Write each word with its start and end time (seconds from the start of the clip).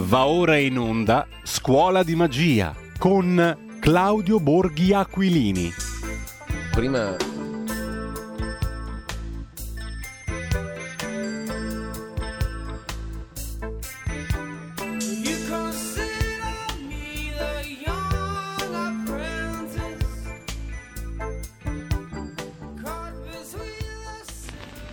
Va 0.00 0.26
ora 0.26 0.56
in 0.56 0.78
onda 0.78 1.26
Scuola 1.42 2.04
di 2.04 2.14
Magia 2.14 2.72
con 2.98 3.76
Claudio 3.80 4.38
Borghi 4.38 4.92
Aquilini. 4.92 5.72
Prima 6.70 7.16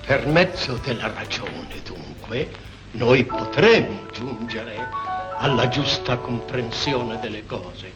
Per 0.08 0.28
mezzo 0.28 0.80
della 0.84 1.12
ragione, 1.14 1.82
dunque, 1.84 2.50
noi 2.96 3.26
potremo 3.26 4.08
giungere 4.12 4.90
alla 5.38 5.68
giusta 5.68 6.18
comprensione 6.18 7.20
delle 7.20 7.46
cose. 7.46 7.92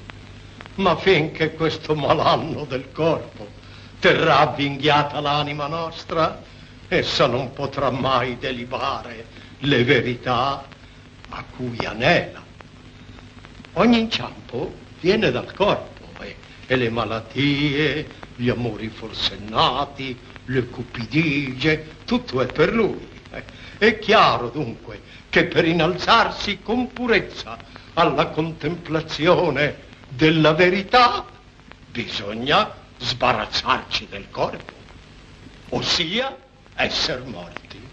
Ma 0.76 0.96
finché 0.98 1.54
questo 1.54 1.96
malanno 1.96 2.66
del 2.66 2.92
corpo 2.92 3.48
terrà 4.00 4.40
avvinghiata 4.40 5.20
l'anima 5.20 5.68
nostra, 5.68 6.42
essa 6.88 7.28
non 7.28 7.54
potrà 7.54 7.90
mai 7.90 8.38
delibare 8.38 9.26
le 9.60 9.84
verità 9.84 10.66
a 11.30 11.44
cui 11.56 11.78
anela. 11.86 12.42
Ogni 13.74 14.00
inciampo 14.00 14.74
viene 15.00 15.32
dal 15.32 15.54
corpo 15.54 16.22
eh, 16.22 16.36
e 16.66 16.76
le 16.76 16.90
malattie, 16.90 18.08
gli 18.36 18.50
amori 18.50 18.90
forsennati, 18.90 20.18
le 20.46 20.66
cupidigie, 20.66 21.88
tutto 22.06 22.42
è 22.42 22.48
per 22.48 22.74
lui. 22.74 23.08
È 23.80 23.98
chiaro 23.98 24.50
dunque 24.50 25.02
che 25.30 25.46
per 25.46 25.66
innalzarsi 25.66 26.60
con 26.62 26.92
purezza 26.92 27.58
alla 27.94 28.28
contemplazione 28.28 29.88
della 30.10 30.54
verità 30.54 31.26
bisogna 31.90 32.74
sbarazzarci 32.98 34.08
del 34.10 34.30
corpo, 34.30 34.74
ossia 35.70 36.36
essere 36.76 37.22
morti. 37.24 37.89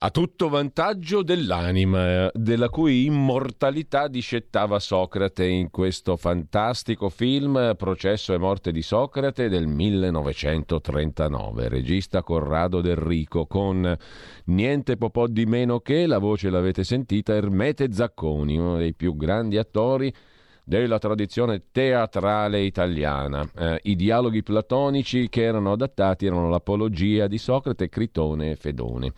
A 0.00 0.10
tutto 0.10 0.48
vantaggio 0.48 1.24
dell'anima, 1.24 2.30
della 2.32 2.68
cui 2.68 3.06
immortalità 3.06 4.06
discettava 4.06 4.78
Socrate 4.78 5.44
in 5.44 5.72
questo 5.72 6.16
fantastico 6.16 7.08
film 7.08 7.74
Processo 7.76 8.32
e 8.32 8.38
morte 8.38 8.70
di 8.70 8.80
Socrate 8.80 9.48
del 9.48 9.66
1939, 9.66 11.68
regista 11.68 12.22
Corrado 12.22 12.80
Del 12.80 12.94
Rico, 12.94 13.46
con 13.46 13.92
niente 14.44 14.96
po' 14.96 15.10
po' 15.10 15.26
di 15.26 15.46
meno 15.46 15.80
che, 15.80 16.06
la 16.06 16.18
voce 16.18 16.48
l'avete 16.48 16.84
sentita, 16.84 17.34
Ermete 17.34 17.92
Zacconi, 17.92 18.56
uno 18.56 18.76
dei 18.76 18.94
più 18.94 19.16
grandi 19.16 19.56
attori 19.56 20.14
della 20.68 20.98
tradizione 20.98 21.62
teatrale 21.72 22.60
italiana. 22.60 23.48
Eh, 23.56 23.80
I 23.84 23.96
dialoghi 23.96 24.42
platonici 24.42 25.30
che 25.30 25.42
erano 25.42 25.72
adattati 25.72 26.26
erano 26.26 26.50
l'apologia 26.50 27.26
di 27.26 27.38
Socrate, 27.38 27.88
Critone 27.88 28.50
e 28.50 28.56
Fedone. 28.56 29.12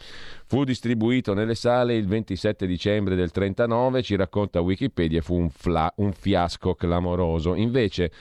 Fu 0.47 0.63
distribuito 0.63 1.35
nelle 1.35 1.57
sale 1.57 1.97
il 1.97 2.07
27 2.07 2.69
dicembre 2.69 3.17
del 3.17 3.33
39, 3.33 4.01
ci 4.01 4.15
racconta 4.15 4.61
Wikipedia, 4.61 5.23
fu 5.23 5.35
un, 5.35 5.51
fla- 5.51 5.93
un 5.97 6.13
fiasco 6.13 6.75
clamoroso. 6.77 7.57
Invece 7.57 8.13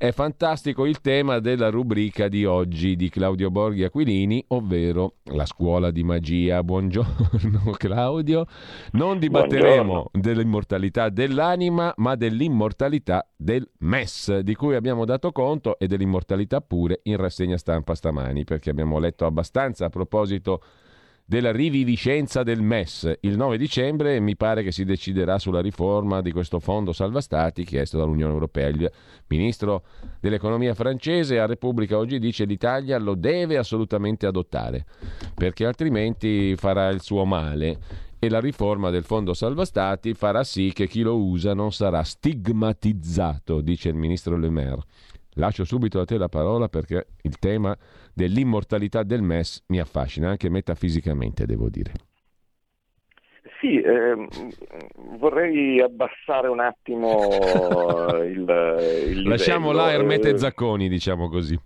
è 0.00 0.12
fantastico 0.12 0.86
il 0.86 1.02
tema 1.02 1.40
della 1.40 1.68
rubrica 1.68 2.28
di 2.28 2.46
oggi 2.46 2.96
di 2.96 3.10
Claudio 3.10 3.50
Borghi 3.50 3.84
Aquilini, 3.84 4.42
ovvero 4.48 5.16
la 5.24 5.44
scuola 5.44 5.90
di 5.90 6.02
magia. 6.02 6.62
Buongiorno 6.64 7.72
Claudio. 7.76 8.46
Non 8.92 9.18
dibatteremo 9.18 9.84
Buongiorno. 9.84 10.10
dell'immortalità 10.12 11.10
dell'anima, 11.10 11.92
ma 11.98 12.14
dell'immortalità 12.14 13.28
del 13.36 13.70
MES, 13.80 14.38
di 14.38 14.54
cui 14.54 14.74
abbiamo 14.74 15.04
dato 15.04 15.32
conto, 15.32 15.78
e 15.78 15.86
dell'immortalità 15.86 16.62
pure 16.62 17.00
in 17.02 17.18
rassegna 17.18 17.58
stampa 17.58 17.94
stamani, 17.94 18.44
perché 18.44 18.70
abbiamo 18.70 18.98
letto 18.98 19.26
abbastanza 19.26 19.84
a 19.84 19.90
proposito 19.90 20.62
della 21.30 21.52
riviviscenza 21.52 22.42
del 22.42 22.60
MES. 22.60 23.18
Il 23.20 23.36
9 23.36 23.56
dicembre 23.56 24.18
mi 24.18 24.34
pare 24.34 24.64
che 24.64 24.72
si 24.72 24.84
deciderà 24.84 25.38
sulla 25.38 25.60
riforma 25.60 26.22
di 26.22 26.32
questo 26.32 26.58
fondo 26.58 26.92
salva 26.92 27.20
stati 27.20 27.64
chiesto 27.64 27.98
dall'Unione 27.98 28.32
Europea. 28.32 28.66
Il 28.66 28.90
ministro 29.28 29.84
dell'economia 30.18 30.74
francese 30.74 31.38
a 31.38 31.46
Repubblica 31.46 31.96
oggi 31.96 32.18
dice 32.18 32.42
che 32.42 32.50
l'Italia 32.50 32.98
lo 32.98 33.14
deve 33.14 33.58
assolutamente 33.58 34.26
adottare, 34.26 34.84
perché 35.32 35.64
altrimenti 35.66 36.56
farà 36.56 36.88
il 36.88 37.00
suo 37.00 37.24
male 37.24 37.78
e 38.18 38.28
la 38.28 38.40
riforma 38.40 38.90
del 38.90 39.04
fondo 39.04 39.32
salva 39.32 39.64
stati 39.64 40.14
farà 40.14 40.42
sì 40.42 40.72
che 40.74 40.88
chi 40.88 41.02
lo 41.02 41.16
usa 41.16 41.54
non 41.54 41.70
sarà 41.70 42.02
stigmatizzato, 42.02 43.60
dice 43.60 43.90
il 43.90 43.94
ministro 43.94 44.36
Le 44.36 44.50
Maire. 44.50 44.82
Lascio 45.34 45.62
subito 45.62 46.00
a 46.00 46.04
te 46.04 46.18
la 46.18 46.28
parola 46.28 46.68
perché 46.68 47.06
il 47.22 47.38
tema 47.38 47.76
dell'immortalità 48.14 49.02
del 49.02 49.22
MES 49.22 49.64
mi 49.68 49.80
affascina, 49.80 50.28
anche 50.30 50.48
metafisicamente, 50.48 51.46
devo 51.46 51.68
dire. 51.68 51.92
Sì, 53.60 53.78
ehm, 53.78 54.26
vorrei 55.18 55.80
abbassare 55.80 56.48
un 56.48 56.60
attimo 56.60 57.28
il, 58.24 59.06
il. 59.10 59.28
Lasciamo 59.28 59.72
là 59.72 59.92
Ermete 59.92 60.30
Eh, 60.30 60.38
Zacconi, 60.38 60.88
diciamo 60.88 61.28
così. 61.28 61.58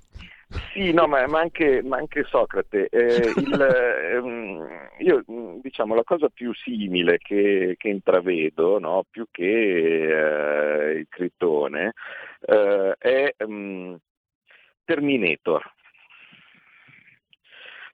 Sì, 0.73 0.93
no, 0.93 1.07
ma, 1.07 1.27
ma 1.27 1.41
anche, 1.41 1.83
ma 1.83 1.97
anche 1.97 2.25
Socrate. 2.25 2.89
Eh, 2.89 3.33
il, 3.37 3.61
ehm, 3.61 4.69
io, 4.99 5.25
diciamo, 5.63 5.95
la 5.95 6.05
cosa 6.05 6.29
più 6.29 6.53
simile 6.55 7.19
che, 7.19 7.75
che 7.79 7.89
intravedo, 7.89 8.79
no, 8.79 9.05
più 9.09 9.27
che 9.31 10.91
eh, 10.91 10.99
il 10.99 11.07
Critone, 11.09 11.93
eh, 12.41 12.95
è 12.99 13.45
mh, 13.45 13.97
Terminator. 14.85 15.73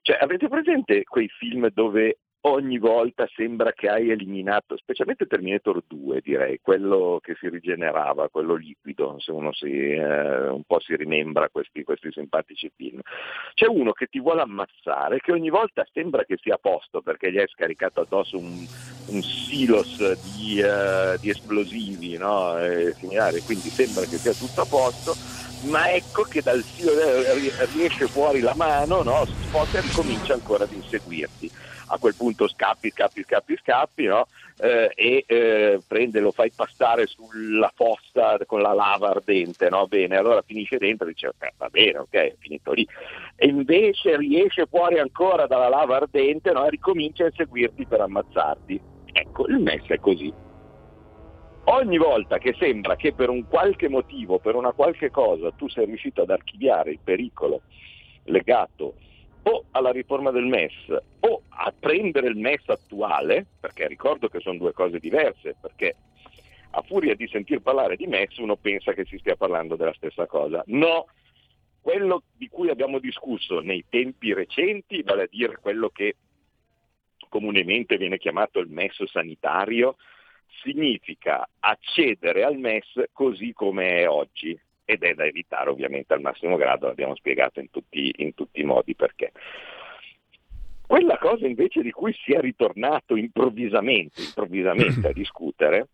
Cioè, 0.01 0.17
avete 0.19 0.47
presente 0.47 1.03
quei 1.03 1.27
film 1.27 1.69
dove 1.69 2.17
ogni 2.41 2.79
volta 2.79 3.27
sembra 3.35 3.71
che 3.73 3.87
hai 3.87 4.09
eliminato, 4.09 4.77
specialmente 4.77 5.27
Terminator 5.27 5.83
2 5.85 6.21
direi, 6.21 6.59
quello 6.61 7.19
che 7.21 7.35
si 7.39 7.47
rigenerava, 7.49 8.29
quello 8.29 8.55
liquido, 8.55 9.17
se 9.19 9.31
uno 9.31 9.53
si, 9.53 9.69
eh, 9.69 10.47
un 10.47 10.63
po' 10.65 10.79
si 10.79 10.95
rimembra 10.95 11.49
questi, 11.49 11.83
questi 11.83 12.11
simpatici 12.11 12.71
film. 12.75 12.99
C'è 13.53 13.67
uno 13.67 13.91
che 13.91 14.07
ti 14.07 14.19
vuole 14.19 14.41
ammazzare, 14.41 15.19
che 15.19 15.31
ogni 15.31 15.49
volta 15.49 15.85
sembra 15.91 16.23
che 16.23 16.37
sia 16.41 16.55
a 16.55 16.59
posto 16.59 17.01
perché 17.01 17.31
gli 17.31 17.37
hai 17.37 17.47
scaricato 17.47 18.01
addosso 18.01 18.37
un, 18.37 18.65
un 19.07 19.21
silos 19.21 19.97
di, 20.35 20.59
eh, 20.59 21.17
di 21.19 21.29
esplosivi 21.29 22.17
no? 22.17 22.57
e 22.57 22.93
similari, 22.93 23.39
quindi 23.41 23.69
sembra 23.69 24.09
che 24.09 24.17
sia 24.17 24.33
tutto 24.33 24.61
a 24.61 24.65
posto, 24.65 25.13
ma 25.61 25.91
ecco 25.91 26.23
che 26.23 26.41
dal 26.41 26.63
eh, 26.75 27.33
ri- 27.33 27.53
riesce 27.69 28.07
fuori 28.07 28.39
la 28.39 28.53
mano, 28.55 29.03
no? 29.03 29.25
sposta 29.25 29.77
e 29.77 29.81
ricomincia 29.81 30.33
ancora 30.33 30.63
ad 30.63 30.71
inseguirti 30.71 31.51
a 31.87 31.97
quel 31.97 32.15
punto 32.15 32.47
scappi, 32.47 32.89
scappi, 32.91 33.23
scappi, 33.23 33.57
scappi, 33.57 34.05
no? 34.05 34.27
Eh, 34.57 34.91
e 34.95 35.23
eh, 35.27 35.81
prende, 35.85 36.19
lo 36.19 36.31
fai 36.31 36.51
passare 36.51 37.05
sulla 37.05 37.71
fossa 37.75 38.37
con 38.45 38.61
la 38.61 38.73
lava 38.73 39.09
ardente, 39.09 39.69
no? 39.69 39.87
Bene, 39.87 40.17
allora 40.17 40.41
finisce 40.41 40.77
dentro 40.77 41.05
e 41.05 41.11
dice 41.11 41.27
ok, 41.27 41.53
va 41.57 41.67
bene, 41.69 41.97
ok, 41.99 42.13
è 42.13 42.35
finito 42.39 42.71
lì. 42.71 42.87
E 43.35 43.47
invece 43.47 44.17
riesce 44.17 44.65
fuori 44.67 44.99
ancora 44.99 45.47
dalla 45.47 45.69
lava 45.69 45.97
ardente 45.97 46.49
e 46.49 46.69
ricomincia 46.69 47.23
a 47.23 47.27
inseguirti 47.27 47.85
per 47.85 48.01
ammazzarti. 48.01 48.81
Ecco, 49.11 49.47
il 49.47 49.59
MES 49.59 49.85
è 49.87 49.99
così. 49.99 50.33
Ogni 51.65 51.97
volta 51.97 52.37
che 52.37 52.55
sembra 52.57 52.95
che 52.95 53.13
per 53.13 53.29
un 53.29 53.47
qualche 53.47 53.87
motivo, 53.87 54.39
per 54.39 54.55
una 54.55 54.71
qualche 54.71 55.11
cosa, 55.11 55.51
tu 55.51 55.69
sei 55.69 55.85
riuscito 55.85 56.23
ad 56.23 56.31
archiviare 56.31 56.91
il 56.91 56.99
pericolo 57.03 57.61
legato 58.25 58.95
o 59.43 59.65
alla 59.71 59.91
riforma 59.91 60.31
del 60.31 60.45
MES 60.45 60.73
o 61.19 61.41
a 61.49 61.73
prendere 61.77 62.27
il 62.27 62.37
MES 62.37 62.67
attuale, 62.67 63.45
perché 63.59 63.87
ricordo 63.87 64.27
che 64.27 64.39
sono 64.39 64.57
due 64.57 64.73
cose 64.73 64.99
diverse, 64.99 65.55
perché 65.59 65.95
a 66.71 66.81
furia 66.81 67.15
di 67.15 67.27
sentir 67.27 67.61
parlare 67.61 67.95
di 67.95 68.07
MES 68.07 68.37
uno 68.37 68.55
pensa 68.55 68.93
che 68.93 69.05
si 69.05 69.17
stia 69.17 69.35
parlando 69.35 69.75
della 69.75 69.93
stessa 69.93 70.25
cosa. 70.25 70.63
No, 70.67 71.05
quello 71.81 72.23
di 72.37 72.47
cui 72.47 72.69
abbiamo 72.69 72.99
discusso 72.99 73.59
nei 73.59 73.85
tempi 73.89 74.33
recenti, 74.33 75.01
vale 75.03 75.23
a 75.23 75.27
dire 75.29 75.57
quello 75.59 75.89
che 75.89 76.15
comunemente 77.29 77.97
viene 77.97 78.17
chiamato 78.17 78.59
il 78.59 78.69
MES 78.69 79.03
sanitario, 79.05 79.95
significa 80.61 81.47
accedere 81.59 82.43
al 82.43 82.57
MES 82.57 83.03
così 83.11 83.53
come 83.53 83.99
è 83.99 84.09
oggi 84.09 84.59
ed 84.85 85.03
è 85.03 85.13
da 85.13 85.25
evitare 85.25 85.69
ovviamente 85.69 86.13
al 86.13 86.21
massimo 86.21 86.57
grado, 86.57 86.87
l'abbiamo 86.87 87.15
spiegato 87.15 87.59
in 87.59 87.69
tutti, 87.69 88.11
in 88.17 88.33
tutti 88.33 88.59
i 88.59 88.65
modi 88.65 88.95
perché. 88.95 89.31
Quella 90.85 91.17
cosa 91.17 91.47
invece 91.47 91.81
di 91.81 91.91
cui 91.91 92.13
si 92.13 92.33
è 92.33 92.41
ritornato 92.41 93.15
improvvisamente, 93.15 94.21
improvvisamente 94.21 95.07
a 95.07 95.13
discutere 95.13 95.87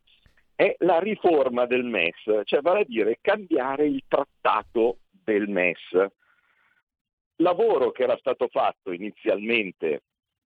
è 0.55 0.75
la 0.79 0.97
riforma 0.99 1.67
del 1.67 1.83
MES, 1.83 2.41
cioè 2.45 2.61
vale 2.61 2.79
a 2.79 2.85
dire 2.85 3.19
cambiare 3.21 3.85
il 3.85 4.03
trattato 4.07 4.97
del 5.11 5.47
MES. 5.47 6.07
Lavoro 7.35 7.91
che 7.91 8.01
era 8.01 8.17
stato 8.17 8.47
fatto 8.47 8.91
inizialmente 8.91 10.01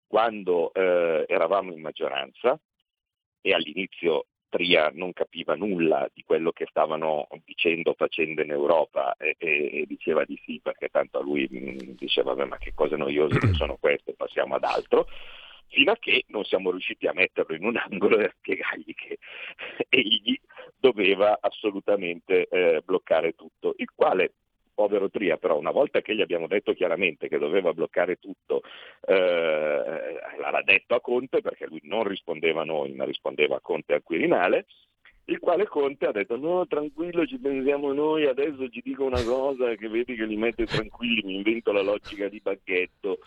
quando 0.06 0.70
eh, 0.74 1.24
eravamo 1.26 1.72
in 1.72 1.80
maggioranza 1.80 2.60
e 3.42 3.52
all'inizio 3.52 4.26
Tria 4.52 4.90
non 4.92 5.14
capiva 5.14 5.54
nulla 5.54 6.10
di 6.12 6.22
quello 6.24 6.52
che 6.52 6.66
stavano 6.68 7.26
dicendo 7.42 7.92
o 7.92 7.94
facendo 7.94 8.42
in 8.42 8.50
Europa 8.50 9.16
e, 9.16 9.34
e, 9.38 9.70
e, 9.72 9.86
diceva 9.86 10.26
di 10.26 10.38
sì 10.44 10.60
perché 10.62 10.88
tanto 10.88 11.18
a 11.18 11.22
lui 11.22 11.48
mh, 11.50 11.94
diceva 11.96 12.34
ma 12.44 12.58
che 12.58 12.74
cose 12.74 12.96
noiose 12.96 13.38
che 13.38 13.52
sono 13.56 13.78
queste, 13.80 14.12
passiamo 14.12 14.56
ad 14.56 14.64
altro. 14.64 15.06
Fino 15.68 15.92
a 15.92 15.96
che 15.98 16.24
non 16.26 16.44
siamo 16.44 16.70
riusciti 16.70 17.06
a 17.06 17.14
metterlo 17.14 17.54
in 17.54 17.64
un 17.64 17.78
angolo 17.78 18.18
e 18.18 18.24
a 18.24 18.34
spiegargli 18.36 18.92
che 18.92 19.18
egli 19.88 20.38
doveva 20.76 21.38
assolutamente 21.40 22.46
eh, 22.48 22.82
bloccare 22.84 23.32
tutto, 23.32 23.72
il 23.78 23.90
quale 23.94 24.34
povero 24.74 25.10
Tria, 25.10 25.36
però 25.36 25.58
una 25.58 25.70
volta 25.70 26.00
che 26.00 26.14
gli 26.14 26.20
abbiamo 26.20 26.46
detto 26.46 26.72
chiaramente 26.72 27.28
che 27.28 27.38
doveva 27.38 27.72
bloccare 27.72 28.16
tutto, 28.16 28.62
eh, 29.06 29.14
l'ha 29.14 30.62
detto 30.64 30.94
a 30.94 31.00
Conte 31.00 31.40
perché 31.40 31.66
lui 31.66 31.80
non 31.84 32.04
rispondeva 32.04 32.62
a 32.62 32.64
noi, 32.64 32.92
ma 32.92 33.04
rispondeva 33.04 33.56
a 33.56 33.60
Conte 33.60 33.94
al 33.94 34.02
Quirinale, 34.02 34.66
il 35.26 35.38
quale 35.38 35.66
Conte 35.66 36.06
ha 36.06 36.12
detto 36.12 36.36
no 36.36 36.66
tranquillo 36.66 37.24
ci 37.26 37.38
pensiamo 37.38 37.92
noi, 37.92 38.26
adesso 38.26 38.68
ci 38.68 38.80
dico 38.82 39.04
una 39.04 39.22
cosa 39.22 39.74
che 39.76 39.88
vedi 39.88 40.16
che 40.16 40.24
li 40.24 40.36
mette 40.36 40.66
tranquilli, 40.66 41.22
mi 41.22 41.36
invento 41.36 41.72
la 41.72 41.82
logica 41.82 42.28
di 42.28 42.40
bacchetto. 42.40 43.18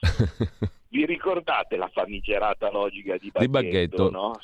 Vi 0.88 1.04
ricordate 1.04 1.76
la 1.76 1.88
famigerata 1.88 2.70
logica 2.70 3.16
di 3.18 3.30
bacchetto? 3.30 3.40
Di 3.40 3.48
bacchetto. 3.48 4.10
No? 4.10 4.40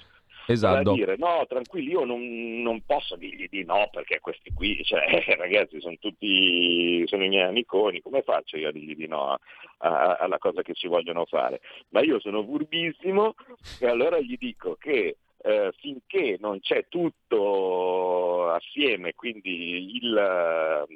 Esatto. 0.46 0.92
Dire, 0.92 1.16
no, 1.18 1.44
tranquilli, 1.48 1.90
io 1.90 2.04
non, 2.04 2.62
non, 2.62 2.82
posso 2.84 3.16
dirgli 3.16 3.48
di 3.48 3.64
no 3.64 3.88
perché 3.92 4.20
questi 4.20 4.52
qui, 4.52 4.82
cioè, 4.84 5.04
ragazzi, 5.36 5.80
sono 5.80 5.96
tutti, 5.98 7.06
sono 7.06 7.24
i 7.24 7.28
miei 7.28 7.48
amiconi, 7.48 8.00
come 8.00 8.22
faccio 8.22 8.56
io 8.56 8.68
a 8.68 8.72
dirgli 8.72 8.96
di 8.96 9.06
no 9.06 9.38
alla 9.78 10.38
cosa 10.38 10.62
che 10.62 10.74
ci 10.74 10.86
vogliono 10.86 11.24
fare? 11.24 11.60
Ma 11.88 12.00
io 12.02 12.20
sono 12.20 12.44
furbissimo 12.44 13.34
e 13.80 13.86
allora 13.88 14.20
gli 14.20 14.36
dico 14.38 14.76
che 14.76 15.16
eh, 15.42 15.72
finché 15.78 16.36
non 16.40 16.60
c'è 16.60 16.86
tutto 16.88 18.50
assieme, 18.50 19.14
quindi 19.14 19.96
il, 19.96 20.86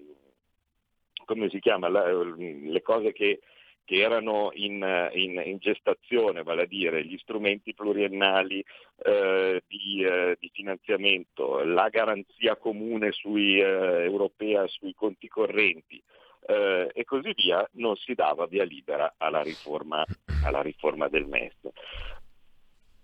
come 1.25 1.49
si 1.51 1.59
chiama, 1.59 1.89
la, 1.89 2.05
le 2.13 2.83
cose 2.83 3.13
che 3.13 3.41
che 3.87 4.03
erano 4.03 4.51
in, 4.53 4.85
in, 5.13 5.41
in, 5.45 5.59
gestazione, 5.59 6.43
vale 6.43 6.63
a 6.63 6.67
dire 6.67 7.05
gli 7.05 7.17
strumenti 7.19 7.73
pluriennali 7.73 8.63
eh, 9.05 9.63
di, 9.67 10.03
eh, 10.03 10.37
di, 10.41 10.51
finanziamento, 10.53 11.63
la 11.65 11.89
garanzia 11.89 12.57
comune 12.57 13.13
sui, 13.13 13.61
eh, 13.61 13.65
europea 13.65 14.67
sui 14.67 14.93
conti 14.93 15.29
correnti 15.29 16.03
eh, 16.47 16.91
e 16.93 17.05
così 17.05 17.33
via, 17.37 17.67
non 17.75 17.95
si 17.95 18.15
dava 18.15 18.47
via 18.47 18.65
libera 18.65 19.15
alla 19.19 19.43
riforma, 19.43 20.05
alla 20.45 20.63
riforma 20.63 21.09
del 21.09 21.27
MES. 21.27 21.55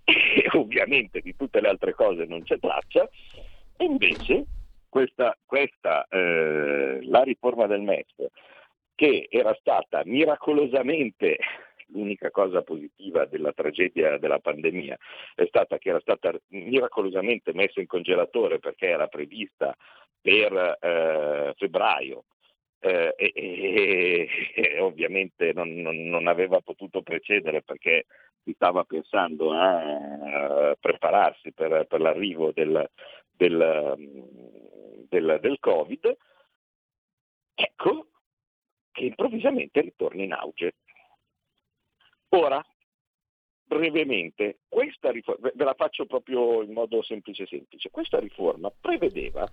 E 0.04 0.48
ovviamente 0.58 1.20
di 1.20 1.36
tutte 1.36 1.60
le 1.60 1.68
altre 1.68 1.94
cose 1.94 2.24
non 2.24 2.42
c'è 2.42 2.58
traccia, 2.58 3.08
e 3.76 3.84
invece 3.84 4.46
questa, 4.88 5.38
questa 5.46 6.06
eh, 6.08 6.98
la 7.02 7.22
riforma 7.22 7.68
del 7.68 7.82
MES 7.82 8.06
che 9.02 9.26
era 9.28 9.52
stata 9.58 10.02
miracolosamente 10.04 11.36
l'unica 11.86 12.30
cosa 12.30 12.62
positiva 12.62 13.24
della 13.24 13.52
tragedia 13.52 14.16
della 14.16 14.38
pandemia 14.38 14.96
è 15.34 15.44
stata 15.46 15.76
che 15.78 15.88
era 15.88 15.98
stata 15.98 16.32
miracolosamente 16.50 17.52
messa 17.52 17.80
in 17.80 17.88
congelatore 17.88 18.60
perché 18.60 18.86
era 18.86 19.08
prevista 19.08 19.76
per 20.20 20.78
eh, 20.80 21.52
febbraio 21.56 22.26
eh, 22.78 23.12
e, 23.16 23.32
e, 23.34 24.28
e, 24.54 24.78
ovviamente 24.78 25.52
non, 25.52 25.74
non, 25.74 25.96
non, 26.04 26.28
aveva 26.28 26.60
potuto 26.60 27.02
precedere 27.02 27.62
perché 27.62 28.06
si 28.44 28.52
stava 28.52 28.84
pensando 28.84 29.50
a 29.50 30.76
prepararsi 30.78 31.52
per, 31.52 31.86
per 31.88 32.00
l'arrivo 32.00 32.52
del, 32.52 32.88
del, 33.30 33.96
del, 35.08 35.38
del 35.40 35.58
Covid. 35.58 36.16
Ecco, 37.54 38.06
che 38.92 39.04
improvvisamente 39.04 39.80
ritorna 39.80 40.22
in 40.22 40.32
auge. 40.32 40.74
Ora, 42.30 42.64
brevemente, 43.64 44.58
questa 44.68 45.10
riforma, 45.10 45.50
ve 45.54 45.64
la 45.64 45.74
faccio 45.74 46.06
proprio 46.06 46.62
in 46.62 46.72
modo 46.72 47.02
semplice 47.02 47.46
semplice, 47.46 47.90
questa 47.90 48.18
riforma 48.18 48.70
prevedeva 48.70 49.50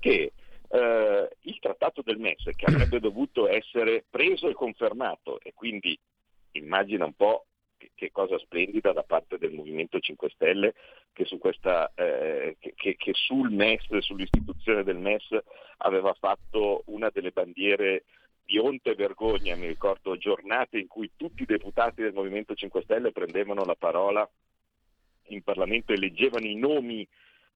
che 0.00 0.32
eh, 0.68 1.28
il 1.40 1.58
trattato 1.60 2.02
del 2.02 2.18
MES, 2.18 2.50
che 2.56 2.66
avrebbe 2.66 3.00
dovuto 3.00 3.48
essere 3.48 4.04
preso 4.08 4.48
e 4.48 4.54
confermato, 4.54 5.40
e 5.40 5.52
quindi 5.54 5.98
immagina 6.52 7.04
un 7.04 7.14
po' 7.14 7.46
che, 7.94 8.10
cosa 8.10 8.38
splendida 8.38 8.92
da 8.92 9.02
parte 9.02 9.38
del 9.38 9.52
Movimento 9.52 9.98
5 9.98 10.30
Stelle 10.30 10.74
che, 11.12 11.24
su 11.24 11.38
questa, 11.38 11.92
eh, 11.94 12.56
che, 12.58 12.96
che 12.96 13.12
sul 13.12 13.50
MES, 13.50 13.98
sull'istituzione 13.98 14.82
del 14.82 14.98
MES, 14.98 15.28
aveva 15.78 16.12
fatto 16.14 16.82
una 16.86 17.10
delle 17.10 17.30
bandiere 17.30 18.04
di 18.44 18.58
onta 18.58 18.90
e 18.90 18.94
vergogna, 18.94 19.56
mi 19.56 19.66
ricordo 19.66 20.16
giornate 20.16 20.78
in 20.78 20.86
cui 20.86 21.10
tutti 21.16 21.42
i 21.42 21.46
deputati 21.46 22.02
del 22.02 22.12
Movimento 22.12 22.54
5 22.54 22.82
Stelle 22.82 23.12
prendevano 23.12 23.64
la 23.64 23.74
parola 23.74 24.28
in 25.28 25.42
Parlamento 25.42 25.92
e 25.92 25.98
leggevano 25.98 26.46
i 26.46 26.54
nomi 26.54 27.06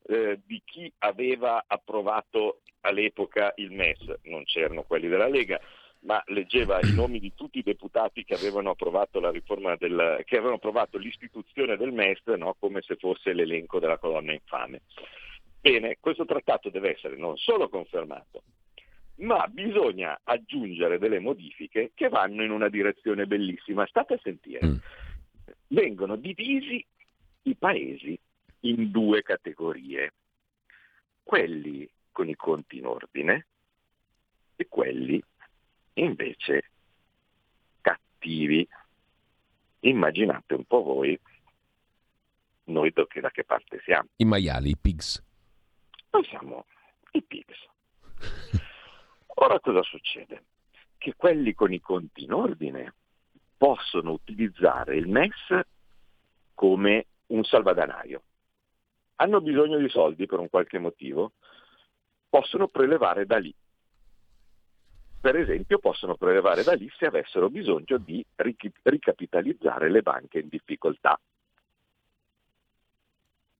eh, 0.06 0.40
di 0.44 0.62
chi 0.64 0.90
aveva 0.98 1.64
approvato 1.66 2.60
all'epoca 2.80 3.52
il 3.56 3.72
MES, 3.72 4.20
non 4.22 4.44
c'erano 4.44 4.82
quelli 4.82 5.08
della 5.08 5.28
Lega, 5.28 5.60
ma 6.00 6.22
leggeva 6.26 6.78
i 6.80 6.94
nomi 6.94 7.18
di 7.18 7.34
tutti 7.34 7.58
i 7.58 7.62
deputati 7.62 8.24
che 8.24 8.34
avevano 8.34 8.70
approvato, 8.70 9.20
del, 9.20 10.22
che 10.24 10.36
avevano 10.36 10.56
approvato 10.56 10.96
l'istituzione 10.96 11.76
del 11.76 11.92
MES 11.92 12.24
no? 12.36 12.54
come 12.58 12.80
se 12.82 12.96
fosse 12.96 13.32
l'elenco 13.32 13.78
della 13.78 13.98
colonna 13.98 14.32
infame. 14.32 14.82
Bene, 15.60 15.98
questo 16.00 16.24
trattato 16.24 16.70
deve 16.70 16.94
essere 16.94 17.16
non 17.16 17.36
solo 17.36 17.68
confermato, 17.68 18.42
ma 19.18 19.46
bisogna 19.48 20.20
aggiungere 20.22 20.98
delle 20.98 21.18
modifiche 21.18 21.92
che 21.94 22.08
vanno 22.08 22.42
in 22.44 22.50
una 22.50 22.68
direzione 22.68 23.26
bellissima. 23.26 23.86
State 23.86 24.14
a 24.14 24.20
sentire. 24.22 24.66
Mm. 24.66 24.76
Vengono 25.68 26.16
divisi 26.16 26.84
i 27.42 27.54
paesi 27.56 28.18
in 28.60 28.90
due 28.90 29.22
categorie, 29.22 30.12
quelli 31.22 31.88
con 32.10 32.28
i 32.28 32.34
conti 32.34 32.78
in 32.78 32.86
ordine 32.86 33.46
e 34.56 34.66
quelli 34.68 35.22
invece 35.94 36.70
cattivi. 37.80 38.66
Immaginate 39.80 40.54
un 40.54 40.64
po' 40.64 40.82
voi 40.82 41.18
noi 42.68 42.90
da 42.92 43.06
che, 43.06 43.20
da 43.20 43.30
che 43.30 43.44
parte 43.44 43.80
siamo. 43.84 44.08
I 44.16 44.24
maiali, 44.24 44.70
i 44.70 44.76
pigs. 44.76 45.22
Noi 46.10 46.24
siamo 46.24 46.66
i 47.12 47.22
pigs. 47.22 47.56
Ora 49.40 49.60
cosa 49.60 49.82
succede? 49.82 50.44
Che 50.96 51.14
quelli 51.14 51.54
con 51.54 51.72
i 51.72 51.80
conti 51.80 52.24
in 52.24 52.32
ordine 52.32 52.94
possono 53.56 54.12
utilizzare 54.12 54.96
il 54.96 55.06
MES 55.06 55.60
come 56.54 57.06
un 57.26 57.44
salvadanaio. 57.44 58.22
Hanno 59.16 59.40
bisogno 59.40 59.78
di 59.78 59.88
soldi 59.88 60.26
per 60.26 60.40
un 60.40 60.48
qualche 60.48 60.78
motivo, 60.78 61.32
possono 62.28 62.66
prelevare 62.66 63.26
da 63.26 63.38
lì. 63.38 63.54
Per 65.20 65.36
esempio 65.36 65.78
possono 65.78 66.16
prelevare 66.16 66.64
da 66.64 66.72
lì 66.74 66.90
se 66.96 67.06
avessero 67.06 67.48
bisogno 67.48 67.98
di 67.98 68.24
ricapitalizzare 68.82 69.88
le 69.88 70.02
banche 70.02 70.40
in 70.40 70.48
difficoltà. 70.48 71.18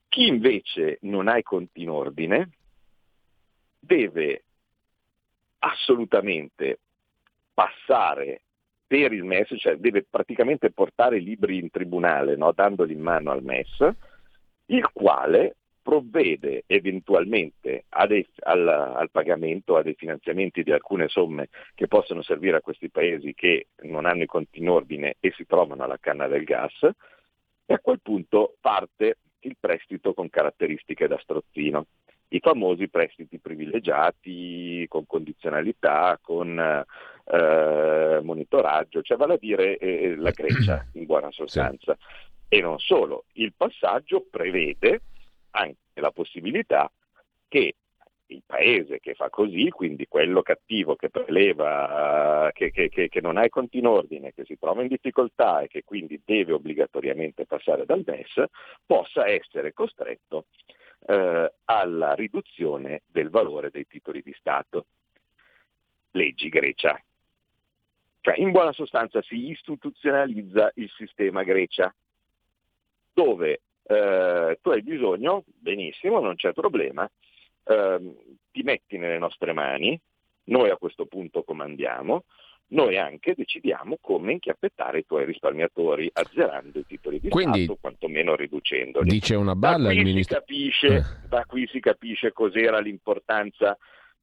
Chi 0.09 0.27
invece 0.27 0.99
non 1.03 1.29
ha 1.29 1.37
i 1.37 1.43
conti 1.43 1.83
in 1.83 1.91
ordine 1.91 2.51
deve 3.79 4.43
assolutamente 5.61 6.79
passare 7.53 8.43
per 8.87 9.13
il 9.13 9.25
MES, 9.25 9.55
cioè 9.59 9.77
deve 9.77 10.05
praticamente 10.09 10.71
portare 10.71 11.19
i 11.19 11.23
libri 11.23 11.59
in 11.59 11.71
tribunale, 11.71 12.37
no? 12.37 12.53
dandoli 12.53 12.95
in 12.95 13.01
mano 13.01 13.31
al 13.31 13.43
MES, 13.43 13.87
il 14.67 14.89
quale 14.93 15.57
provvede 15.83 16.65
eventualmente 16.67 17.85
dei, 18.07 18.27
al, 18.41 18.69
al, 18.69 19.11
pagamento, 19.11 19.77
a 19.77 19.83
dei 19.83 19.95
finanziamenti 19.95 20.63
di 20.63 20.71
alcune 20.71 21.09
somme 21.09 21.49
che 21.75 21.87
possono 21.87 22.21
servire 22.23 22.59
a 22.59 22.61
questi 22.61 22.91
paesi 22.91 23.33
che 23.35 23.69
non 23.85 24.05
hanno 24.05 24.23
i 24.23 24.27
conti 24.27 24.59
in 24.59 24.69
ordine 24.69 25.17
e 25.19 25.33
si 25.35 25.47
trovano 25.47 25.85
alla 25.85 25.99
canna 25.99 26.27
del 26.27 26.45
gas, 26.45 26.87
e 27.65 27.75
a 27.75 27.79
quel 27.79 28.01
punto 28.01 28.57
parte 28.61 29.17
il 29.41 29.57
prestito 29.59 30.15
con 30.15 30.29
caratteristiche 30.29 31.09
da 31.09 31.19
strozzino 31.19 31.87
i 32.29 32.41
famosi 32.41 32.89
prestiti 32.89 33.39
privilegiati 33.39 34.85
con 34.89 35.07
condizionalità, 35.07 36.19
con 36.21 36.59
eh, 36.59 38.21
monitoraggio, 38.23 39.03
cioè 39.03 39.17
vale 39.17 39.35
a 39.35 39.39
dire 39.39 39.79
eh, 39.79 40.17
la 40.17 40.31
Grecia 40.31 40.87
in 40.95 41.07
buona 41.07 41.31
sostanza. 41.31 41.97
Sì. 41.99 42.57
E 42.57 42.61
non 42.61 42.79
solo, 42.79 43.25
il 43.35 43.53
passaggio 43.55 44.27
prevede 44.31 45.03
anche 45.51 45.77
la 45.95 46.11
possibilità 46.11 46.91
che 47.47 47.75
il 48.31 48.43
paese 48.45 49.01
che 49.01 49.15
fa 49.15 49.31
così, 49.31 49.71
quindi 49.71 50.07
quello 50.07 50.43
cattivo 50.43 50.97
che 50.97 51.09
preleva, 51.09 52.51
che, 52.53 52.71
che, 52.71 52.89
che, 52.89 53.09
che, 53.09 53.21
non 53.21 53.39
ha 53.39 53.45
i 53.45 53.49
conti 53.49 53.79
in 53.79 53.87
ordine, 53.87 54.33
che 54.35 54.45
si 54.45 54.59
trova 54.59 54.83
in 54.83 54.89
difficoltà 54.89 55.61
e 55.61 55.69
che 55.69 55.83
quindi 55.83 56.21
deve 56.25 56.53
obbligatoriamente 56.53 57.47
passare 57.47 57.87
dal 57.87 58.03
MES, 58.05 58.45
possa 58.85 59.27
essere 59.27 59.73
costretto 59.73 60.47
eh, 61.07 61.53
alla 61.65 62.15
riduzione 62.15 63.03
del 63.07 63.31
valore 63.31 63.71
dei 63.71 63.87
titoli 63.87 64.23
di 64.23 64.35
Stato. 64.39 64.87
Leggi 66.13 66.49
Grecia. 66.49 67.01
Cioè, 68.21 68.39
in 68.39 68.51
buona 68.51 68.73
sostanza 68.73 69.23
si 69.23 69.51
istituzionalizza 69.51 70.71
il 70.75 70.91
sistema 70.97 71.43
Grecia, 71.45 71.95
dove 73.13 73.61
eh, 73.85 74.59
tu 74.61 74.71
hai 74.71 74.83
bisogno, 74.83 75.45
benissimo, 75.47 76.21
non 76.21 76.35
c'è 76.35 76.53
problema, 76.53 77.09
eh, 77.65 78.15
ti 78.51 78.63
metti 78.63 78.99
nelle 78.99 79.19
nostre 79.19 79.53
mani, 79.53 79.99
noi 80.45 80.71
a 80.71 80.77
questo 80.77 81.07
punto 81.07 81.43
comandiamo, 81.43 82.25
noi 82.71 82.99
anche 82.99 83.35
decidiamo 83.35 83.97
come 84.01 84.33
inchiappettare 84.33 84.99
i 84.99 85.07
tuoi 85.07 85.25
risparmiatori, 85.25 86.11
azzerando 86.13 86.79
i 86.79 86.87
titoli 86.87 87.21
di 87.21 87.29
Quindi, 87.29 87.65
Stato, 87.65 87.79
quantomeno 87.81 88.37
riducendoli. 88.37 89.09
Dice 89.09 89.35
una 89.37 89.55
balla 89.55 89.93
il 89.93 90.03
ministro. 90.03 90.39
Capisce, 90.39 90.87
eh. 90.87 91.03
Da 91.29 91.45
qui 91.47 91.67
si 91.69 91.81
capisce 91.81 92.33
cos'era 92.33 92.79
l'importanza 92.79 93.77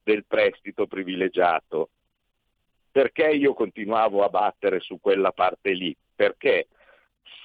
del 0.03 0.25
prestito 0.27 0.85
privilegiato. 0.85 1.89
Perché 2.91 3.29
io 3.29 3.53
continuavo 3.53 4.23
a 4.23 4.29
battere 4.29 4.79
su 4.79 4.99
quella 5.01 5.31
parte 5.31 5.71
lì? 5.71 5.95
Perché 6.15 6.67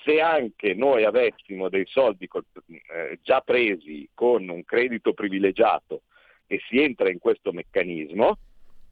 se 0.04 0.20
anche 0.20 0.74
noi 0.74 1.04
avessimo 1.04 1.68
dei 1.68 1.86
soldi 1.86 2.28
eh, 2.28 3.18
già 3.22 3.40
presi 3.40 4.08
con 4.14 4.48
un 4.48 4.64
credito 4.64 5.12
privilegiato 5.12 6.02
e 6.46 6.60
si 6.68 6.80
entra 6.80 7.10
in 7.10 7.18
questo 7.18 7.52
meccanismo, 7.52 8.38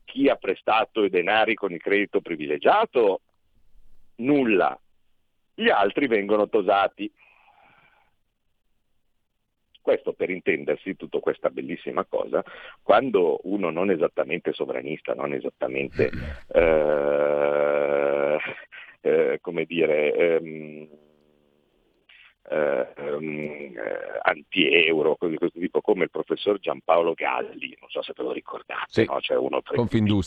chi 0.08 0.28
ha 0.28 0.36
prestato 0.36 1.04
i 1.04 1.10
denari 1.10 1.54
con 1.54 1.70
il 1.70 1.82
credito 1.82 2.22
privilegiato? 2.22 3.20
Nulla. 4.16 4.76
Gli 5.54 5.68
altri 5.68 6.06
vengono 6.06 6.48
tosati. 6.48 7.12
Questo 9.82 10.14
per 10.14 10.30
intendersi 10.30 10.96
tutta 10.96 11.18
questa 11.18 11.50
bellissima 11.50 12.04
cosa, 12.04 12.42
quando 12.82 13.40
uno 13.44 13.70
non 13.70 13.90
esattamente 13.90 14.52
sovranista, 14.52 15.14
non 15.14 15.32
esattamente, 15.32 16.10
eh, 16.52 18.38
eh, 19.00 19.38
come 19.40 19.64
dire, 19.64 20.14
ehm, 20.14 20.88
eh, 22.50 23.73
anti-euro, 24.23 25.17
cose 25.17 25.33
di 25.33 25.38
questo 25.38 25.59
tipo, 25.59 25.81
come 25.81 26.05
il 26.05 26.11
professor 26.11 26.59
Giampaolo 26.59 27.12
Galli, 27.14 27.76
non 27.81 27.90
so 27.90 28.02
se 28.02 28.12
ve 28.17 28.23
lo 28.23 28.33
ricordate, 28.33 28.87
sì. 28.88 29.05
no? 29.05 29.21
cioè 29.21 29.37
uno 29.37 29.62
tra 29.62 29.75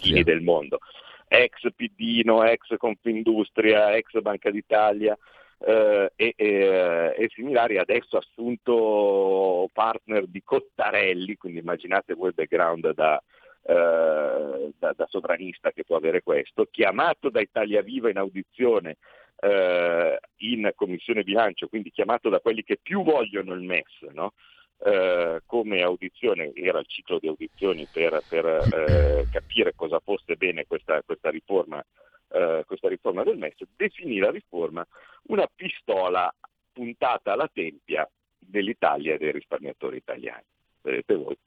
i 0.04 0.24
del 0.24 0.42
mondo, 0.42 0.80
ex 1.28 1.68
Pidino, 1.76 2.44
ex 2.44 2.76
Confindustria, 2.78 3.96
ex 3.96 4.20
Banca 4.22 4.52
d'Italia, 4.52 5.18
eh, 5.64 6.12
e, 6.16 6.34
e, 6.36 7.16
e, 7.18 7.30
similari, 7.34 7.78
adesso 7.78 8.18
assunto 8.18 9.70
partner 9.74 10.28
di 10.28 10.42
Cottarelli, 10.44 11.36
quindi 11.36 11.60
immaginate 11.60 12.14
voi 12.14 12.30
il 12.30 12.34
background 12.36 12.94
da, 12.94 13.22
eh, 13.64 14.72
da, 14.78 14.94
da, 14.96 15.08
sovranista 15.08 15.72
che 15.72 15.84
può 15.84 15.96
avere 15.96 16.22
questo, 16.22 16.68
chiamato 16.70 17.30
da 17.30 17.42
Italia 17.42 17.82
Viva 17.82 18.10
in 18.10 18.18
audizione 18.18 18.98
eh, 19.42 20.20
in 20.38 20.72
commissione 20.76 21.24
bilancio, 21.24 21.68
quindi 21.68 21.92
chiamato 21.92 22.30
da 22.30 22.40
quelli 22.40 22.64
che 22.64 22.78
più 22.82 23.04
vogliono 23.04 23.54
il 23.54 23.62
MES, 23.62 24.02
no? 24.14 24.34
eh, 24.84 25.42
come 25.46 25.82
audizione, 25.82 26.52
era 26.54 26.80
il 26.80 26.88
ciclo 26.88 27.20
di 27.20 27.28
audizioni 27.28 27.88
per, 27.92 28.22
per 28.28 28.46
eh, 28.46 29.28
capire 29.32 29.74
cosa 29.76 30.00
fosse 30.00 30.36
bene 30.36 30.66
questa, 30.68 31.02
questa, 31.04 31.30
riforma, 31.30 31.84
eh, 32.30 32.64
questa 32.66 32.88
riforma 32.88 33.24
del 33.24 33.38
MES, 33.38 33.56
definì 33.76 34.18
la 34.18 34.32
riforma 34.32 34.86
una 35.24 35.48
pistola 35.54 36.34
puntata 36.72 37.34
alla 37.34 37.50
tempia 37.52 38.08
dell'Italia 38.38 39.16
e 39.16 39.18
dei 39.18 39.32
risparmiatori 39.32 39.98
italiani. 39.98 40.44
Vedete 40.82 41.16
voi. 41.16 41.38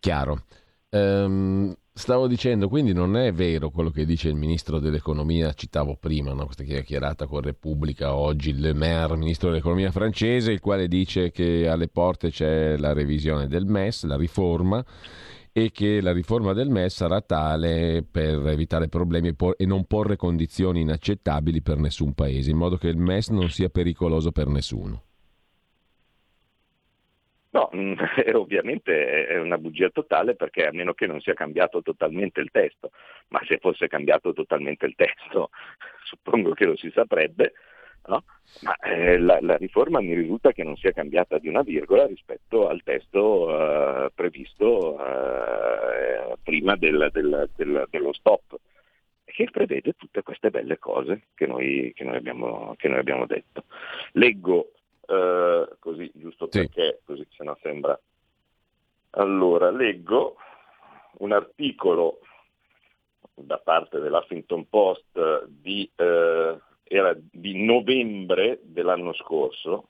Chiaro. 0.00 0.44
Um, 0.90 1.74
Stavo 2.00 2.26
dicendo, 2.26 2.70
quindi 2.70 2.94
non 2.94 3.14
è 3.14 3.30
vero 3.30 3.68
quello 3.68 3.90
che 3.90 4.06
dice 4.06 4.28
il 4.28 4.34
ministro 4.34 4.78
dell'economia, 4.78 5.52
citavo 5.52 5.96
prima, 6.00 6.32
no? 6.32 6.46
questa 6.46 6.64
chiacchierata 6.64 7.26
con 7.26 7.42
Repubblica 7.42 8.14
oggi, 8.14 8.58
Le 8.58 8.72
Maire, 8.72 9.18
ministro 9.18 9.50
dell'economia 9.50 9.90
francese, 9.90 10.50
il 10.50 10.60
quale 10.60 10.88
dice 10.88 11.30
che 11.30 11.68
alle 11.68 11.88
porte 11.88 12.30
c'è 12.30 12.78
la 12.78 12.94
revisione 12.94 13.48
del 13.48 13.66
MES, 13.66 14.04
la 14.04 14.16
riforma, 14.16 14.82
e 15.52 15.70
che 15.72 16.00
la 16.00 16.12
riforma 16.12 16.54
del 16.54 16.70
MES 16.70 16.94
sarà 16.94 17.20
tale 17.20 18.02
per 18.10 18.46
evitare 18.46 18.88
problemi 18.88 19.36
e 19.58 19.66
non 19.66 19.84
porre 19.84 20.16
condizioni 20.16 20.80
inaccettabili 20.80 21.60
per 21.60 21.76
nessun 21.76 22.14
paese, 22.14 22.50
in 22.50 22.56
modo 22.56 22.78
che 22.78 22.88
il 22.88 22.96
MES 22.96 23.28
non 23.28 23.50
sia 23.50 23.68
pericoloso 23.68 24.32
per 24.32 24.46
nessuno. 24.48 25.02
No, 27.52 27.68
mm, 27.74 27.94
ovviamente 28.34 29.26
è 29.26 29.38
una 29.38 29.58
bugia 29.58 29.90
totale 29.90 30.36
perché 30.36 30.66
a 30.66 30.72
meno 30.72 30.94
che 30.94 31.06
non 31.06 31.20
sia 31.20 31.34
cambiato 31.34 31.82
totalmente 31.82 32.40
il 32.40 32.50
testo, 32.50 32.90
ma 33.28 33.40
se 33.46 33.58
fosse 33.58 33.88
cambiato 33.88 34.32
totalmente 34.32 34.86
il 34.86 34.94
testo 34.94 35.50
suppongo 36.04 36.52
che 36.52 36.66
lo 36.66 36.76
si 36.76 36.90
saprebbe, 36.92 37.52
no? 38.06 38.22
ma 38.62 38.74
eh, 38.76 39.18
la, 39.18 39.38
la, 39.40 39.56
riforma 39.56 40.00
mi 40.00 40.14
risulta 40.14 40.52
che 40.52 40.62
non 40.62 40.76
sia 40.76 40.92
cambiata 40.92 41.38
di 41.38 41.48
una 41.48 41.62
virgola 41.62 42.06
rispetto 42.06 42.68
al 42.68 42.82
testo 42.82 44.06
eh, 44.06 44.10
previsto 44.14 44.98
eh, 45.04 46.36
prima 46.42 46.76
del, 46.76 47.10
del, 47.12 47.50
del, 47.56 47.86
dello 47.90 48.12
stop, 48.12 48.58
che 49.24 49.48
prevede 49.50 49.94
tutte 49.96 50.22
queste 50.22 50.50
belle 50.50 50.78
cose 50.78 51.28
che 51.34 51.46
noi, 51.46 51.92
che 51.94 52.04
noi, 52.04 52.16
abbiamo, 52.16 52.74
che 52.76 52.88
noi 52.88 52.98
abbiamo 52.98 53.26
detto. 53.26 53.64
Leggo 54.12 54.72
eh, 55.10 55.68
così 55.80 56.10
giusto 56.14 56.48
sì. 56.50 56.60
perché 56.60 57.00
così 57.04 57.26
se 57.30 57.42
no 57.42 57.58
sembra. 57.60 57.98
Allora, 59.10 59.70
leggo 59.70 60.36
un 61.18 61.32
articolo 61.32 62.20
da 63.34 63.58
parte 63.58 63.98
dell'Huffington 63.98 64.68
Post 64.68 65.46
di, 65.46 65.90
eh, 65.96 66.58
era 66.84 67.16
di 67.16 67.64
novembre 67.64 68.60
dell'anno 68.62 69.12
scorso, 69.14 69.88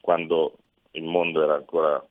quando 0.00 0.56
il 0.92 1.04
mondo 1.04 1.42
era 1.42 1.54
ancora... 1.54 2.04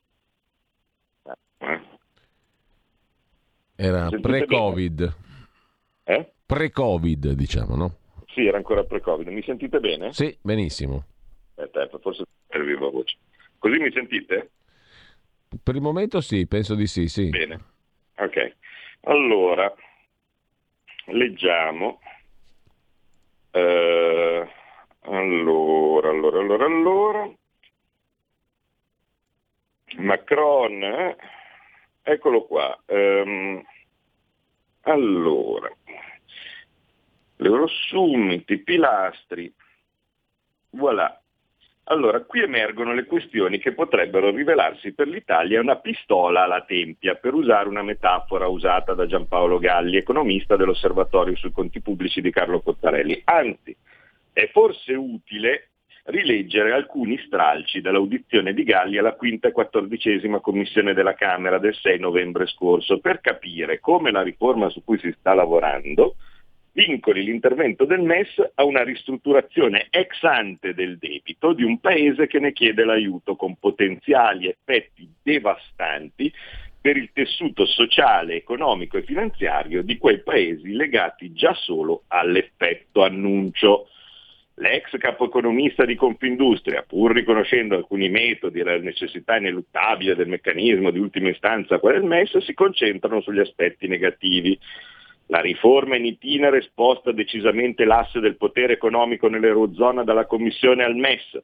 Era 3.76 4.08
pre-Covid. 4.08 5.16
Eh? 6.04 6.32
Pre-Covid, 6.46 7.32
diciamo, 7.32 7.74
no? 7.76 7.96
Sì, 8.28 8.46
era 8.46 8.56
ancora 8.56 8.84
pre-Covid. 8.84 9.28
Mi 9.28 9.42
sentite 9.42 9.80
bene? 9.80 10.12
Sì, 10.12 10.36
benissimo. 10.40 11.04
Aspetta, 11.62 11.98
forse 11.98 12.24
per 12.46 12.64
viva 12.64 12.88
voce. 12.88 13.16
Così 13.58 13.78
mi 13.78 13.90
sentite? 13.92 14.50
Per 15.62 15.74
il 15.74 15.80
momento 15.80 16.20
sì, 16.20 16.46
penso 16.46 16.74
di 16.74 16.86
sì, 16.86 17.08
sì. 17.08 17.28
Bene, 17.28 17.60
ok. 18.16 18.56
Allora, 19.02 19.72
leggiamo. 21.06 22.00
Uh, 23.52 24.48
allora, 25.00 26.08
allora, 26.08 26.38
allora, 26.40 26.64
allora. 26.64 27.30
Macron, 29.96 30.82
eh? 30.82 31.16
eccolo 32.02 32.44
qua. 32.46 32.82
Um, 32.86 33.62
allora, 34.82 35.70
l'Eurosummit, 37.36 38.50
i 38.50 38.58
pilastri, 38.58 39.54
voilà, 40.70 41.21
allora, 41.84 42.20
qui 42.20 42.40
emergono 42.40 42.94
le 42.94 43.06
questioni 43.06 43.58
che 43.58 43.72
potrebbero 43.72 44.30
rivelarsi 44.30 44.94
per 44.94 45.08
l'Italia 45.08 45.60
una 45.60 45.76
pistola 45.76 46.44
alla 46.44 46.62
tempia, 46.62 47.16
per 47.16 47.34
usare 47.34 47.68
una 47.68 47.82
metafora 47.82 48.46
usata 48.46 48.94
da 48.94 49.06
Giampaolo 49.06 49.58
Galli, 49.58 49.96
economista 49.96 50.56
dell'Osservatorio 50.56 51.34
sui 51.34 51.50
conti 51.50 51.80
pubblici 51.80 52.20
di 52.20 52.30
Carlo 52.30 52.60
Cottarelli. 52.60 53.22
Anzi, 53.24 53.76
è 54.32 54.48
forse 54.52 54.94
utile 54.94 55.70
rileggere 56.04 56.72
alcuni 56.72 57.18
stralci 57.26 57.80
dall'audizione 57.80 58.54
di 58.54 58.64
Galli 58.64 58.98
alla 58.98 59.14
quinta 59.14 59.48
e 59.48 59.52
quattordicesima 59.52 60.40
commissione 60.40 60.94
della 60.94 61.14
Camera 61.14 61.58
del 61.58 61.74
6 61.74 61.98
novembre 61.98 62.46
scorso 62.46 62.98
per 62.98 63.20
capire 63.20 63.80
come 63.80 64.10
la 64.10 64.22
riforma 64.22 64.68
su 64.68 64.82
cui 64.84 64.98
si 64.98 65.14
sta 65.18 65.34
lavorando 65.34 66.16
vincoli 66.72 67.22
l'intervento 67.22 67.84
del 67.84 68.00
MES 68.00 68.52
a 68.54 68.64
una 68.64 68.82
ristrutturazione 68.82 69.88
ex 69.90 70.22
ante 70.22 70.74
del 70.74 70.98
debito 70.98 71.52
di 71.52 71.64
un 71.64 71.78
paese 71.78 72.26
che 72.26 72.38
ne 72.38 72.52
chiede 72.52 72.84
l'aiuto 72.84 73.36
con 73.36 73.56
potenziali 73.56 74.48
effetti 74.48 75.08
devastanti 75.22 76.32
per 76.82 76.96
il 76.96 77.10
tessuto 77.12 77.64
sociale, 77.64 78.34
economico 78.34 78.96
e 78.96 79.04
finanziario 79.04 79.82
di 79.82 79.98
quei 79.98 80.20
paesi 80.20 80.72
legati 80.72 81.32
già 81.32 81.54
solo 81.54 82.02
all'effetto 82.08 83.04
annuncio. 83.04 83.86
L'ex 84.56 84.96
capo 84.98 85.26
economista 85.26 85.84
di 85.84 85.94
Confindustria, 85.94 86.82
pur 86.82 87.12
riconoscendo 87.12 87.76
alcuni 87.76 88.08
metodi 88.08 88.60
e 88.60 88.64
la 88.64 88.78
necessità 88.78 89.36
ineluttabile 89.36 90.16
del 90.16 90.26
meccanismo 90.26 90.90
di 90.90 90.98
ultima 90.98 91.30
istanza 91.30 91.78
quale 91.78 91.98
il 91.98 92.04
MES, 92.04 92.36
si 92.38 92.52
concentrano 92.52 93.20
sugli 93.20 93.38
aspetti 93.38 93.86
negativi. 93.86 94.58
La 95.26 95.40
riforma 95.40 95.96
in 95.96 96.04
itinere 96.04 96.60
sposta 96.62 97.12
decisamente 97.12 97.84
l'asse 97.84 98.20
del 98.20 98.36
potere 98.36 98.74
economico 98.74 99.28
nell'Eurozona 99.28 100.04
dalla 100.04 100.26
Commissione 100.26 100.84
al 100.84 100.96
MES, 100.96 101.40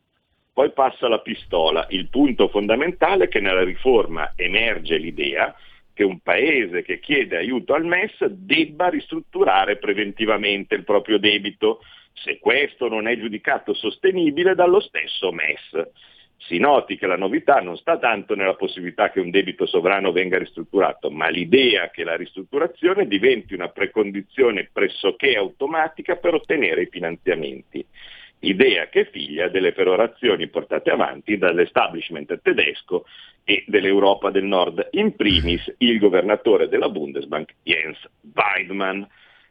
poi 0.53 0.73
passa 0.73 1.09
la 1.09 1.21
pistola. 1.21 1.87
Il 1.91 2.09
punto 2.09 2.49
fondamentale 2.49 3.25
è 3.25 3.29
che 3.29 3.41
nella 3.41 3.63
riforma 3.63 4.33
emerge 4.35 4.97
l'idea 4.97 5.55
che 5.95 6.05
un 6.05 6.21
paese 6.21 6.83
che 6.83 7.01
chiede 7.01 7.37
aiuto 7.37 7.75
al 7.75 7.85
MES 7.85 8.25
debba 8.25 8.89
ristrutturare 8.89 9.79
preventivamente 9.79 10.75
il 10.75 10.85
proprio 10.85 11.19
debito, 11.19 11.81
se 12.13 12.39
questo 12.39 12.89
non 12.89 13.09
è 13.09 13.19
giudicato 13.19 13.75
sostenibile 13.75 14.55
dallo 14.55 14.81
stesso 14.81 15.33
MES. 15.33 15.91
Si 16.40 16.59
noti 16.59 16.97
che 16.97 17.07
la 17.07 17.16
novità 17.16 17.61
non 17.61 17.76
sta 17.76 17.99
tanto 17.99 18.35
nella 18.35 18.54
possibilità 18.54 19.11
che 19.11 19.21
un 19.21 19.30
debito 19.30 19.66
sovrano 19.66 20.12
venga 20.12 20.38
ristrutturato, 20.38 21.11
ma 21.11 21.28
l'idea 21.28 21.90
che 21.90 22.04
la 22.04 22.16
ristrutturazione 22.16 23.07
diventi 23.07 23.54
una 23.54 23.68
precondizione 23.68 24.71
pressoché 24.73 25.37
automatica 25.37 26.16
per 26.16 26.35
ottenere 26.35 26.83
i 26.83 26.88
finanziamenti. 26.90 27.85
Idea 28.40 28.87
che 28.88 29.07
figlia 29.07 29.49
delle 29.49 29.73
perorazioni 29.73 30.47
portate 30.49 30.90
avanti 30.90 31.37
dall'establishment 31.38 32.40
tedesco 32.40 33.04
e 33.42 33.64
dell'Europa 33.66 34.30
del 34.30 34.45
Nord, 34.45 34.90
in 34.92 35.16
primis 35.16 35.75
il 35.78 35.99
governatore 35.99 36.68
della 36.68 36.88
Bundesbank 36.88 37.54
Jens 37.64 37.99
Weidmann. 38.33 39.02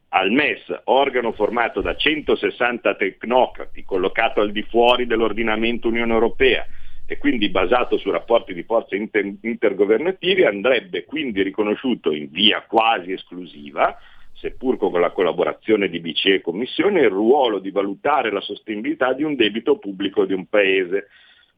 Al 0.10 0.32
MES, 0.32 0.84
organo 0.86 1.34
formato 1.34 1.82
da 1.82 1.96
160 1.96 2.96
tecnocrati, 2.96 3.84
collocato 3.84 4.40
al 4.40 4.52
di 4.52 4.64
fuori 4.64 5.06
dell'ordinamento 5.06 5.90
Unione 5.90 6.14
Europea, 6.14 6.66
e 7.06 7.18
quindi 7.18 7.50
basato 7.50 7.98
su 7.98 8.10
rapporti 8.10 8.54
di 8.54 8.64
forza 8.64 8.96
inter- 8.96 9.36
intergovernativi, 9.42 10.44
andrebbe 10.44 11.06
quindi 11.06 11.42
riconosciuto 11.42 12.12
in 12.12 12.30
via 12.30 12.64
quasi 12.68 13.12
esclusiva, 13.14 13.98
seppur 14.34 14.78
con 14.78 15.00
la 15.00 15.12
collaborazione 15.12 15.90
di 15.90 16.00
BCE 16.00 16.36
e 16.36 16.42
Commissione, 16.42 17.02
il 17.02 17.10
ruolo 17.10 17.60
di 17.60 17.72
valutare 17.72 18.32
la 18.32 18.42
sostenibilità 18.42 19.14
di 19.14 19.24
un 19.24 19.36
debito 19.36 19.78
pubblico 19.78 20.26
di 20.26 20.34
un 20.34 20.48
Paese. 20.48 21.08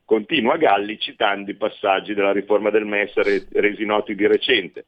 Continua 0.06 0.58
Galli 0.58 0.98
citando 0.98 1.51
i 1.51 1.56
passaggi 1.56 2.13
della 2.13 2.32
riforma 2.32 2.70
del 2.70 2.86
MES 2.86 3.13
resi 3.51 3.86
noti 3.86 4.15
di 4.15 4.25
recente. 4.25 4.86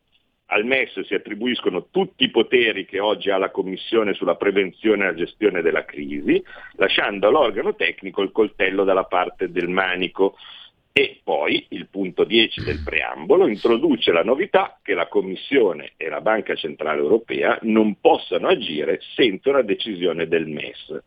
Al 0.54 0.66
MES 0.66 1.00
si 1.06 1.14
attribuiscono 1.14 1.88
tutti 1.92 2.26
i 2.26 2.30
poteri 2.30 2.84
che 2.86 3.00
oggi 3.00 3.30
ha 3.30 3.38
la 3.38 3.52
Commissione 3.52 4.14
sulla 4.14 4.36
prevenzione 4.36 5.04
e 5.04 5.08
la 5.08 5.14
gestione 5.14 5.62
della 5.62 5.86
crisi, 5.86 6.44
lasciando 6.74 7.30
all'organo 7.30 7.74
tecnico 7.74 8.22
il 8.22 8.34
coltello 8.34 8.84
dalla 8.84 9.06
parte 9.06 9.50
del 9.50 9.70
manico. 9.70 10.36
E 10.92 11.22
poi 11.24 11.68
il 11.70 11.88
punto 11.88 12.26
10 12.26 12.66
del 12.66 12.82
preambolo 12.84 13.48
introduce 13.48 14.12
la 14.12 14.26
novità 14.26 14.78
che 14.84 14.94
la 14.94 15.08
Commissione 15.08 15.94
e 15.96 16.10
la 16.10 16.20
Banca 16.20 16.54
Centrale 16.56 17.00
Europea 17.00 17.58
non 17.62 17.96
possano 18.02 18.50
agire 18.50 19.00
senza 19.16 19.52
una 19.52 19.62
decisione 19.62 20.28
del 20.28 20.48
MES. 20.48 21.02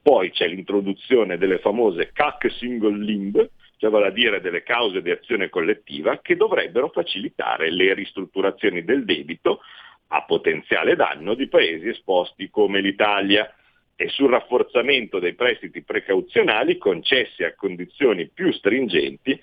Poi 0.00 0.30
c'è 0.30 0.48
l'introduzione 0.48 1.36
delle 1.36 1.58
famose 1.58 2.10
CAC 2.10 2.50
single 2.52 3.04
limb, 3.04 3.50
cioè 3.82 3.90
vale 3.90 4.06
a 4.06 4.10
dire 4.10 4.40
delle 4.40 4.62
cause 4.62 5.02
di 5.02 5.10
azione 5.10 5.48
collettiva 5.48 6.20
che 6.20 6.36
dovrebbero 6.36 6.90
facilitare 6.90 7.68
le 7.72 7.94
ristrutturazioni 7.94 8.84
del 8.84 9.04
debito 9.04 9.58
a 10.06 10.22
potenziale 10.22 10.94
danno 10.94 11.34
di 11.34 11.48
paesi 11.48 11.88
esposti 11.88 12.48
come 12.48 12.80
l'Italia 12.80 13.52
e 13.96 14.08
sul 14.08 14.30
rafforzamento 14.30 15.18
dei 15.18 15.34
prestiti 15.34 15.82
precauzionali 15.82 16.78
concessi 16.78 17.42
a 17.42 17.56
condizioni 17.56 18.28
più 18.28 18.52
stringenti, 18.52 19.36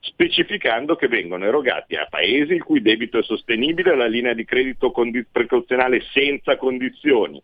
specificando 0.00 0.94
che 0.94 1.08
vengono 1.08 1.46
erogati 1.46 1.96
a 1.96 2.04
paesi 2.04 2.52
il 2.52 2.64
cui 2.64 2.82
debito 2.82 3.16
è 3.18 3.22
sostenibile 3.22 3.96
la 3.96 4.06
linea 4.06 4.34
di 4.34 4.44
credito 4.44 4.92
precauzionale 5.32 6.02
senza 6.12 6.58
condizioni, 6.58 7.42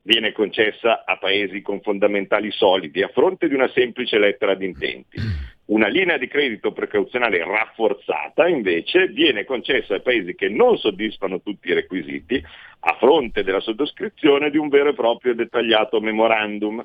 viene 0.00 0.32
concessa 0.32 1.04
a 1.04 1.18
paesi 1.18 1.60
con 1.60 1.82
fondamentali 1.82 2.50
solidi 2.50 3.02
a 3.02 3.08
fronte 3.08 3.46
di 3.46 3.54
una 3.54 3.68
semplice 3.74 4.18
lettera 4.18 4.54
di 4.54 4.64
intenti. 4.64 5.54
Una 5.66 5.88
linea 5.88 6.16
di 6.16 6.28
credito 6.28 6.70
precauzionale 6.70 7.38
rafforzata 7.38 8.46
invece 8.46 9.08
viene 9.08 9.44
concessa 9.44 9.94
ai 9.94 10.00
paesi 10.00 10.36
che 10.36 10.48
non 10.48 10.78
soddisfano 10.78 11.40
tutti 11.40 11.68
i 11.68 11.74
requisiti 11.74 12.40
a 12.80 12.96
fronte 13.00 13.42
della 13.42 13.58
sottoscrizione 13.58 14.50
di 14.50 14.58
un 14.58 14.68
vero 14.68 14.90
e 14.90 14.94
proprio 14.94 15.34
dettagliato 15.34 16.00
memorandum. 16.00 16.84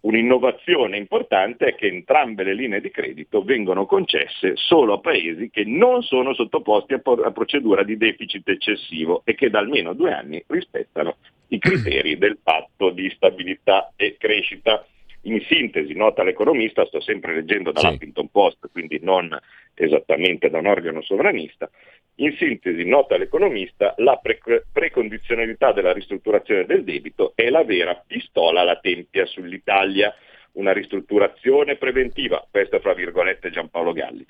Un'innovazione 0.00 0.96
importante 0.96 1.66
è 1.66 1.74
che 1.74 1.88
entrambe 1.88 2.44
le 2.44 2.54
linee 2.54 2.80
di 2.80 2.92
credito 2.92 3.42
vengono 3.42 3.84
concesse 3.84 4.52
solo 4.54 4.92
a 4.92 5.00
paesi 5.00 5.50
che 5.50 5.64
non 5.64 6.02
sono 6.02 6.34
sottoposti 6.34 6.94
a, 6.94 7.02
a 7.24 7.32
procedura 7.32 7.82
di 7.82 7.96
deficit 7.96 8.48
eccessivo 8.48 9.22
e 9.24 9.34
che 9.34 9.50
da 9.50 9.58
almeno 9.58 9.92
due 9.94 10.12
anni 10.12 10.40
rispettano 10.46 11.16
i 11.48 11.58
criteri 11.58 12.16
del 12.16 12.38
patto 12.40 12.90
di 12.90 13.10
stabilità 13.10 13.92
e 13.96 14.14
crescita. 14.16 14.86
In 15.28 15.42
sintesi, 15.46 15.92
nota 15.92 16.22
l'economista, 16.22 16.86
sto 16.86 17.00
sempre 17.00 17.34
leggendo 17.34 17.70
dall'Huffington 17.70 18.24
sì. 18.24 18.30
Post, 18.32 18.70
quindi 18.72 18.98
non 19.02 19.38
esattamente 19.74 20.48
da 20.48 20.58
un 20.58 20.66
organo 20.66 21.02
sovranista, 21.02 21.70
in 22.16 22.34
sintesi, 22.36 22.82
nota 22.84 23.16
l'economista, 23.16 23.94
la 23.98 24.16
pre- 24.16 24.64
precondizionalità 24.72 25.72
della 25.72 25.92
ristrutturazione 25.92 26.64
del 26.64 26.82
debito 26.82 27.32
è 27.34 27.50
la 27.50 27.62
vera 27.62 28.02
pistola 28.06 28.62
alla 28.62 28.78
tempia 28.80 29.26
sull'Italia, 29.26 30.14
una 30.52 30.72
ristrutturazione 30.72 31.76
preventiva, 31.76 32.44
questo 32.50 32.80
fra 32.80 32.94
virgolette 32.94 33.50
Giampaolo 33.50 33.92
Galli, 33.92 34.24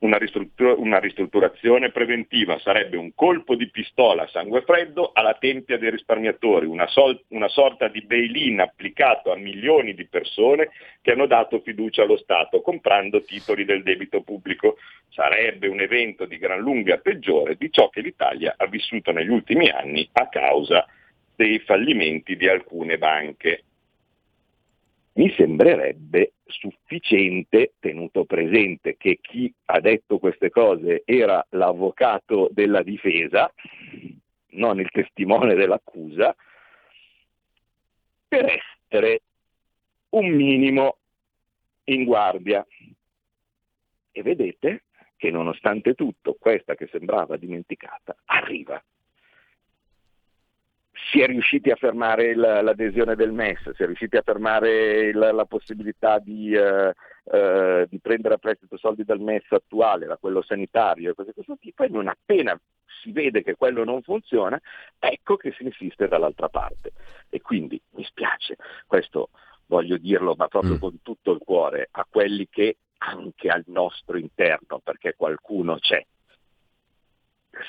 una, 0.00 0.16
ristruttura, 0.16 0.74
una, 0.76 0.98
ristrutturazione 0.98 1.90
preventiva 1.90 2.58
sarebbe 2.58 2.96
un 2.96 3.14
colpo 3.14 3.54
di 3.54 3.68
pistola 3.68 4.22
a 4.22 4.28
sangue 4.28 4.62
freddo 4.62 5.10
alla 5.12 5.34
tempia 5.34 5.78
dei 5.78 5.90
risparmiatori, 5.90 6.66
una, 6.66 6.86
sol, 6.86 7.22
una 7.28 7.48
sorta 7.48 7.88
di 7.88 8.02
bail-in 8.02 8.60
applicato 8.60 9.30
a 9.30 9.36
milioni 9.36 9.94
di 9.94 10.06
persone 10.06 10.70
che 11.02 11.12
hanno 11.12 11.26
dato 11.26 11.60
fiducia 11.60 12.02
allo 12.02 12.16
Stato 12.16 12.62
comprando 12.62 13.22
titoli 13.22 13.64
del 13.64 13.82
debito 13.82 14.22
pubblico. 14.22 14.78
Sarebbe 15.10 15.68
un 15.68 15.80
evento 15.80 16.24
di 16.24 16.38
gran 16.38 16.60
lunga 16.60 16.96
peggiore 16.98 17.56
di 17.56 17.70
ciò 17.70 17.88
che 17.90 18.00
l'Italia 18.00 18.54
ha 18.56 18.66
vissuto 18.66 19.12
negli 19.12 19.28
ultimi 19.30 19.68
anni 19.68 20.08
a 20.12 20.28
causa 20.28 20.86
dei 21.34 21.58
fallimenti 21.58 22.36
di 22.36 22.48
alcune 22.48 22.96
banche 22.96 23.64
mi 25.20 25.30
sembrerebbe 25.36 26.32
sufficiente, 26.46 27.74
tenuto 27.78 28.24
presente 28.24 28.96
che 28.96 29.18
chi 29.20 29.52
ha 29.66 29.78
detto 29.78 30.18
queste 30.18 30.48
cose 30.48 31.02
era 31.04 31.46
l'avvocato 31.50 32.48
della 32.50 32.82
difesa, 32.82 33.52
non 34.52 34.80
il 34.80 34.88
testimone 34.90 35.54
dell'accusa, 35.54 36.34
per 38.28 38.62
essere 38.88 39.20
un 40.10 40.30
minimo 40.30 40.96
in 41.84 42.04
guardia. 42.04 42.66
E 44.12 44.22
vedete 44.22 44.84
che 45.18 45.30
nonostante 45.30 45.92
tutto 45.92 46.34
questa 46.40 46.74
che 46.74 46.88
sembrava 46.90 47.36
dimenticata 47.36 48.16
arriva 48.24 48.82
si 51.08 51.20
è 51.20 51.26
riusciti 51.26 51.70
a 51.70 51.76
fermare 51.76 52.28
il, 52.28 52.38
l'adesione 52.38 53.14
del 53.16 53.32
MES, 53.32 53.70
si 53.70 53.82
è 53.82 53.86
riusciti 53.86 54.16
a 54.16 54.22
fermare 54.22 55.08
il, 55.08 55.18
la 55.18 55.44
possibilità 55.46 56.18
di, 56.18 56.52
eh, 56.52 56.94
eh, 57.24 57.86
di, 57.88 57.98
prendere 58.00 58.34
a 58.34 58.38
prestito 58.38 58.76
soldi 58.76 59.04
dal 59.04 59.20
MES 59.20 59.50
attuale, 59.50 60.06
da 60.06 60.16
quello 60.16 60.42
sanitario 60.42 61.10
e 61.10 61.14
cose 61.14 61.28
di 61.28 61.34
questo 61.34 61.56
tipo, 61.58 61.84
e 61.84 61.88
non 61.88 62.08
appena 62.08 62.58
si 63.02 63.12
vede 63.12 63.42
che 63.42 63.56
quello 63.56 63.84
non 63.84 64.02
funziona, 64.02 64.60
ecco 64.98 65.36
che 65.36 65.52
si 65.52 65.64
insiste 65.64 66.06
dall'altra 66.06 66.48
parte. 66.48 66.92
E 67.28 67.40
quindi 67.40 67.80
mi 67.92 68.04
spiace, 68.04 68.56
questo 68.86 69.30
voglio 69.66 69.96
dirlo, 69.96 70.34
ma 70.36 70.48
proprio 70.48 70.74
mm. 70.74 70.78
con 70.78 71.02
tutto 71.02 71.32
il 71.32 71.40
cuore, 71.44 71.88
a 71.90 72.06
quelli 72.08 72.48
che 72.48 72.76
anche 72.98 73.48
al 73.48 73.64
nostro 73.66 74.18
interno, 74.18 74.80
perché 74.80 75.14
qualcuno 75.16 75.78
c'è, 75.78 76.04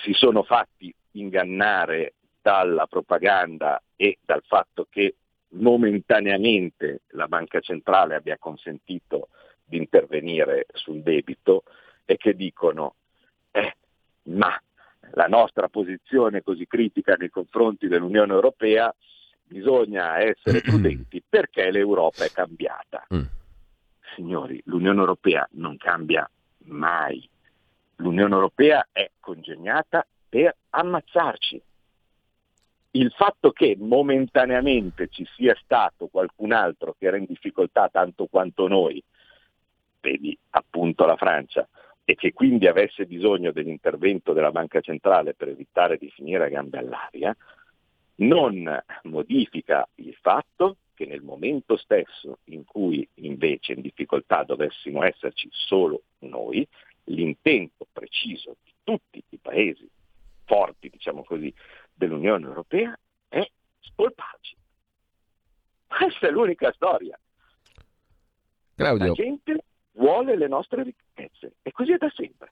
si 0.04 0.14
sono 0.14 0.44
fatti 0.44 0.94
ingannare 1.12 2.14
dalla 2.42 2.88
propaganda 2.88 3.82
e 3.96 4.18
dal 4.24 4.44
fatto 4.46 4.88
che 4.90 5.16
momentaneamente 5.50 7.02
la 7.10 7.28
banca 7.28 7.60
centrale 7.60 8.16
abbia 8.16 8.38
consentito 8.38 9.30
di 9.64 9.78
intervenire 9.78 10.66
sul 10.74 11.02
debito 11.02 11.64
e 12.06 12.18
che 12.18 12.36
dicono 12.36 12.96
eh, 13.52 13.76
ma 14.24 14.60
la 15.14 15.28
nostra 15.28 15.68
posizione 15.68 16.42
così 16.42 16.66
critica 16.68 17.16
nei 17.16 17.30
confronti 17.30 17.88
dell'Unione 17.88 18.34
Europea 18.34 18.94
bisogna 19.44 20.20
essere 20.20 20.62
prudenti 20.62 21.22
perché 21.28 21.70
l'Europa 21.72 22.24
è 22.24 22.32
cambiata. 22.32 23.06
Mm. 23.14 23.24
Signori, 24.16 24.62
l'Unione 24.66 25.00
Europea 25.00 25.48
non 25.54 25.78
cambia 25.78 26.30
mai. 26.66 27.28
L'Unione 27.98 28.34
Europea 28.34 28.88
è 28.92 29.10
congegnata 29.20 30.06
per 30.30 30.56
ammazzarci 30.70 31.62
il 32.92 33.12
fatto 33.12 33.52
che 33.52 33.76
momentaneamente 33.80 35.08
ci 35.10 35.26
sia 35.36 35.56
stato 35.64 36.08
qualcun 36.08 36.52
altro 36.52 36.96
che 36.98 37.06
era 37.06 37.18
in 37.18 37.26
difficoltà 37.26 37.90
tanto 37.90 38.26
quanto 38.26 38.68
noi, 38.68 39.02
vedi 40.02 40.38
appunto 40.52 41.06
la 41.06 41.16
Francia, 41.16 41.68
e 42.04 42.16
che 42.16 42.34
quindi 42.34 42.68
avesse 42.68 43.06
bisogno 43.06 43.52
dell'intervento 43.52 44.34
della 44.34 44.52
Banca 44.52 44.82
Centrale 44.82 45.34
per 45.34 45.50
evitare 45.50 45.98
di 45.98 46.10
finire 46.10 46.46
a 46.46 46.50
gambe 46.50 46.80
all'aria, 46.80 47.36
non 48.16 48.84
modifica 49.04 49.88
il 49.96 50.16
fatto 50.20 50.78
che 50.94 51.06
nel 51.06 51.22
momento 51.22 51.78
stesso 51.78 52.40
in 52.46 52.66
cui 52.66 53.08
invece 53.16 53.74
in 53.74 53.82
difficoltà 53.82 54.44
dovessimo 54.44 55.04
esserci 55.04 55.48
solo 55.52 56.04
noi, 56.20 56.68
l'intento 57.06 57.88
preciso 57.92 58.58
di 58.64 58.72
tutti 58.84 59.24
i 59.30 59.38
paesi 59.38 59.90
forti, 60.44 60.90
diciamo 60.90 61.24
così, 61.24 61.54
dell'Unione 62.02 62.46
Europea 62.46 62.98
è 63.28 63.48
spolparci. 63.80 64.56
Questa 65.88 66.28
è 66.28 66.32
l'unica 66.32 66.72
storia. 66.74 67.20
Claudio. 68.76 69.08
La 69.08 69.14
gente 69.14 69.64
vuole 69.94 70.36
le 70.36 70.48
nostre 70.48 70.84
ricchezze 70.84 71.54
e 71.62 71.72
così 71.72 71.92
è 71.92 71.98
da 71.98 72.12
sempre. 72.16 72.52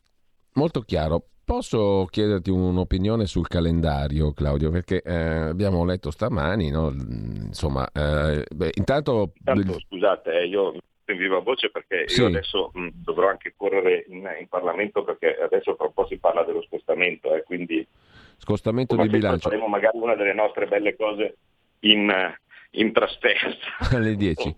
Molto 0.54 0.82
chiaro. 0.82 1.24
Posso 1.44 2.06
chiederti 2.12 2.52
un'opinione 2.52 3.26
sul 3.26 3.48
calendario, 3.48 4.34
Claudio? 4.34 4.70
Perché 4.70 5.02
eh, 5.02 5.50
abbiamo 5.50 5.84
letto 5.84 6.12
stamani, 6.12 6.70
no? 6.70 6.92
insomma, 6.92 7.90
eh, 7.92 8.46
beh, 8.48 8.72
intanto... 8.76 9.32
Intanto, 9.34 9.80
scusate, 9.80 10.42
eh, 10.42 10.48
io 10.48 10.74
in 11.12 11.17
viva 11.17 11.39
voce 11.39 11.69
perché 11.69 12.08
sì. 12.08 12.22
io 12.22 12.28
adesso 12.28 12.72
mh, 12.74 12.88
dovrò 12.93 13.30
anche 13.30 13.54
correre 13.56 14.06
in, 14.08 14.28
in, 14.39 14.48
Parlamento 14.48 15.04
perché 15.04 15.36
adesso 15.36 15.76
tra 15.76 15.86
un 15.86 15.93
po' 15.93 16.06
si 16.08 16.17
parla 16.17 16.43
dello 16.43 16.63
scostamento, 16.63 17.34
eh, 17.34 17.43
quindi... 17.43 17.86
Scostamento 18.38 18.95
di 18.95 19.10
bilancio. 19.10 19.50
Faremo 19.50 19.67
magari 19.67 19.98
una 19.98 20.15
delle 20.15 20.34
nostre 20.34 20.65
belle 20.67 20.95
cose 20.95 21.38
in, 21.82 22.12
in 22.72 22.91
trasferta. 22.93 23.67
Alle 23.95 24.15
10. 24.15 24.56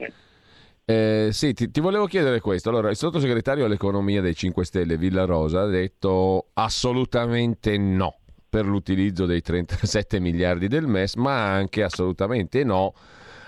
Eh, 0.85 1.29
sì, 1.31 1.53
ti, 1.53 1.71
ti, 1.71 1.79
volevo 1.79 2.05
chiedere 2.05 2.39
questo. 2.41 2.69
Allora, 2.69 2.89
il 2.89 2.95
sottosegretario 2.95 3.65
all'economia 3.65 4.21
dei 4.21 4.35
5 4.35 4.65
Stelle, 4.65 4.97
Villa 4.97 5.25
Rosa, 5.25 5.61
ha 5.61 5.67
detto 5.67 6.49
assolutamente 6.53 7.77
no 7.77 8.17
per 8.49 8.65
l'utilizzo 8.65 9.25
dei 9.25 9.41
37 9.41 10.19
miliardi 10.19 10.67
del 10.67 10.85
MES, 10.85 11.15
ma 11.15 11.53
anche 11.53 11.83
assolutamente 11.83 12.65
no 12.65 12.93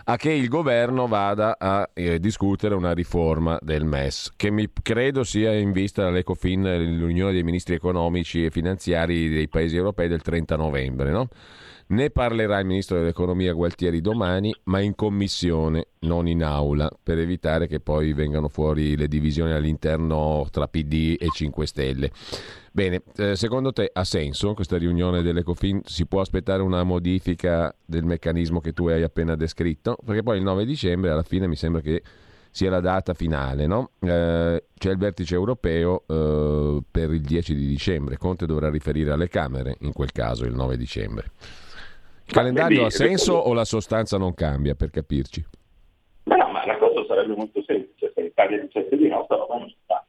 a 0.05 0.17
che 0.17 0.31
il 0.31 0.49
governo 0.49 1.07
vada 1.07 1.55
a 1.57 1.89
eh, 1.93 2.19
discutere 2.19 2.75
una 2.75 2.93
riforma 2.93 3.57
del 3.61 3.85
MES, 3.85 4.33
che 4.35 4.51
mi 4.51 4.69
credo 4.81 5.23
sia 5.23 5.53
in 5.53 5.71
vista 5.71 6.03
dall'Ecofin, 6.03 6.97
l'Unione 6.97 7.31
dei 7.31 7.43
Ministri 7.43 7.75
Economici 7.75 8.43
e 8.43 8.51
Finanziari 8.51 9.29
dei 9.29 9.47
Paesi 9.47 9.77
Europei 9.77 10.09
del 10.09 10.21
30 10.21 10.57
novembre. 10.57 11.11
No? 11.11 11.27
Ne 11.85 12.09
parlerà 12.09 12.59
il 12.59 12.65
ministro 12.65 12.97
dell'economia 12.97 13.53
Gualtieri 13.53 14.01
domani, 14.01 14.53
ma 14.63 14.79
in 14.79 14.95
commissione, 14.95 15.87
non 15.99 16.27
in 16.27 16.43
aula, 16.43 16.89
per 17.01 17.17
evitare 17.17 17.67
che 17.67 17.79
poi 17.79 18.13
vengano 18.13 18.47
fuori 18.47 18.97
le 18.97 19.07
divisioni 19.07 19.51
all'interno 19.51 20.47
tra 20.49 20.67
PD 20.67 21.17
e 21.19 21.27
5 21.31 21.65
Stelle. 21.67 22.11
Bene, 22.75 23.03
eh, 23.17 23.35
secondo 23.35 23.71
te 23.71 23.87
ha 23.93 24.03
senso 24.03 24.55
questa 24.55 24.79
riunione 24.79 25.21
dell'Ecofin? 25.21 25.81
Si 25.85 26.07
può 26.07 26.21
aspettare 26.21 26.63
una 26.63 26.81
modifica 26.81 27.71
del 27.85 28.03
meccanismo 28.03 28.61
che 28.61 28.73
tu 28.73 28.87
hai 28.87 29.03
appena 29.03 29.35
descritto? 29.35 29.95
Perché 30.03 30.23
poi 30.23 30.37
il 30.37 30.43
9 30.43 30.65
dicembre 30.65 31.11
alla 31.11 31.21
fine 31.21 31.45
mi 31.45 31.55
sembra 31.55 31.81
che 31.81 32.01
sia 32.49 32.71
la 32.71 32.79
data 32.79 33.13
finale, 33.13 33.67
no? 33.67 33.91
eh, 33.99 34.63
c'è 34.75 34.89
il 34.89 34.97
vertice 34.97 35.35
europeo 35.35 36.01
eh, 36.07 36.81
per 36.89 37.13
il 37.13 37.21
10 37.21 37.53
di 37.53 37.67
dicembre, 37.67 38.17
Conte 38.17 38.47
dovrà 38.47 38.71
riferire 38.71 39.11
alle 39.11 39.27
Camere 39.27 39.75
in 39.81 39.93
quel 39.93 40.11
caso 40.11 40.43
il 40.45 40.55
9 40.55 40.75
dicembre. 40.75 41.27
Il 42.25 42.33
calendario 42.33 42.85
ha 42.85 42.89
senso 42.89 43.33
o 43.33 43.53
la 43.53 43.65
sostanza 43.65 44.17
non 44.17 44.33
cambia, 44.33 44.73
per 44.73 44.89
capirci? 44.89 45.45
Ma 46.23 46.37
no, 46.37 46.47
ma 46.47 46.65
la 46.65 46.77
cosa 46.79 47.05
sarebbe 47.05 47.35
molto 47.35 47.61
semplice, 47.67 48.11
se 48.15 48.21
l'Italia 48.23 48.59
dicesse 48.59 48.97
di 48.97 49.09
no, 49.09 49.27
roba 49.29 49.57
non 49.59 49.67
si 49.67 49.75
fa. 49.85 50.02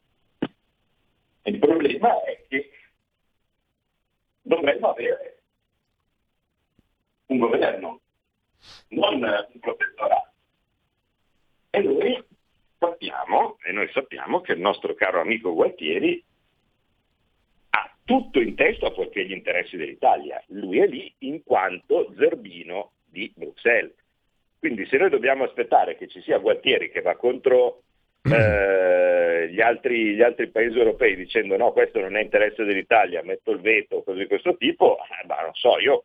Il 1.44 1.58
problema 1.58 2.22
è 2.22 2.44
che 2.48 2.70
dovremmo 4.42 4.90
avere 4.90 5.42
un 7.26 7.38
governo, 7.38 8.00
non 8.88 9.22
un 9.22 9.60
protettorato. 9.60 10.32
E 11.70 11.80
noi 11.80 12.24
sappiamo, 12.78 13.58
e 13.62 13.72
noi 13.72 13.90
sappiamo 13.92 14.40
che 14.40 14.52
il 14.52 14.60
nostro 14.60 14.94
caro 14.94 15.20
amico 15.20 15.54
Gualtieri 15.54 16.24
tutto 18.04 18.38
in 18.38 18.54
testa 18.54 18.90
fuorché 18.92 19.24
gli 19.24 19.32
interessi 19.32 19.76
dell'Italia. 19.76 20.42
Lui 20.48 20.78
è 20.78 20.86
lì 20.86 21.12
in 21.20 21.42
quanto 21.42 22.12
zerbino 22.16 22.92
di 23.04 23.32
Bruxelles. 23.34 23.94
Quindi 24.58 24.86
se 24.86 24.98
noi 24.98 25.10
dobbiamo 25.10 25.44
aspettare 25.44 25.96
che 25.96 26.08
ci 26.08 26.20
sia 26.22 26.38
Gualtieri 26.38 26.90
che 26.90 27.00
va 27.00 27.16
contro 27.16 27.83
eh, 28.30 29.48
gli, 29.50 29.60
altri, 29.60 30.14
gli, 30.14 30.22
altri, 30.22 30.48
paesi 30.48 30.78
europei 30.78 31.16
dicendo 31.16 31.56
no, 31.56 31.72
questo 31.72 32.00
non 32.00 32.16
è 32.16 32.22
interesse 32.22 32.64
dell'Italia, 32.64 33.22
metto 33.22 33.50
il 33.50 33.60
veto, 33.60 34.02
cose 34.02 34.18
di 34.18 34.26
questo 34.26 34.56
tipo, 34.56 34.96
eh, 34.96 35.26
ma 35.26 35.40
non 35.42 35.54
so, 35.54 35.78
io 35.78 36.04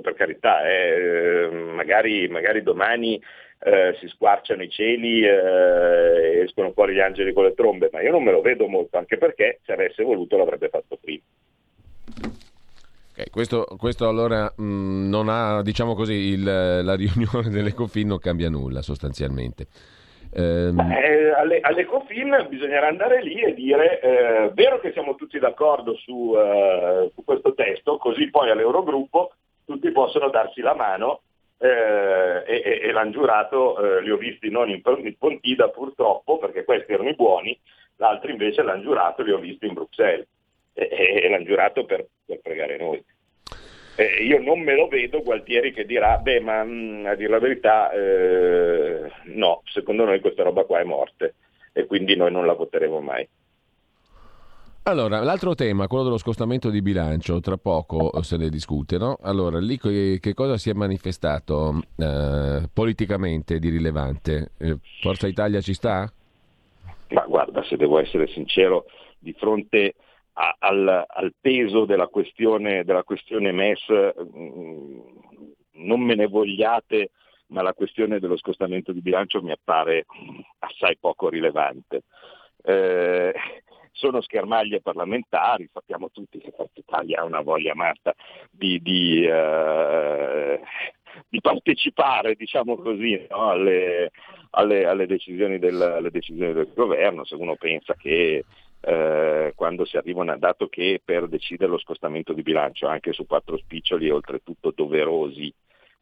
per 0.00 0.14
carità, 0.14 0.68
eh, 0.68 1.48
magari, 1.50 2.26
magari 2.28 2.62
domani 2.62 3.20
eh, 3.60 3.96
si 4.00 4.08
squarciano 4.08 4.62
i 4.62 4.68
cieli 4.68 5.22
eh, 5.22 6.42
escono 6.42 6.72
fuori 6.72 6.94
gli 6.94 7.00
angeli 7.00 7.32
con 7.32 7.44
le 7.44 7.54
trombe, 7.54 7.88
ma 7.92 8.02
io 8.02 8.10
non 8.10 8.22
me 8.22 8.32
lo 8.32 8.40
vedo 8.40 8.66
molto, 8.66 8.98
anche 8.98 9.16
perché 9.16 9.60
se 9.64 9.72
avesse 9.72 10.02
voluto 10.02 10.36
l'avrebbe 10.36 10.68
fatto 10.68 10.98
prima. 11.00 11.22
Okay, 13.12 13.30
questo, 13.30 13.64
questo, 13.78 14.08
allora 14.08 14.52
mh, 14.56 14.64
mm, 14.64 15.08
non 15.08 15.28
ha, 15.28 15.62
diciamo 15.62 15.94
così, 15.94 16.14
il, 16.14 16.42
la 16.42 16.94
riunione 16.96 17.48
dell'Ecofin 17.48 18.08
non 18.08 18.18
cambia 18.18 18.50
nulla 18.50 18.82
sostanzialmente. 18.82 19.66
Ehm... 20.36 20.80
Eh, 20.80 21.30
alle, 21.30 21.60
All'Ecofin 21.60 22.46
bisognerà 22.48 22.88
andare 22.88 23.22
lì 23.22 23.40
e 23.40 23.54
dire, 23.54 24.00
eh, 24.00 24.50
vero 24.52 24.80
che 24.80 24.92
siamo 24.92 25.14
tutti 25.14 25.38
d'accordo 25.38 25.94
su, 25.96 26.12
uh, 26.12 27.10
su 27.14 27.24
questo 27.24 27.54
testo, 27.54 27.98
così 27.98 28.30
poi 28.30 28.50
all'Eurogruppo 28.50 29.32
tutti 29.64 29.90
possono 29.92 30.30
darsi 30.30 30.60
la 30.60 30.74
mano 30.74 31.20
eh, 31.58 32.42
e, 32.46 32.80
e, 32.82 32.92
l'hanno 32.92 33.12
giurato, 33.12 33.78
eh, 33.78 34.02
li 34.02 34.10
ho 34.10 34.16
visti 34.16 34.50
non 34.50 34.68
in, 34.68 34.82
in 34.84 35.16
Pontida 35.16 35.68
purtroppo 35.68 36.38
perché 36.38 36.64
questi 36.64 36.92
erano 36.92 37.08
i 37.08 37.14
buoni, 37.14 37.58
l'altro 37.96 38.30
invece 38.30 38.62
l'hanno 38.62 38.82
giurato 38.82 39.22
li 39.22 39.32
ho 39.32 39.38
visti 39.38 39.66
in 39.66 39.74
Bruxelles 39.74 40.26
e, 40.74 40.88
e, 40.90 41.22
e 41.24 41.28
l'hanno 41.30 41.44
giurato 41.44 41.84
per, 41.84 42.06
per 42.26 42.40
pregare 42.40 42.76
noi. 42.76 43.02
Eh, 43.96 44.24
io 44.24 44.40
non 44.42 44.60
me 44.60 44.74
lo 44.74 44.88
vedo 44.88 45.22
Gualtieri 45.22 45.72
che 45.72 45.84
dirà, 45.84 46.18
beh 46.18 46.40
ma 46.40 46.64
mh, 46.64 46.70
mm, 46.70 47.06
a 47.06 47.14
dire 47.14 47.30
la 47.30 47.38
verità 47.38 47.92
eh, 47.92 49.10
no, 49.34 49.62
secondo 49.66 50.04
noi 50.04 50.20
questa 50.20 50.42
roba 50.42 50.64
qua 50.64 50.80
è 50.80 50.84
morte 50.84 51.34
e 51.72 51.86
quindi 51.86 52.16
noi 52.16 52.32
non 52.32 52.44
la 52.44 52.54
voteremo 52.54 53.00
mai. 53.00 53.28
Allora, 54.86 55.22
l'altro 55.22 55.54
tema, 55.54 55.86
quello 55.86 56.04
dello 56.04 56.18
scostamento 56.18 56.68
di 56.68 56.82
bilancio, 56.82 57.40
tra 57.40 57.56
poco 57.56 58.20
se 58.22 58.36
ne 58.36 58.50
discute, 58.50 58.98
no? 58.98 59.16
Allora, 59.22 59.58
lì 59.58 59.78
che 59.78 60.34
cosa 60.34 60.58
si 60.58 60.68
è 60.68 60.74
manifestato 60.74 61.80
eh, 61.96 62.68
politicamente 62.70 63.58
di 63.58 63.70
rilevante? 63.70 64.50
Eh, 64.58 64.76
Forza 65.00 65.26
Italia 65.26 65.62
ci 65.62 65.72
sta? 65.72 66.12
Ma 67.10 67.24
guarda, 67.26 67.62
se 67.64 67.76
devo 67.76 67.98
essere 67.98 68.26
sincero, 68.26 68.84
di 69.18 69.32
fronte 69.32 69.94
al, 70.34 71.04
al, 71.06 71.34
peso 71.40 71.84
della 71.84 72.08
questione, 72.08 72.84
della 72.84 73.04
questione 73.04 73.52
MES, 73.52 73.86
mm, 73.90 75.00
non 75.72 76.00
me 76.00 76.14
ne 76.14 76.26
vogliate, 76.26 77.10
ma 77.48 77.62
la 77.62 77.74
questione 77.74 78.18
dello 78.18 78.36
scostamento 78.36 78.92
di 78.92 79.00
bilancio 79.00 79.42
mi 79.42 79.52
appare 79.52 80.06
assai 80.60 80.96
poco 80.98 81.28
rilevante. 81.28 82.02
Eh, 82.62 83.32
sono 83.94 84.20
schermaglie 84.20 84.80
parlamentari, 84.80 85.68
sappiamo 85.72 86.10
tutti 86.10 86.38
che 86.38 86.52
Forza 86.54 86.80
Italia 86.80 87.20
ha 87.20 87.24
una 87.24 87.42
voglia 87.42 87.74
matta 87.76 88.12
di, 88.50 88.82
di, 88.82 89.24
uh, 89.24 90.60
di 91.28 91.40
partecipare, 91.40 92.34
diciamo 92.34 92.76
così, 92.76 93.24
no? 93.30 93.50
alle, 93.50 94.10
alle, 94.50 94.84
alle, 94.84 95.06
decisioni 95.06 95.60
del, 95.60 95.80
alle, 95.80 96.10
decisioni 96.10 96.52
del, 96.52 96.72
governo, 96.74 97.24
se 97.24 97.36
uno 97.36 97.54
pensa 97.54 97.94
che 97.94 98.44
eh, 98.86 99.52
quando 99.54 99.84
si 99.84 99.96
arriva 99.96 100.20
a 100.20 100.32
un 100.32 100.36
dato 100.38 100.68
che 100.68 101.00
per 101.02 101.26
decidere 101.26 101.70
lo 101.70 101.78
scostamento 101.78 102.32
di 102.32 102.42
bilancio 102.42 102.86
anche 102.86 103.12
su 103.12 103.26
quattro 103.26 103.56
spiccioli 103.56 104.10
oltretutto 104.10 104.72
doverosi, 104.74 105.52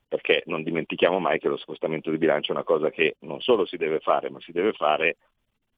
perché 0.09 0.43
non 0.47 0.63
dimentichiamo 0.63 1.21
mai 1.21 1.39
che 1.39 1.49
lo 1.49 1.57
scostamento 1.57 2.11
di 2.11 2.19
bilancio 2.19 2.51
è 2.51 2.55
una 2.55 2.65
cosa 2.65 2.91
che 2.91 3.17
non 3.21 3.41
solo 3.41 3.65
si 3.67 3.77
deve 3.77 4.01
fare, 4.01 4.31
ma 4.31 4.41
si 4.41 4.53
deve 4.53 4.73
fare 4.73 5.17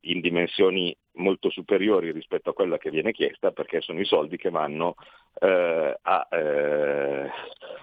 in 0.05 0.21
dimensioni 0.21 0.97
molto 1.17 1.51
superiori 1.51 2.11
rispetto 2.11 2.51
a 2.51 2.55
quella 2.55 2.79
che 2.79 2.91
viene 2.91 3.13
chiesta 3.13 3.53
perché 3.53 3.81
sono 3.81 4.01
i 4.01 4.05
soldi 4.05 4.37
che 4.37 4.51
vanno 4.51 4.97
eh, 5.41 5.99
a, 6.01 6.29
eh, 6.31 7.31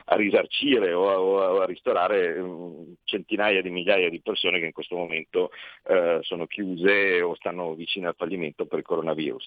a, 0.06 0.16
risarcire 0.16 0.94
o 0.94 1.10
a, 1.10 1.20
o 1.20 1.62
a, 1.62 1.66
ristorare 1.66 2.40
mm, 2.40 2.94
centinaia 3.04 3.62
di 3.62 3.70
migliaia 3.70 4.10
di 4.10 4.22
persone 4.22 4.60
che 4.60 4.66
in 4.66 4.74
questo 4.74 4.96
momento 4.96 5.52
eh, 5.84 6.20
sono 6.22 6.48
chiuse 6.48 7.22
o 7.22 7.36
stanno 7.36 7.74
vicine 7.74 8.08
al 8.08 8.16
fallimento 8.18 8.66
per 8.66 8.80
il 8.80 8.86
coronavirus. 8.86 9.46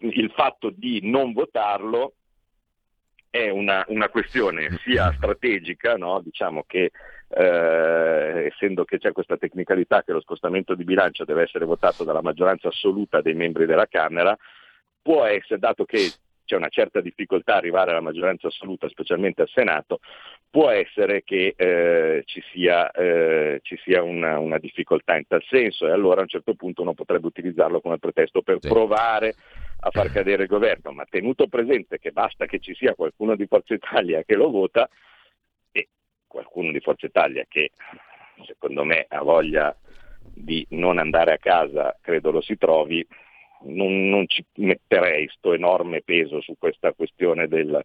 Il 0.00 0.30
fatto 0.34 0.70
di 0.70 1.00
non 1.02 1.32
votarlo 1.32 2.14
è 3.32 3.48
una, 3.48 3.82
una 3.88 4.10
questione 4.10 4.78
sia 4.84 5.10
strategica, 5.14 5.96
no? 5.96 6.20
diciamo 6.20 6.64
che 6.66 6.90
eh, 7.34 8.46
essendo 8.52 8.84
che 8.84 8.98
c'è 8.98 9.12
questa 9.12 9.36
tecnicalità 9.36 10.02
che 10.02 10.12
lo 10.12 10.20
scostamento 10.20 10.74
di 10.74 10.84
bilancio 10.84 11.24
deve 11.24 11.42
essere 11.42 11.64
votato 11.64 12.04
dalla 12.04 12.22
maggioranza 12.22 12.68
assoluta 12.68 13.20
dei 13.20 13.34
membri 13.34 13.66
della 13.66 13.86
Camera, 13.86 14.36
può 15.00 15.24
essere, 15.24 15.58
dato 15.58 15.84
che 15.84 16.12
c'è 16.44 16.56
una 16.56 16.68
certa 16.68 17.00
difficoltà 17.00 17.54
a 17.54 17.56
arrivare 17.56 17.92
alla 17.92 18.00
maggioranza 18.00 18.48
assoluta, 18.48 18.88
specialmente 18.88 19.42
al 19.42 19.48
Senato, 19.48 20.00
può 20.50 20.68
essere 20.68 21.22
che 21.22 21.54
eh, 21.56 22.22
ci 22.26 22.42
sia, 22.52 22.90
eh, 22.90 23.60
ci 23.62 23.78
sia 23.82 24.02
una, 24.02 24.38
una, 24.38 24.58
difficoltà 24.58 25.16
in 25.16 25.26
tal 25.26 25.42
senso 25.48 25.86
e 25.86 25.92
allora 25.92 26.20
a 26.20 26.22
un 26.24 26.28
certo 26.28 26.54
punto 26.54 26.82
uno 26.82 26.92
potrebbe 26.92 27.26
utilizzarlo 27.26 27.80
come 27.80 27.98
pretesto 27.98 28.42
per 28.42 28.58
sì. 28.60 28.68
provare 28.68 29.34
a 29.80 29.90
far 29.90 30.10
cadere 30.12 30.42
il 30.42 30.48
governo, 30.48 30.92
ma 30.92 31.06
tenuto 31.08 31.46
presente 31.46 31.98
che 31.98 32.10
basta 32.10 32.44
che 32.44 32.58
ci 32.58 32.74
sia 32.74 32.94
qualcuno 32.94 33.34
di 33.34 33.46
Forza 33.46 33.72
Italia 33.72 34.22
che 34.22 34.34
lo 34.34 34.50
vota 34.50 34.88
qualcuno 36.32 36.72
di 36.72 36.80
Forza 36.80 37.06
Italia 37.06 37.44
che 37.46 37.72
secondo 38.46 38.84
me 38.84 39.06
ha 39.08 39.22
voglia 39.22 39.76
di 40.34 40.66
non 40.70 40.98
andare 40.98 41.34
a 41.34 41.38
casa, 41.38 41.96
credo 42.00 42.30
lo 42.30 42.40
si 42.40 42.56
trovi, 42.56 43.06
non, 43.64 44.08
non 44.08 44.26
ci 44.26 44.44
metterei 44.54 45.26
questo 45.26 45.52
enorme 45.52 46.02
peso 46.02 46.40
su 46.40 46.54
questa 46.58 46.92
questione 46.92 47.48
del, 47.48 47.84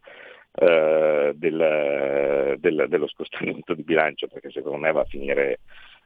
eh, 0.53 1.31
del, 1.35 2.55
del, 2.57 2.85
dello 2.87 3.07
scostamento 3.07 3.73
di 3.73 3.83
bilancio 3.83 4.27
perché 4.27 4.49
secondo 4.49 4.77
me 4.77 4.91
va 4.91 5.01
a 5.01 5.05
finire 5.05 5.59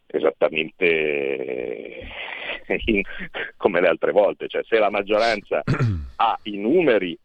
esattamente 0.07 2.07
in, 2.85 3.01
come 3.55 3.81
le 3.81 3.87
altre 3.87 4.11
volte, 4.11 4.47
cioè 4.47 4.63
se 4.63 4.79
la 4.79 4.89
maggioranza 4.89 5.61
ha 6.17 6.39
i 6.43 6.57
numeri 6.57 7.17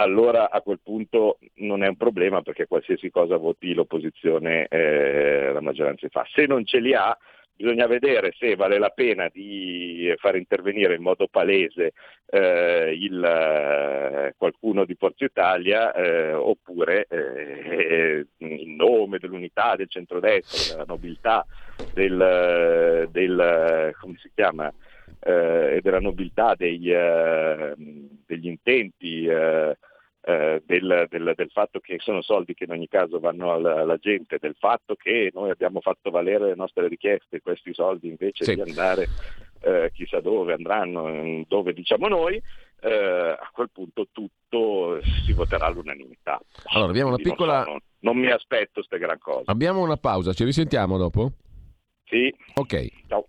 allora 0.00 0.50
a 0.50 0.62
quel 0.62 0.80
punto 0.82 1.38
non 1.56 1.82
è 1.82 1.88
un 1.88 1.96
problema 1.96 2.40
perché 2.40 2.66
qualsiasi 2.66 3.10
cosa 3.10 3.36
voti 3.36 3.74
l'opposizione 3.74 4.66
eh, 4.68 5.52
la 5.52 5.60
maggioranza 5.60 6.08
fa. 6.08 6.26
Se 6.32 6.46
non 6.46 6.64
ce 6.64 6.80
li 6.80 6.94
ha 6.94 7.16
bisogna 7.54 7.86
vedere 7.86 8.32
se 8.38 8.56
vale 8.56 8.78
la 8.78 8.88
pena 8.88 9.28
di 9.30 10.10
far 10.16 10.36
intervenire 10.36 10.94
in 10.94 11.02
modo 11.02 11.28
palese 11.28 11.92
eh, 12.24 12.96
il, 12.98 13.22
eh, 13.22 14.34
qualcuno 14.38 14.86
di 14.86 14.94
Forza 14.94 15.26
Italia 15.26 15.92
eh, 15.92 16.32
oppure 16.32 17.06
eh, 17.10 18.26
in 18.38 18.76
nome 18.76 19.18
dell'unità 19.18 19.76
del 19.76 19.90
centrodestra, 19.90 20.72
della 20.72 20.86
nobiltà, 20.86 21.44
del, 21.92 23.08
del 23.10 23.94
come 24.00 24.16
si 24.16 24.30
chiama, 24.34 24.72
eh, 25.20 25.80
della 25.82 26.00
nobiltà 26.00 26.54
dei, 26.56 26.90
eh, 26.90 27.74
degli 27.76 28.46
intenti 28.46 29.26
eh, 29.26 29.76
del, 30.22 31.06
del, 31.08 31.32
del, 31.34 31.50
fatto 31.50 31.80
che 31.80 31.96
sono 31.98 32.20
soldi 32.20 32.52
che 32.52 32.64
in 32.64 32.72
ogni 32.72 32.88
caso 32.88 33.18
vanno 33.18 33.52
alla, 33.52 33.80
alla, 33.80 33.96
gente, 33.96 34.38
del 34.38 34.54
fatto 34.58 34.94
che 34.94 35.30
noi 35.32 35.50
abbiamo 35.50 35.80
fatto 35.80 36.10
valere 36.10 36.46
le 36.46 36.54
nostre 36.54 36.88
richieste, 36.88 37.40
questi 37.40 37.72
soldi 37.72 38.08
invece 38.08 38.44
sì. 38.44 38.54
di 38.54 38.60
andare 38.60 39.08
eh, 39.60 39.90
chissà 39.94 40.20
dove 40.20 40.52
andranno, 40.52 41.44
dove 41.48 41.72
diciamo 41.72 42.08
noi, 42.08 42.40
eh, 42.82 43.36
a 43.38 43.50
quel 43.52 43.70
punto 43.72 44.08
tutto 44.12 45.00
si 45.24 45.32
voterà 45.32 45.66
all'unanimità. 45.66 46.40
Allora, 46.72 46.90
abbiamo 46.90 47.08
una 47.08 47.22
piccola... 47.22 47.56
Non, 47.56 47.64
so, 47.64 47.70
non, 47.70 47.80
non 48.00 48.16
mi 48.18 48.30
aspetto 48.30 48.72
queste 48.74 48.98
gran 48.98 49.18
cose. 49.18 49.44
Abbiamo 49.46 49.82
una 49.82 49.96
pausa, 49.96 50.32
ci 50.32 50.44
risentiamo 50.44 50.96
dopo? 50.96 51.32
Sì. 52.04 52.34
Ok. 52.54 52.88
Ciao. 53.06 53.28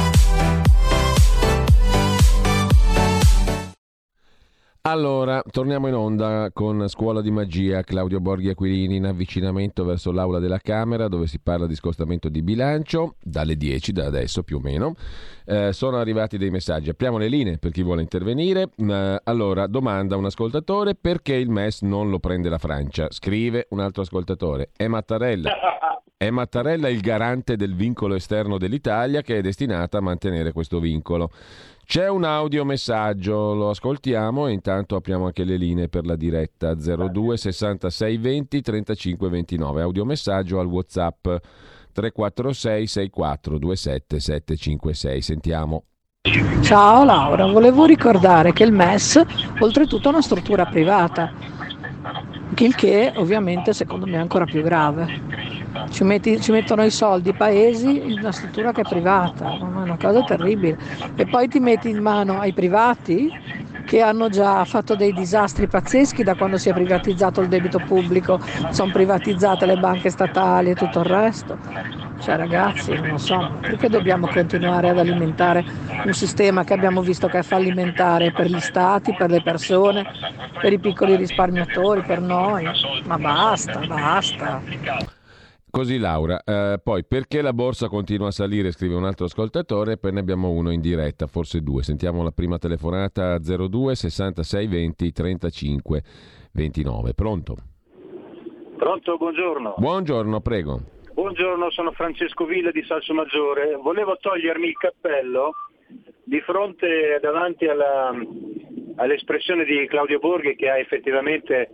Allora, 4.83 5.43
torniamo 5.47 5.87
in 5.89 5.93
onda 5.93 6.49
con 6.51 6.89
Scuola 6.89 7.21
di 7.21 7.29
Magia, 7.29 7.83
Claudio 7.83 8.19
Borghi 8.19 8.49
Aquilini 8.49 8.95
in 8.95 9.05
avvicinamento 9.05 9.85
verso 9.85 10.11
l'aula 10.11 10.39
della 10.39 10.57
Camera 10.57 11.07
dove 11.07 11.27
si 11.27 11.39
parla 11.39 11.67
di 11.67 11.75
scostamento 11.75 12.29
di 12.29 12.41
bilancio, 12.41 13.13
dalle 13.21 13.57
10 13.57 13.91
da 13.91 14.07
adesso 14.07 14.41
più 14.41 14.57
o 14.57 14.59
meno. 14.59 14.95
Eh, 15.45 15.71
sono 15.71 15.97
arrivati 15.97 16.39
dei 16.39 16.49
messaggi, 16.49 16.89
apriamo 16.89 17.19
le 17.19 17.27
linee 17.27 17.59
per 17.59 17.69
chi 17.69 17.83
vuole 17.83 18.01
intervenire. 18.01 18.71
Eh, 18.75 19.21
allora, 19.23 19.67
domanda 19.67 20.17
un 20.17 20.25
ascoltatore 20.25 20.95
perché 20.95 21.35
il 21.35 21.51
MES 21.51 21.83
non 21.83 22.09
lo 22.09 22.17
prende 22.17 22.49
la 22.49 22.57
Francia? 22.57 23.05
Scrive 23.11 23.67
un 23.69 23.81
altro 23.81 24.01
ascoltatore, 24.01 24.71
è 24.75 24.87
Mattarella. 24.87 25.51
È 26.21 26.29
Mattarella 26.29 26.87
il 26.87 26.99
garante 26.99 27.55
del 27.55 27.73
vincolo 27.73 28.13
esterno 28.13 28.59
dell'Italia 28.59 29.23
che 29.23 29.39
è 29.39 29.41
destinata 29.41 29.97
a 29.97 30.01
mantenere 30.01 30.51
questo 30.51 30.79
vincolo. 30.79 31.31
C'è 31.83 32.07
un 32.07 32.25
audiomessaggio, 32.25 33.55
lo 33.55 33.71
ascoltiamo 33.71 34.45
e 34.45 34.51
intanto 34.51 34.95
apriamo 34.95 35.25
anche 35.25 35.43
le 35.43 35.57
linee 35.57 35.89
per 35.89 36.05
la 36.05 36.15
diretta 36.15 36.75
02 36.75 37.37
66 37.37 38.17
20 38.17 38.61
35 38.61 39.29
29. 39.29 39.81
Audiomessaggio 39.81 40.59
al 40.59 40.67
WhatsApp 40.67 41.23
346 41.91 42.85
64 42.85 43.57
27 43.57 44.19
756. 44.19 45.21
Sentiamo. 45.23 45.85
Ciao 46.61 47.03
Laura, 47.03 47.47
volevo 47.47 47.85
ricordare 47.85 48.53
che 48.53 48.63
il 48.63 48.71
MES 48.71 49.19
oltretutto 49.57 50.09
è 50.09 50.11
una 50.11 50.21
struttura 50.21 50.67
privata, 50.67 51.33
il 52.59 52.75
che 52.75 53.11
ovviamente 53.15 53.73
secondo 53.73 54.05
me 54.05 54.17
è 54.17 54.19
ancora 54.19 54.45
più 54.45 54.61
grave 54.61 55.41
ci, 55.89 56.03
metti, 56.03 56.39
ci, 56.41 56.51
mettono 56.51 56.83
i 56.83 56.91
soldi 56.91 57.29
i 57.29 57.33
paesi 57.33 58.11
in 58.11 58.19
una 58.19 58.31
struttura 58.31 58.71
che 58.71 58.81
è 58.81 58.87
privata, 58.87 59.57
è 59.57 59.61
una 59.61 59.97
cosa 59.97 60.23
terribile. 60.23 60.77
E 61.15 61.25
poi 61.25 61.47
ti 61.47 61.59
metti 61.59 61.89
in 61.89 62.01
mano 62.01 62.39
ai 62.39 62.53
privati 62.53 63.31
che 63.85 64.01
hanno 64.01 64.29
già 64.29 64.63
fatto 64.63 64.95
dei 64.95 65.11
disastri 65.11 65.67
pazzeschi 65.67 66.23
da 66.23 66.35
quando 66.35 66.57
si 66.57 66.69
è 66.69 66.73
privatizzato 66.73 67.41
il 67.41 67.47
debito 67.47 67.79
pubblico, 67.79 68.39
sono 68.69 68.91
privatizzate 68.91 69.65
le 69.65 69.77
banche 69.77 70.09
statali 70.09 70.69
e 70.69 70.75
tutto 70.75 70.99
il 70.99 71.05
resto. 71.05 71.57
Cioè 72.19 72.35
ragazzi, 72.37 72.93
non 72.93 73.19
so, 73.19 73.57
perché 73.59 73.89
dobbiamo 73.89 74.27
continuare 74.27 74.89
ad 74.89 74.99
alimentare 74.99 75.65
un 76.05 76.13
sistema 76.13 76.63
che 76.63 76.73
abbiamo 76.73 77.01
visto 77.01 77.27
che 77.27 77.39
è 77.39 77.43
fallimentare 77.43 78.31
per 78.31 78.45
gli 78.45 78.59
stati, 78.59 79.13
per 79.13 79.29
le 79.29 79.41
persone, 79.41 80.05
per 80.61 80.71
i 80.71 80.79
piccoli 80.79 81.15
risparmiatori, 81.15 82.01
per 82.03 82.21
noi? 82.21 82.69
Ma 83.05 83.17
basta, 83.17 83.79
basta. 83.79 84.61
Così 85.71 85.99
Laura, 85.99 86.43
eh, 86.43 86.81
poi 86.83 87.05
perché 87.05 87.41
la 87.41 87.53
borsa 87.53 87.87
continua 87.87 88.27
a 88.27 88.31
salire, 88.31 88.71
scrive 88.71 88.95
un 88.95 89.05
altro 89.05 89.23
ascoltatore, 89.23 89.95
poi 89.97 90.11
ne 90.11 90.19
abbiamo 90.19 90.49
uno 90.49 90.69
in 90.69 90.81
diretta, 90.81 91.27
forse 91.27 91.61
due. 91.61 91.81
Sentiamo 91.81 92.23
la 92.23 92.31
prima 92.31 92.57
telefonata 92.57 93.39
02 93.39 93.95
66 93.95 94.67
20 94.67 95.11
35 95.13 96.03
29. 96.51 97.13
Pronto? 97.13 97.55
Pronto, 98.75 99.15
buongiorno. 99.15 99.75
Buongiorno, 99.77 100.41
prego. 100.41 100.81
Buongiorno, 101.13 101.71
sono 101.71 101.91
Francesco 101.91 102.43
Villa 102.43 102.71
di 102.71 102.83
Salso 102.83 103.13
Maggiore. 103.13 103.75
Volevo 103.75 104.17
togliermi 104.19 104.67
il 104.67 104.75
cappello 104.75 105.51
di 106.25 106.41
fronte 106.41 107.17
davanti 107.21 107.67
alla, 107.67 108.11
all'espressione 108.97 109.63
di 109.63 109.87
Claudio 109.87 110.19
Borghi 110.19 110.57
che 110.57 110.69
ha 110.69 110.77
effettivamente 110.77 111.69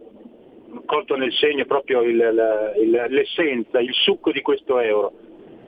colto 0.85 1.15
nel 1.15 1.31
segno 1.33 1.65
proprio 1.65 2.01
il, 2.01 2.73
il, 2.79 3.05
l'essenza, 3.09 3.79
il 3.79 3.93
succo 3.93 4.31
di 4.31 4.41
questo 4.41 4.79
euro. 4.79 5.13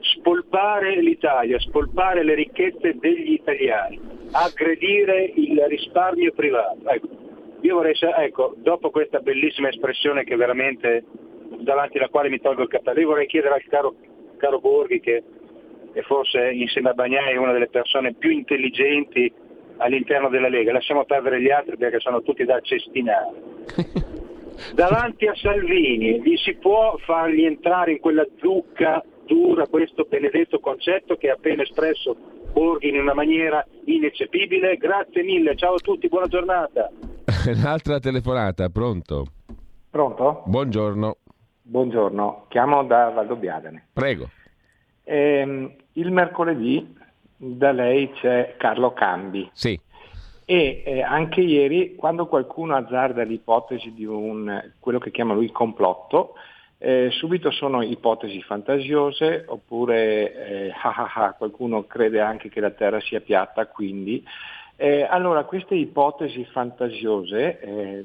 Spolpare 0.00 1.00
l'Italia, 1.00 1.58
spolpare 1.58 2.24
le 2.24 2.34
ricchezze 2.34 2.96
degli 2.98 3.32
italiani, 3.32 4.00
aggredire 4.32 5.30
il 5.34 5.62
risparmio 5.68 6.32
privato. 6.32 6.78
Ecco, 6.88 7.08
io 7.60 7.74
vorrei, 7.74 7.94
ecco, 8.18 8.54
dopo 8.56 8.90
questa 8.90 9.18
bellissima 9.20 9.68
espressione 9.68 10.24
che 10.24 10.36
veramente 10.36 11.04
davanti 11.58 11.98
alla 11.98 12.08
quale 12.08 12.30
mi 12.30 12.40
tolgo 12.40 12.62
il 12.62 12.68
cappello, 12.68 13.00
io 13.00 13.08
vorrei 13.08 13.26
chiedere 13.26 13.54
al 13.54 13.64
caro, 13.64 13.94
caro 14.38 14.60
Borghi 14.60 15.00
che 15.00 15.22
è 15.92 16.00
forse 16.02 16.50
insieme 16.50 16.90
a 16.90 16.94
Bagnai 16.94 17.36
una 17.36 17.52
delle 17.52 17.68
persone 17.68 18.14
più 18.14 18.30
intelligenti 18.30 19.30
all'interno 19.78 20.28
della 20.28 20.48
Lega, 20.48 20.72
lasciamo 20.72 21.04
perdere 21.04 21.40
gli 21.40 21.50
altri 21.50 21.76
perché 21.76 22.00
sono 22.00 22.22
tutti 22.22 22.44
da 22.44 22.60
cestinare. 22.60 24.18
davanti 24.74 25.26
a 25.26 25.34
Salvini 25.34 26.20
gli 26.20 26.36
si 26.36 26.54
può 26.56 26.96
fargli 27.04 27.44
entrare 27.44 27.92
in 27.92 28.00
quella 28.00 28.26
zucca 28.38 29.02
dura 29.26 29.66
questo 29.68 30.06
benedetto 30.08 30.58
concetto 30.58 31.16
che 31.16 31.30
ha 31.30 31.34
appena 31.34 31.62
espresso 31.62 32.16
Borghi 32.52 32.88
in 32.88 32.98
una 32.98 33.14
maniera 33.14 33.64
ineccepibile? 33.84 34.76
Grazie 34.76 35.22
mille, 35.22 35.56
ciao 35.56 35.74
a 35.74 35.78
tutti, 35.78 36.08
buona 36.08 36.26
giornata. 36.26 36.90
Un'altra 37.46 38.00
telefonata, 38.00 38.68
pronto? 38.68 39.26
Pronto? 39.88 40.42
Buongiorno. 40.46 41.16
Buongiorno, 41.62 42.46
chiamo 42.48 42.82
da 42.84 43.10
Valdobbiadene. 43.10 43.88
Prego. 43.92 44.28
Eh, 45.04 45.76
il 45.92 46.10
mercoledì 46.10 46.96
da 47.36 47.72
lei 47.72 48.10
c'è 48.12 48.56
Carlo 48.58 48.92
Cambi. 48.92 49.48
Sì. 49.52 49.80
E 50.50 50.82
eh, 50.84 51.00
anche 51.00 51.42
ieri, 51.42 51.94
quando 51.94 52.26
qualcuno 52.26 52.74
azzarda 52.74 53.22
l'ipotesi 53.22 53.94
di 53.94 54.04
un, 54.04 54.72
quello 54.80 54.98
che 54.98 55.12
chiama 55.12 55.32
lui 55.32 55.52
complotto, 55.52 56.32
eh, 56.76 57.08
subito 57.12 57.52
sono 57.52 57.82
ipotesi 57.82 58.42
fantasiose 58.42 59.44
oppure 59.46 60.34
eh, 60.34 60.70
ah 60.82 60.94
ah 60.96 61.12
ah, 61.14 61.32
qualcuno 61.34 61.84
crede 61.84 62.20
anche 62.20 62.48
che 62.48 62.58
la 62.58 62.72
Terra 62.72 62.98
sia 63.00 63.20
piatta, 63.20 63.68
quindi 63.68 64.24
eh, 64.74 65.06
allora, 65.08 65.44
queste 65.44 65.74
ipotesi 65.74 66.42
fantasiose 66.46 67.60
eh, 67.60 68.04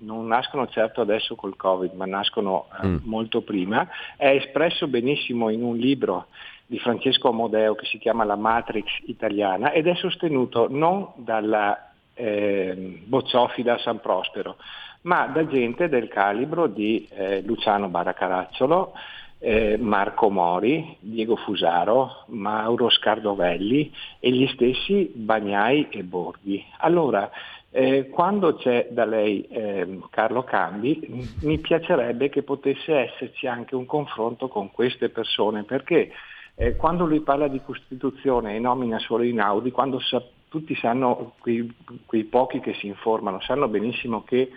non 0.00 0.26
nascono 0.26 0.66
certo 0.66 1.00
adesso 1.00 1.36
col 1.36 1.54
Covid, 1.54 1.92
ma 1.94 2.04
nascono 2.04 2.66
eh, 2.82 2.86
mm. 2.88 2.96
molto 3.04 3.42
prima. 3.42 3.88
È 4.16 4.26
espresso 4.26 4.88
benissimo 4.88 5.50
in 5.50 5.62
un 5.62 5.76
libro 5.76 6.26
di 6.66 6.80
Francesco 6.80 7.28
Amodeo 7.28 7.76
che 7.76 7.86
si 7.86 7.98
chiama 7.98 8.24
La 8.24 8.34
Matrix 8.34 8.86
italiana 9.06 9.70
ed 9.70 9.86
è 9.86 9.94
sostenuto 9.94 10.66
non 10.68 11.12
dalla 11.14 11.85
eh, 12.16 13.02
Bocciofila 13.04 13.78
San 13.78 14.00
Prospero, 14.00 14.56
ma 15.02 15.26
da 15.26 15.46
gente 15.46 15.88
del 15.88 16.08
calibro 16.08 16.66
di 16.66 17.06
eh, 17.10 17.42
Luciano 17.42 17.88
Baracaracciolo, 17.88 18.92
eh, 19.38 19.76
Marco 19.76 20.30
Mori, 20.30 20.96
Diego 20.98 21.36
Fusaro, 21.36 22.24
Mauro 22.28 22.88
Scardovelli 22.88 23.92
e 24.18 24.30
gli 24.30 24.46
stessi 24.48 25.12
Bagnai 25.14 25.88
e 25.90 26.02
Borghi. 26.02 26.64
Allora, 26.78 27.30
eh, 27.70 28.08
quando 28.08 28.54
c'è 28.56 28.88
da 28.90 29.04
lei 29.04 29.42
eh, 29.42 30.00
Carlo 30.08 30.44
Cambi, 30.44 31.28
mi 31.42 31.58
piacerebbe 31.58 32.30
che 32.30 32.42
potesse 32.42 32.94
esserci 32.94 33.46
anche 33.46 33.74
un 33.74 33.84
confronto 33.84 34.48
con 34.48 34.70
queste 34.70 35.10
persone, 35.10 35.64
perché 35.64 36.10
eh, 36.54 36.74
quando 36.76 37.04
lui 37.04 37.20
parla 37.20 37.48
di 37.48 37.60
Costituzione 37.62 38.56
e 38.56 38.58
nomina 38.58 38.98
solo 38.98 39.24
Inaudi, 39.24 39.70
quando 39.70 39.98
sa- 40.00 40.24
tutti 40.56 40.74
sanno, 40.74 41.34
quei, 41.38 41.70
quei 42.06 42.24
pochi 42.24 42.60
che 42.60 42.72
si 42.72 42.86
informano, 42.86 43.42
sanno 43.42 43.68
benissimo 43.68 44.24
che 44.24 44.50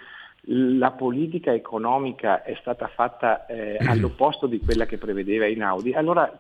la 0.44 0.92
politica 0.92 1.54
economica 1.54 2.42
è 2.42 2.56
stata 2.62 2.88
fatta 2.88 3.46
eh, 3.46 3.78
all'opposto 3.86 4.48
di 4.48 4.62
quella 4.62 4.86
che 4.86 4.98
prevedeva 4.98 5.46
Inaudi, 5.46 5.94
allora 5.94 6.32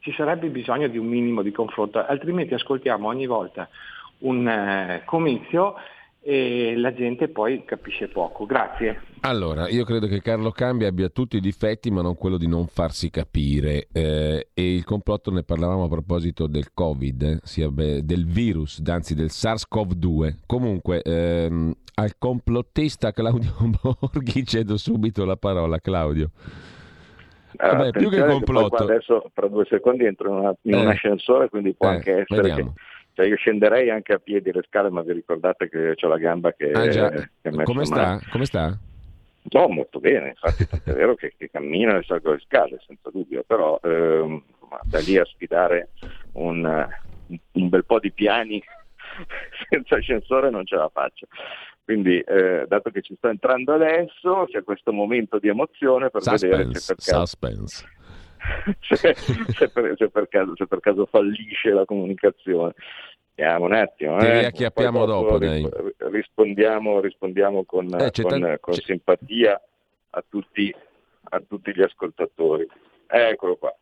ci 0.00 0.12
sarebbe 0.12 0.48
bisogno 0.48 0.88
di 0.88 0.98
un 0.98 1.06
minimo 1.06 1.40
di 1.40 1.52
confronto, 1.52 2.04
altrimenti 2.04 2.52
ascoltiamo 2.52 3.08
ogni 3.08 3.26
volta 3.26 3.66
un 4.18 4.46
eh, 4.46 5.02
comizio 5.06 5.76
e 6.30 6.74
la 6.76 6.92
gente 6.92 7.28
poi 7.28 7.64
capisce 7.64 8.08
poco. 8.08 8.44
Grazie. 8.44 9.00
Allora, 9.20 9.66
io 9.70 9.82
credo 9.84 10.06
che 10.06 10.20
Carlo 10.20 10.50
Cambi 10.50 10.84
abbia 10.84 11.08
tutti 11.08 11.38
i 11.38 11.40
difetti, 11.40 11.90
ma 11.90 12.02
non 12.02 12.16
quello 12.16 12.36
di 12.36 12.46
non 12.46 12.66
farsi 12.66 13.08
capire. 13.08 13.88
Eh, 13.90 14.48
e 14.52 14.74
il 14.74 14.84
complotto 14.84 15.30
ne 15.30 15.42
parlavamo 15.42 15.84
a 15.84 15.88
proposito 15.88 16.46
del 16.46 16.74
Covid, 16.74 17.22
eh, 17.22 17.38
sia 17.44 17.70
beh, 17.70 18.04
del 18.04 18.26
virus, 18.26 18.82
anzi 18.84 19.14
del 19.14 19.30
SARS-CoV-2. 19.30 20.40
Comunque, 20.44 21.00
ehm, 21.00 21.72
al 21.94 22.18
complottista 22.18 23.10
Claudio 23.10 23.54
Borghi 23.80 24.44
cedo 24.44 24.76
subito 24.76 25.24
la 25.24 25.36
parola, 25.36 25.78
Claudio. 25.78 26.30
Allora, 27.56 27.78
Vabbè, 27.78 27.90
più 27.98 28.10
che 28.10 28.22
complotto. 28.22 28.84
Che 28.84 28.92
adesso 28.92 29.30
tra 29.32 29.48
due 29.48 29.64
secondi 29.64 30.04
entro 30.04 30.28
in, 30.28 30.34
una, 30.34 30.54
in 30.60 30.74
eh. 30.74 30.80
un 30.80 30.88
ascensore, 30.88 31.48
quindi 31.48 31.72
può 31.72 31.88
eh, 31.88 31.94
anche 31.94 32.10
essere 32.18 32.42
vediamo. 32.42 32.74
che 32.74 32.80
cioè 33.18 33.26
io 33.26 33.34
scenderei 33.34 33.90
anche 33.90 34.12
a 34.12 34.18
piedi 34.20 34.52
le 34.52 34.62
scale, 34.64 34.90
ma 34.90 35.02
vi 35.02 35.12
ricordate 35.12 35.68
che 35.68 35.96
ho 36.00 36.08
la 36.08 36.18
gamba 36.18 36.52
che, 36.52 36.70
ah, 36.70 36.86
che 36.86 37.64
Come 37.64 37.84
sta? 37.84 38.20
Come 38.30 38.44
sta? 38.44 38.78
No, 39.50 39.66
molto 39.66 39.98
bene, 39.98 40.28
infatti 40.28 40.64
è 40.84 40.92
vero 40.92 41.16
che, 41.16 41.34
che, 41.36 41.50
cammina 41.50 41.96
e 41.96 42.04
salgo 42.04 42.30
le 42.30 42.40
scale, 42.46 42.80
senza 42.86 43.10
dubbio, 43.10 43.42
però 43.44 43.80
ehm, 43.82 44.40
da 44.84 45.00
lì 45.00 45.16
a 45.16 45.24
sfidare 45.24 45.88
un, 46.34 46.86
un, 47.52 47.68
bel 47.68 47.84
po' 47.84 47.98
di 47.98 48.12
piani 48.12 48.62
senza 49.68 49.96
ascensore 49.96 50.50
non 50.50 50.64
ce 50.64 50.76
la 50.76 50.88
faccio. 50.88 51.26
Quindi, 51.82 52.20
eh, 52.20 52.66
dato 52.68 52.90
che 52.90 53.02
ci 53.02 53.16
sto 53.16 53.26
entrando 53.30 53.74
adesso, 53.74 54.46
c'è 54.48 54.62
questo 54.62 54.92
momento 54.92 55.40
di 55.40 55.48
emozione 55.48 56.08
per 56.10 56.22
suspense, 56.22 56.46
vedere 56.46 56.78
se 56.78 56.94
per 56.94 57.04
caso... 57.04 57.26
Suspense. 57.26 57.84
se, 58.80 59.14
se, 59.14 59.68
per, 59.70 59.94
se, 59.96 60.08
per 60.08 60.28
caso, 60.28 60.54
se, 60.56 60.66
per, 60.66 60.80
caso, 60.80 61.06
fallisce 61.06 61.70
la 61.70 61.84
comunicazione. 61.84 62.74
Vediamo 63.34 63.66
un 63.66 63.72
attimo. 63.72 64.18
Ti 64.18 64.26
eh. 64.26 64.40
riacchiappiamo 64.40 65.04
dopo, 65.04 65.38
dopo 65.38 65.92
rispondiamo, 66.10 67.00
rispondiamo 67.00 67.64
con, 67.64 67.86
eh, 67.86 68.10
con, 68.10 68.40
t- 68.40 68.60
con 68.60 68.74
simpatia 68.74 69.60
a 70.10 70.24
tutti, 70.28 70.74
a 71.22 71.40
tutti 71.46 71.72
gli 71.74 71.82
ascoltatori. 71.82 72.66
Eccolo 73.06 73.56
qua. 73.56 73.74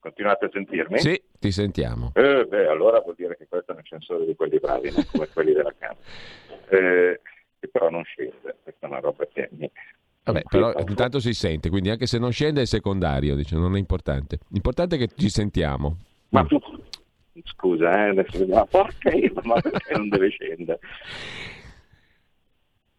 Continuate 0.00 0.46
a 0.46 0.50
sentirmi? 0.52 0.98
Sì, 0.98 1.22
ti 1.38 1.52
sentiamo. 1.52 2.10
Eh, 2.14 2.44
beh, 2.44 2.66
allora 2.66 2.98
vuol 2.98 3.14
dire 3.16 3.36
che 3.36 3.46
questo 3.46 3.70
è 3.70 3.74
un 3.74 3.80
ascensore 3.80 4.24
di 4.26 4.34
quelli 4.34 4.58
bravi, 4.58 4.90
non 4.90 5.06
come 5.06 5.28
quelli 5.28 5.52
della 5.52 5.72
Camera. 5.78 6.00
Eh, 6.68 7.20
che 7.60 7.68
però 7.68 7.88
non 7.88 8.02
scende, 8.02 8.56
questa 8.64 8.86
è 8.86 8.90
una 8.90 8.98
roba 8.98 9.24
che 9.26 9.48
mi, 9.52 9.70
Vabbè, 10.24 10.42
però 10.48 10.72
intanto 10.86 11.18
si 11.18 11.34
sente, 11.34 11.68
quindi 11.68 11.90
anche 11.90 12.06
se 12.06 12.18
non 12.18 12.30
scende 12.30 12.62
è 12.62 12.66
secondario, 12.66 13.34
dice, 13.34 13.56
non 13.56 13.74
è 13.74 13.78
importante. 13.78 14.38
L'importante 14.50 14.96
è 14.96 14.98
che 14.98 15.08
ci 15.16 15.28
sentiamo. 15.28 15.96
Ma 16.28 16.44
mm. 16.44 16.46
tu, 16.46 16.60
scusa, 17.44 18.06
eh, 18.06 18.08
adesso 18.10 18.46
ma 18.46 18.64
porca 18.64 19.10
io, 19.10 19.32
ma 19.42 19.60
perché 19.60 19.94
non 19.94 20.08
deve 20.08 20.28
scendere? 20.28 20.78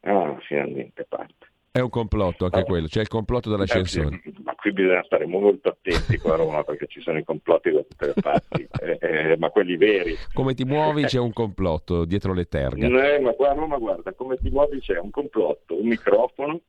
Ah, 0.02 0.38
finalmente 0.42 1.06
parte. 1.08 1.52
È 1.72 1.80
un 1.80 1.90
complotto 1.90 2.44
anche 2.44 2.58
allora, 2.58 2.72
quello, 2.72 2.88
c'è 2.88 3.02
il 3.02 3.08
complotto 3.08 3.50
dell'ascensore. 3.50 4.22
Eh, 4.24 4.34
ma 4.44 4.54
qui 4.54 4.74
bisogna 4.74 5.02
stare 5.06 5.26
molto 5.26 5.70
attenti 5.70 6.18
qua 6.18 6.34
a 6.34 6.38
Roma 6.38 6.64
perché 6.64 6.86
ci 6.86 7.02
sono 7.02 7.18
i 7.18 7.24
complotti 7.24 7.72
da 7.72 7.82
tutte 7.82 8.06
le 8.06 8.14
parti, 8.22 8.68
eh, 8.80 8.98
eh, 9.02 9.38
ma 9.38 9.50
quelli 9.50 9.76
veri. 9.76 10.16
Come 10.34 10.54
ti 10.54 10.66
muovi 10.66 11.06
c'è 11.06 11.18
un 11.18 11.34
complotto 11.34 12.06
dietro 12.06 12.34
le 12.34 12.48
terre. 12.48 12.80
Eh, 12.80 13.20
ma 13.22 13.32
qua 13.32 13.50
a 13.50 13.54
Roma 13.54 13.80
guarda, 13.80 14.14
come 14.14 14.38
ti 14.38 14.52
muovi 14.52 14.82
c'è 14.82 15.00
un 15.00 15.10
complotto, 15.10 15.80
un 15.80 15.88
microfono, 15.88 16.62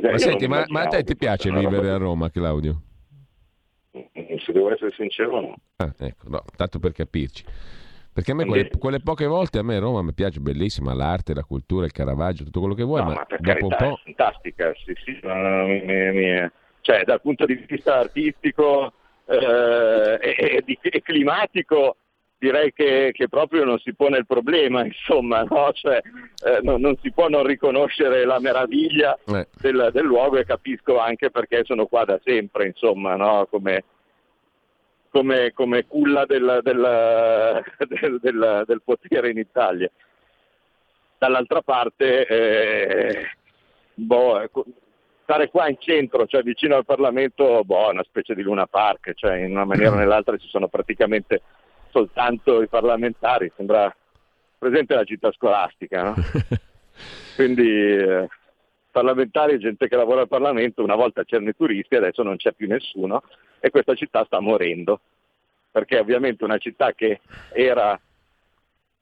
cioè, 0.00 0.10
ma 0.10 0.18
senti, 0.18 0.46
ma, 0.46 0.64
ma, 0.68 0.82
a 0.82 0.86
te 0.86 1.02
ti 1.04 1.16
piace 1.16 1.50
vivere 1.50 1.90
a 1.90 1.96
Roma, 1.96 2.30
Claudio? 2.30 2.82
Mm, 3.96 4.36
se 4.44 4.52
devo 4.52 4.72
essere 4.72 4.92
sincero, 4.96 5.40
no. 5.40 5.54
Ah, 5.76 5.92
ecco, 5.98 6.28
no, 6.28 6.44
tanto 6.56 6.78
per 6.78 6.92
capirci. 6.92 7.44
Perché 8.12 8.32
a 8.32 8.34
me 8.34 8.46
quelle, 8.46 8.68
quelle, 8.76 9.00
poche 9.00 9.26
volte 9.26 9.58
a 9.58 9.62
me 9.62 9.78
Roma 9.78 10.02
mi 10.02 10.12
piace 10.12 10.40
bellissima, 10.40 10.92
l'arte, 10.92 11.34
la 11.34 11.44
cultura, 11.44 11.84
il 11.84 11.92
Caravaggio, 11.92 12.42
tutto 12.42 12.58
quello 12.58 12.74
che 12.74 12.82
vuoi, 12.82 13.00
no, 13.02 13.10
ma, 13.10 13.14
ma 13.14 13.36
dopo 13.38 13.66
un 13.66 13.76
po'... 13.78 13.94
è 13.94 14.00
fantastica, 14.02 14.72
sì, 14.84 14.92
sì, 15.04 15.20
mi, 15.22 15.82
mi, 15.84 16.12
mi, 16.12 16.50
cioè 16.80 17.04
dal 17.04 17.20
punto 17.20 17.46
di 17.46 17.54
vista 17.68 17.98
artistico 17.98 18.92
eh, 19.24 20.18
e, 20.20 20.64
e, 20.66 20.78
e, 20.80 21.02
climatico 21.02 21.96
direi 22.38 22.72
che, 22.72 23.10
che, 23.12 23.28
proprio 23.28 23.64
non 23.64 23.78
si 23.80 23.94
pone 23.94 24.18
il 24.18 24.26
problema, 24.26 24.84
insomma, 24.86 25.42
no? 25.42 25.72
cioè, 25.72 26.00
eh, 26.44 26.60
no, 26.62 26.76
non 26.76 26.96
si 27.02 27.10
può 27.12 27.28
non 27.28 27.44
riconoscere 27.44 28.24
la 28.24 28.38
meraviglia 28.38 29.18
eh. 29.26 29.48
del, 29.60 29.90
del, 29.92 30.04
luogo 30.04 30.38
e 30.38 30.44
capisco 30.44 30.98
anche 30.98 31.30
perché 31.30 31.64
sono 31.64 31.86
qua 31.86 32.04
da 32.04 32.20
sempre, 32.24 32.66
insomma, 32.66 33.16
no? 33.16 33.46
come, 33.50 33.84
come, 35.10 35.52
come, 35.52 35.86
culla 35.86 36.24
del, 36.26 36.60
del, 36.62 38.18
del, 38.20 38.62
del, 38.66 38.82
potere 38.84 39.30
in 39.30 39.38
Italia. 39.38 39.90
Dall'altra 41.18 41.62
parte, 41.62 42.26
eh, 42.26 43.26
boh, 43.94 44.40
ecco, 44.40 44.64
stare 45.24 45.50
qua 45.50 45.68
in 45.68 45.76
centro, 45.80 46.26
cioè 46.26 46.42
vicino 46.42 46.76
al 46.76 46.84
Parlamento, 46.84 47.64
boh, 47.64 47.88
è 47.88 47.92
una 47.92 48.04
specie 48.04 48.36
di 48.36 48.42
Luna 48.42 48.66
Park, 48.66 49.14
cioè 49.14 49.38
in 49.38 49.50
una 49.50 49.64
maniera 49.64 49.90
o 49.90 49.96
nell'altra 49.96 50.36
ci 50.36 50.46
sono 50.46 50.68
praticamente 50.68 51.42
soltanto 51.98 52.62
i 52.62 52.68
parlamentari, 52.68 53.50
sembra 53.56 53.94
presente 54.56 54.94
la 54.94 55.04
città 55.04 55.32
scolastica, 55.32 56.02
no? 56.04 56.14
Quindi 57.34 57.68
eh, 57.68 58.28
parlamentari, 58.90 59.58
gente 59.58 59.88
che 59.88 59.96
lavora 59.96 60.22
al 60.22 60.28
Parlamento, 60.28 60.82
una 60.82 60.94
volta 60.94 61.24
c'erano 61.24 61.50
i 61.50 61.56
turisti, 61.56 61.96
adesso 61.96 62.22
non 62.22 62.36
c'è 62.36 62.52
più 62.52 62.68
nessuno 62.68 63.22
e 63.60 63.70
questa 63.70 63.94
città 63.94 64.24
sta 64.24 64.40
morendo, 64.40 65.00
perché 65.70 65.98
ovviamente 65.98 66.44
una 66.44 66.58
città 66.58 66.92
che 66.92 67.20
era 67.52 67.98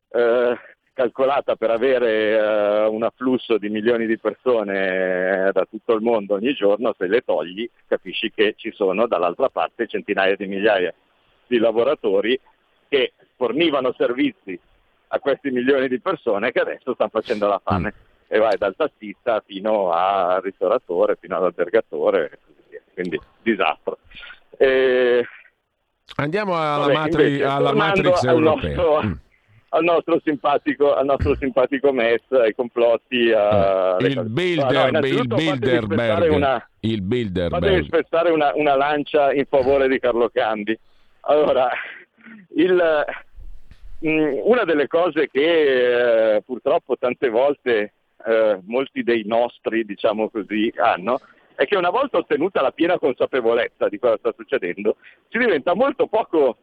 eh, 0.09 0.59
calcolata 0.93 1.57
per 1.57 1.71
avere 1.71 2.39
eh, 2.39 2.87
un 2.87 3.03
afflusso 3.03 3.59
di 3.59 3.69
milioni 3.69 4.07
di 4.07 4.19
persone 4.19 5.49
eh, 5.49 5.53
da 5.53 5.67
tutto 5.69 5.95
il 5.95 6.03
mondo 6.03 6.35
ogni 6.35 6.55
giorno, 6.55 6.95
se 6.97 7.07
le 7.07 7.23
togli 7.23 7.69
capisci 7.87 8.31
che 8.35 8.55
ci 8.57 8.73
sono 8.73 9.07
dall'altra 9.07 9.49
parte 9.49 9.87
centinaia 9.87 10.37
di 10.37 10.47
migliaia 10.47 10.93
di 11.47 11.59
lavoratori 11.59 12.39
che 12.89 13.13
fornivano 13.37 13.95
servizi 13.97 14.59
a 15.09 15.19
questi 15.19 15.51
milioni 15.51 15.89
di 15.89 16.01
persone 16.01 16.53
che 16.53 16.61
adesso 16.61 16.95
stanno 16.95 17.11
facendo 17.11 17.47
la 17.47 17.61
fame. 17.63 17.93
Mm. 17.97 18.05
e 18.29 18.39
vai 18.39 18.57
dal 18.59 18.75
tassista 18.77 19.43
fino 19.47 19.93
al 19.93 20.43
ristoratore, 20.43 21.17
fino 21.21 21.37
all'albergatore, 21.37 22.39
quindi 22.93 23.21
disastro. 23.43 23.99
E... 24.57 25.25
Andiamo 26.17 26.57
alla, 26.57 26.87
Vabbè, 26.87 26.93
matri- 26.93 27.27
invece, 27.27 27.45
alla 27.45 27.75
Matrix 27.75 28.25
europea. 28.25 28.75
Nostro, 28.75 29.03
mm. 29.03 29.13
al, 29.71 29.85
nostro 29.85 30.21
simpatico, 30.25 30.95
al 30.95 31.05
nostro 31.05 31.37
simpatico 31.37 31.93
MES, 31.93 32.23
ai 32.31 32.55
complotti. 32.55 33.31
A... 33.33 33.97
il, 34.01 34.25
builder, 34.25 34.93
no, 34.93 34.99
il 34.99 35.27
Bilderberg. 35.27 36.33
Una, 36.33 36.69
il 36.81 37.03
Bilderberg. 37.03 37.63
Devi 37.63 37.85
spezzare 37.85 38.31
una, 38.31 38.53
una 38.55 38.77
lancia 38.77 39.33
in 39.33 39.45
favore 39.47 39.89
di 39.89 39.99
Carlo 39.99 40.31
Candi. 40.33 40.79
Allora, 41.29 41.69
il, 42.57 43.05
mm, 44.07 44.39
una 44.43 44.65
delle 44.65 44.87
cose 44.87 45.29
che 45.29 46.37
eh, 46.37 46.43
purtroppo 46.43 46.97
tante 46.97 47.29
volte 47.29 47.93
eh, 48.27 48.61
molti 48.65 49.03
dei 49.03 49.25
nostri, 49.25 49.85
diciamo 49.85 50.29
così, 50.31 50.73
hanno, 50.77 51.21
è 51.55 51.65
che 51.65 51.77
una 51.77 51.91
volta 51.91 52.19
ottenuta 52.19 52.61
la 52.61 52.73
piena 52.73 52.99
consapevolezza 52.99 53.89
di 53.89 53.99
cosa 53.99 54.19
sta 54.19 54.33
succedendo, 54.37 54.97
si 55.29 55.39
diventa 55.39 55.75
molto 55.75 56.07
poco 56.07 56.59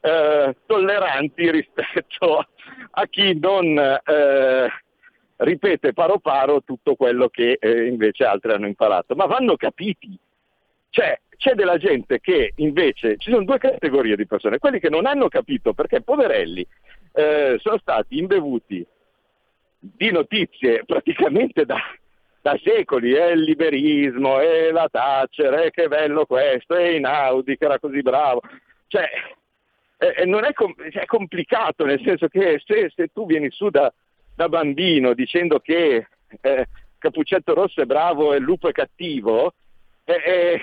eh, 0.00 0.56
tolleranti 0.66 1.50
rispetto 1.50 2.46
a 2.90 3.06
chi 3.06 3.38
non 3.38 3.78
eh, 3.78 4.68
ripete 5.36 5.92
paro 5.92 6.18
paro 6.18 6.62
tutto 6.62 6.94
quello 6.94 7.28
che 7.28 7.58
eh, 7.60 7.86
invece 7.86 8.24
altri 8.24 8.52
hanno 8.52 8.66
imparato. 8.66 9.14
Ma 9.14 9.26
vanno 9.26 9.56
capiti. 9.56 10.18
Cioè, 10.88 11.20
c'è 11.40 11.54
della 11.54 11.78
gente 11.78 12.20
che 12.20 12.52
invece, 12.56 13.16
ci 13.16 13.30
sono 13.30 13.44
due 13.44 13.56
categorie 13.56 14.14
di 14.14 14.26
persone, 14.26 14.58
quelli 14.58 14.78
che 14.78 14.90
non 14.90 15.06
hanno 15.06 15.28
capito 15.28 15.72
perché 15.72 16.02
poverelli 16.02 16.66
eh, 17.12 17.56
sono 17.60 17.78
stati 17.78 18.18
imbevuti 18.18 18.86
di 19.78 20.10
notizie 20.10 20.84
praticamente 20.84 21.64
da, 21.64 21.78
da 22.42 22.60
secoli, 22.62 23.14
è 23.14 23.30
il 23.30 23.40
liberismo, 23.40 24.38
è 24.38 24.70
la 24.70 24.86
Thatcher, 24.90 25.54
è 25.54 25.70
che 25.70 25.88
bello 25.88 26.26
questo, 26.26 26.74
è 26.74 26.88
Inaudi 26.88 27.56
che 27.56 27.64
era 27.64 27.78
così 27.78 28.02
bravo. 28.02 28.42
Cioè, 28.86 29.08
eh, 29.96 30.12
è, 30.12 30.52
com- 30.52 30.74
è, 30.76 31.06
complicato, 31.06 31.86
nel 31.86 32.02
senso 32.04 32.28
che 32.28 32.60
se, 32.66 32.92
se 32.94 33.08
tu 33.14 33.24
vieni 33.24 33.50
su 33.50 33.70
da, 33.70 33.90
da 34.34 34.46
bambino 34.50 35.14
dicendo 35.14 35.58
che 35.58 36.06
eh, 36.42 36.66
Capuccetto 36.98 37.54
Rosso 37.54 37.80
è 37.80 37.86
bravo 37.86 38.34
e 38.34 38.36
il 38.36 38.42
lupo 38.42 38.68
è 38.68 38.72
cattivo, 38.72 39.54
eh, 40.04 40.60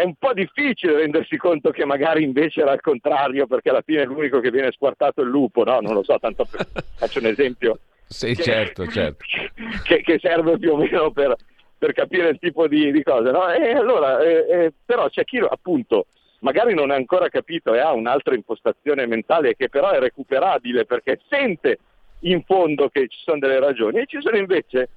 è 0.00 0.04
un 0.04 0.14
po' 0.14 0.32
difficile 0.32 0.94
rendersi 0.94 1.36
conto 1.36 1.70
che 1.70 1.84
magari 1.84 2.22
invece 2.22 2.62
era 2.62 2.72
il 2.72 2.80
contrario, 2.80 3.46
perché 3.46 3.68
alla 3.68 3.82
fine 3.82 4.04
l'unico 4.04 4.40
che 4.40 4.50
viene 4.50 4.72
squartato 4.72 5.20
è 5.20 5.24
il 5.24 5.30
lupo, 5.30 5.62
no? 5.62 5.80
Non 5.80 5.92
lo 5.92 6.02
so, 6.02 6.18
tanto 6.18 6.46
per... 6.46 6.66
faccio 6.96 7.18
un 7.18 7.26
esempio. 7.26 7.78
Sì, 8.06 8.34
che, 8.34 8.42
certo, 8.42 8.86
certo. 8.86 9.24
Che, 9.84 10.00
che, 10.00 10.18
serve 10.18 10.58
più 10.58 10.72
o 10.72 10.76
meno 10.76 11.10
per, 11.10 11.36
per 11.76 11.92
capire 11.92 12.30
il 12.30 12.38
tipo 12.38 12.66
di, 12.66 12.90
di 12.90 13.02
cose, 13.02 13.30
no? 13.30 13.48
E 13.50 13.72
allora, 13.72 14.20
eh, 14.20 14.46
eh, 14.48 14.72
però 14.84 15.08
c'è 15.08 15.24
chi 15.24 15.38
appunto 15.38 16.06
magari 16.40 16.74
non 16.74 16.90
ha 16.90 16.94
ancora 16.94 17.28
capito 17.28 17.74
e 17.74 17.80
ha 17.80 17.92
un'altra 17.92 18.34
impostazione 18.34 19.06
mentale 19.06 19.54
che 19.54 19.68
però 19.68 19.90
è 19.90 19.98
recuperabile 19.98 20.86
perché 20.86 21.20
sente 21.28 21.78
in 22.20 22.42
fondo 22.44 22.88
che 22.88 23.08
ci 23.08 23.18
sono 23.22 23.38
delle 23.38 23.60
ragioni 23.60 23.98
e 23.98 24.06
ci 24.06 24.18
sono 24.20 24.38
invece 24.38 24.88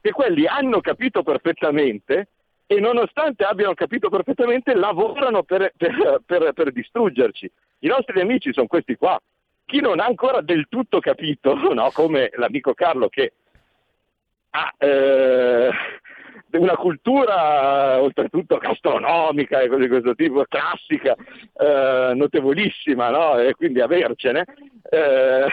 che 0.00 0.10
quelli 0.10 0.46
hanno 0.46 0.80
capito 0.80 1.22
perfettamente 1.22 2.26
e 2.72 2.78
nonostante 2.78 3.42
abbiano 3.42 3.74
capito 3.74 4.08
perfettamente 4.08 4.76
lavorano 4.76 5.42
per, 5.42 5.72
per, 5.76 6.22
per, 6.24 6.52
per 6.52 6.70
distruggerci. 6.70 7.50
I 7.80 7.88
nostri 7.88 8.20
amici 8.20 8.52
sono 8.52 8.68
questi 8.68 8.94
qua. 8.94 9.20
Chi 9.64 9.80
non 9.80 9.98
ha 9.98 10.04
ancora 10.04 10.40
del 10.40 10.66
tutto 10.68 11.00
capito, 11.00 11.52
no? 11.74 11.90
come 11.92 12.30
l'amico 12.36 12.72
Carlo 12.72 13.08
che 13.08 13.32
ha 14.50 14.72
eh, 14.78 15.70
una 16.52 16.76
cultura 16.76 18.00
oltretutto 18.00 18.58
gastronomica 18.58 19.58
e 19.58 19.66
cose 19.66 19.80
di 19.82 19.88
questo 19.88 20.14
tipo, 20.14 20.44
classica, 20.44 21.16
eh, 21.54 22.12
notevolissima, 22.14 23.10
no? 23.10 23.36
e 23.36 23.52
quindi 23.56 23.80
avercene, 23.80 24.44
eh, 24.90 25.46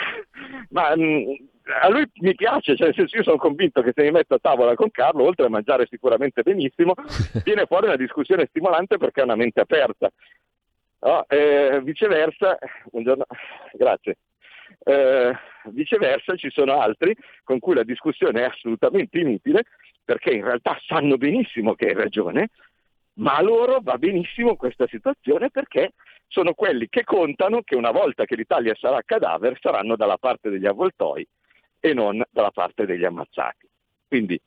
ma 0.70 0.96
mh, 0.96 1.02
mm, 1.02 1.34
a 1.82 1.90
lui 1.90 2.10
mi 2.22 2.34
piace, 2.36 2.76
cioè 2.76 2.88
nel 2.88 2.96
senso 2.96 3.18
io 3.18 3.24
sono 3.24 3.38
convinto 3.38 3.82
che 3.82 3.92
se 3.94 4.04
mi 4.04 4.12
metto 4.12 4.36
a 4.36 4.40
tavola 4.40 4.76
con 4.76 4.90
Carlo, 4.92 5.24
oltre 5.24 5.46
a 5.46 5.50
mangiare 5.50 5.88
sicuramente 5.90 6.42
benissimo, 6.42 6.94
viene 7.44 7.66
fuori 7.66 7.88
una 7.88 7.96
discussione 7.96 8.48
stimolante 8.48 8.98
perché 8.98 9.22
ha 9.22 9.26
una 9.26 9.36
mente 9.36 9.62
aperta. 9.62 10.10
No? 11.00 11.26
Eh, 11.28 11.82
viceversa, 11.84 12.58
buongiorno, 12.92 13.26
grazie. 13.74 14.18
Eh, 14.84 15.36
viceversa 15.66 16.36
ci 16.36 16.50
sono 16.50 16.80
altri 16.80 17.16
con 17.44 17.60
cui 17.60 17.76
la 17.76 17.84
discussione 17.84 18.42
è 18.42 18.46
assolutamente 18.46 19.18
inutile 19.20 19.64
perché 20.04 20.32
in 20.32 20.44
realtà 20.44 20.80
sanno 20.86 21.18
benissimo 21.18 21.74
che 21.74 21.88
hai 21.88 21.94
ragione, 21.94 22.50
ma 23.16 23.36
a 23.36 23.42
loro 23.42 23.80
va 23.82 23.98
benissimo 23.98 24.56
questa 24.56 24.88
situazione 24.88 25.50
perché 25.50 25.94
sono 26.28 26.54
quelli 26.54 26.88
che 26.90 27.04
contano 27.04 27.62
che 27.64 27.76
una 27.76 27.92
volta 27.92 28.26
che 28.26 28.36
l'Italia 28.36 28.76
sarà 28.76 29.02
cadaver 29.04 29.58
saranno 29.60 29.96
dalla 29.96 30.18
parte 30.18 30.50
degli 30.50 30.66
avvoltoi 30.66 31.28
e 31.80 31.94
non 31.94 32.24
dalla 32.30 32.52
parte 32.52 32.86
degli 32.86 33.06
ammazzati. 33.06 33.68
Quindi 34.08 34.40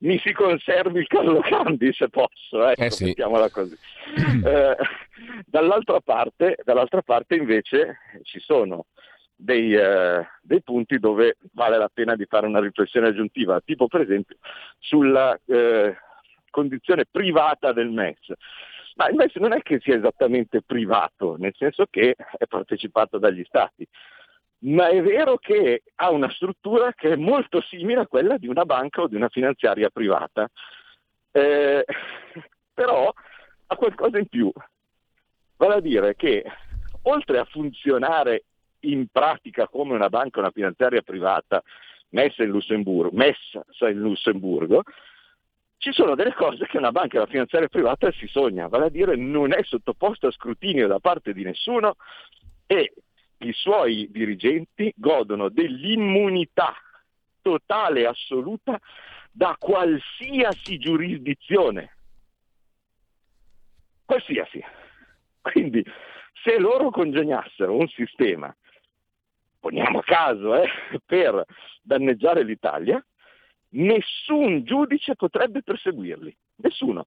mi 0.00 0.18
si 0.24 0.32
conservi 0.32 1.00
il 1.00 1.06
Carlo 1.06 1.40
Cambi 1.40 1.92
se 1.92 2.08
posso, 2.08 2.66
ecco, 2.66 2.82
eh 2.82 2.90
sì. 2.90 3.04
mettiamola 3.04 3.50
così. 3.50 3.76
Eh, 4.38 4.76
dall'altra, 5.46 6.00
parte, 6.00 6.56
dall'altra, 6.64 7.02
parte, 7.02 7.34
invece 7.34 7.98
ci 8.22 8.38
sono 8.38 8.86
dei, 9.34 9.74
eh, 9.74 10.26
dei, 10.40 10.62
punti 10.62 10.98
dove 10.98 11.36
vale 11.52 11.76
la 11.76 11.90
pena 11.92 12.14
di 12.14 12.24
fare 12.24 12.46
una 12.46 12.60
riflessione 12.60 13.08
aggiuntiva, 13.08 13.60
tipo 13.60 13.86
per 13.88 14.02
esempio 14.02 14.36
sulla 14.78 15.38
eh, 15.44 15.96
condizione 16.50 17.04
privata 17.10 17.72
del 17.72 17.90
MES. 17.90 18.32
Ma 18.94 19.08
il 19.08 19.16
MES 19.16 19.34
non 19.36 19.52
è 19.52 19.60
che 19.60 19.80
sia 19.80 19.96
esattamente 19.96 20.62
privato, 20.62 21.36
nel 21.36 21.54
senso 21.56 21.86
che 21.90 22.16
è 22.16 22.46
partecipato 22.46 23.18
dagli 23.18 23.44
Stati 23.44 23.86
ma 24.60 24.88
è 24.88 25.00
vero 25.02 25.36
che 25.38 25.82
ha 25.96 26.10
una 26.10 26.30
struttura 26.30 26.92
che 26.92 27.12
è 27.12 27.16
molto 27.16 27.60
simile 27.62 28.00
a 28.00 28.06
quella 28.06 28.36
di 28.38 28.48
una 28.48 28.64
banca 28.64 29.02
o 29.02 29.08
di 29.08 29.14
una 29.14 29.28
finanziaria 29.28 29.90
privata, 29.90 30.48
eh, 31.30 31.84
però 32.74 33.12
ha 33.66 33.76
qualcosa 33.76 34.18
in 34.18 34.26
più, 34.26 34.50
vale 35.56 35.74
a 35.74 35.80
dire 35.80 36.14
che 36.16 36.44
oltre 37.02 37.38
a 37.38 37.44
funzionare 37.44 38.44
in 38.80 39.06
pratica 39.10 39.68
come 39.68 39.94
una 39.94 40.08
banca 40.08 40.38
o 40.38 40.42
una 40.42 40.52
finanziaria 40.52 41.02
privata 41.02 41.62
messa 42.10 42.42
in 42.42 42.50
Lussemburgo, 42.50 43.16
messa 43.16 43.88
in 43.88 43.98
Lussemburgo 43.98 44.82
ci 45.78 45.92
sono 45.92 46.16
delle 46.16 46.34
cose 46.34 46.66
che 46.66 46.76
una 46.76 46.90
banca 46.90 47.16
o 47.16 47.20
una 47.22 47.30
finanziaria 47.30 47.68
privata 47.68 48.10
si 48.12 48.26
sogna, 48.26 48.66
vale 48.66 48.86
a 48.86 48.90
dire 48.90 49.14
non 49.16 49.52
è 49.52 49.62
sottoposta 49.62 50.26
a 50.26 50.32
scrutinio 50.32 50.88
da 50.88 50.98
parte 50.98 51.32
di 51.32 51.44
nessuno 51.44 51.94
e 52.66 52.92
i 53.38 53.52
suoi 53.52 54.08
dirigenti 54.10 54.92
godono 54.96 55.48
dell'immunità 55.48 56.74
totale 57.40 58.00
e 58.00 58.06
assoluta 58.06 58.78
da 59.30 59.56
qualsiasi 59.58 60.78
giurisdizione. 60.78 61.96
Qualsiasi. 64.04 64.62
Quindi 65.40 65.84
se 66.42 66.58
loro 66.58 66.90
congegnassero 66.90 67.76
un 67.76 67.88
sistema, 67.88 68.54
poniamo 69.60 69.98
a 69.98 70.02
caso, 70.02 70.54
eh, 70.62 70.68
per 71.04 71.44
danneggiare 71.82 72.42
l'Italia, 72.42 73.04
nessun 73.70 74.64
giudice 74.64 75.14
potrebbe 75.14 75.62
perseguirli. 75.62 76.34
Nessuno. 76.56 77.06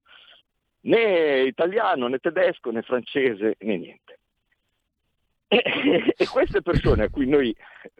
Né 0.81 1.41
italiano, 1.43 2.07
né 2.07 2.17
tedesco, 2.17 2.71
né 2.71 2.81
francese, 2.81 3.55
né 3.59 3.77
niente. 3.77 4.10
E, 5.53 6.13
e 6.15 6.27
queste 6.27 6.61
persone 6.61 7.03
a 7.03 7.09
cui 7.09 7.27
noi 7.27 7.53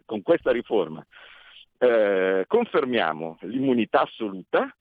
con 0.06 0.22
questa 0.22 0.50
riforma 0.50 1.06
eh, 1.76 2.44
confermiamo 2.46 3.38
l'immunità 3.42 4.02
assoluta, 4.02 4.74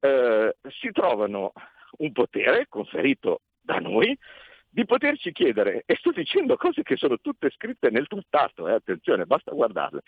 eh, 0.00 0.56
si 0.80 0.90
trovano 0.90 1.52
un 1.98 2.10
potere 2.10 2.66
conferito 2.68 3.42
da 3.60 3.78
noi 3.78 4.18
di 4.68 4.84
poterci 4.84 5.30
chiedere, 5.30 5.84
e 5.86 5.94
sto 5.96 6.10
dicendo 6.10 6.56
cose 6.56 6.82
che 6.82 6.96
sono 6.96 7.18
tutte 7.18 7.50
scritte 7.50 7.90
nel 7.90 8.08
trattato, 8.08 8.66
eh, 8.66 8.72
attenzione, 8.72 9.26
basta 9.26 9.52
guardarle, 9.52 10.00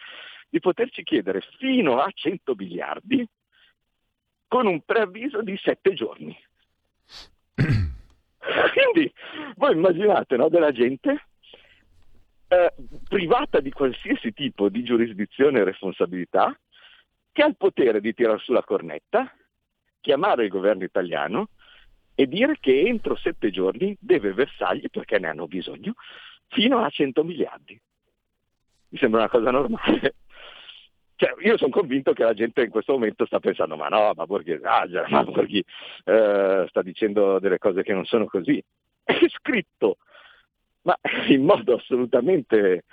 di 0.48 0.58
poterci 0.58 1.04
chiedere 1.04 1.42
fino 1.58 2.00
a 2.00 2.10
100 2.12 2.54
miliardi 2.56 3.24
con 4.48 4.66
un 4.66 4.80
preavviso 4.80 5.42
di 5.42 5.56
7 5.56 5.92
giorni. 5.92 6.36
Quindi 7.54 9.12
voi 9.56 9.74
immaginate 9.74 10.36
no, 10.36 10.48
della 10.48 10.72
gente 10.72 11.26
eh, 12.54 12.72
privata 13.08 13.60
di 13.60 13.70
qualsiasi 13.70 14.32
tipo 14.32 14.68
di 14.68 14.84
giurisdizione 14.84 15.60
e 15.60 15.64
responsabilità, 15.64 16.56
che 17.32 17.42
ha 17.42 17.46
il 17.46 17.56
potere 17.56 18.00
di 18.00 18.14
tirare 18.14 18.38
sulla 18.38 18.62
cornetta, 18.62 19.32
chiamare 20.00 20.44
il 20.44 20.50
governo 20.50 20.84
italiano 20.84 21.48
e 22.14 22.26
dire 22.26 22.58
che 22.60 22.80
entro 22.80 23.16
sette 23.16 23.50
giorni 23.50 23.96
deve 23.98 24.32
versargli, 24.32 24.88
perché 24.88 25.18
ne 25.18 25.28
hanno 25.28 25.48
bisogno, 25.48 25.94
fino 26.48 26.78
a 26.78 26.88
100 26.88 27.24
miliardi. 27.24 27.80
Mi 28.90 28.98
sembra 28.98 29.20
una 29.20 29.28
cosa 29.28 29.50
normale. 29.50 30.14
cioè, 31.16 31.34
io 31.40 31.56
sono 31.56 31.70
convinto 31.70 32.12
che 32.12 32.22
la 32.22 32.34
gente 32.34 32.62
in 32.62 32.70
questo 32.70 32.92
momento 32.92 33.26
sta 33.26 33.40
pensando, 33.40 33.74
ma 33.76 33.88
no, 33.88 34.12
ma 34.14 34.26
Borghi 34.26 34.52
esagera, 34.52 35.06
ma 35.10 35.24
Borghi 35.24 35.64
eh, 36.04 36.66
sta 36.68 36.82
dicendo 36.82 37.40
delle 37.40 37.58
cose 37.58 37.82
che 37.82 37.92
non 37.92 38.04
sono 38.04 38.26
così. 38.26 38.62
È 39.02 39.18
scritto, 39.28 39.96
ma 40.84 40.98
in 41.28 41.44
modo 41.44 41.74
assolutamente 41.74 42.84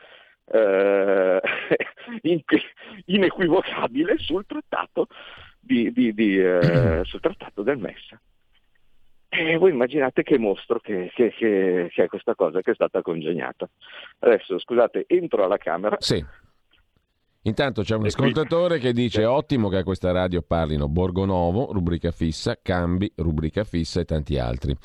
eh, 0.46 1.42
inequivocabile 3.06 4.18
sul 4.18 4.46
trattato, 4.46 5.08
di, 5.60 5.92
di, 5.92 6.14
di, 6.14 6.38
eh, 6.38 7.02
sul 7.04 7.20
trattato 7.20 7.62
del 7.64 7.78
MES. 7.78 8.16
E 9.34 9.56
voi 9.56 9.72
immaginate 9.72 10.24
che 10.24 10.38
mostro 10.38 10.80
che, 10.82 11.10
che, 11.16 11.30
che, 11.32 11.89
che, 11.89 12.04
è 12.04 12.08
questa 12.08 12.36
cosa 12.36 12.60
che 12.62 12.72
è 12.72 12.74
stata 12.74 13.02
congegnata. 13.02 13.70
Adesso, 14.20 14.60
scusate, 14.60 15.06
entro 15.08 15.46
alla 15.46 15.58
Camera. 15.58 15.96
Sì. 16.00 16.24
Intanto 17.44 17.82
c'è 17.82 17.96
un 17.96 18.06
ascoltatore 18.06 18.78
che 18.78 18.92
dice 18.92 19.26
ottimo 19.26 19.70
che 19.70 19.78
a 19.78 19.84
questa 19.84 20.12
radio 20.12 20.44
parlino 20.44 20.88
Borgonovo, 20.89 21.72
rubrica 21.72 22.12
fissa, 22.12 22.60
Cambi, 22.62 23.12
rubrica 23.16 23.64
fissa 23.64 24.02
e 24.02 24.06
tanti 24.06 24.38
altri. 24.38 24.76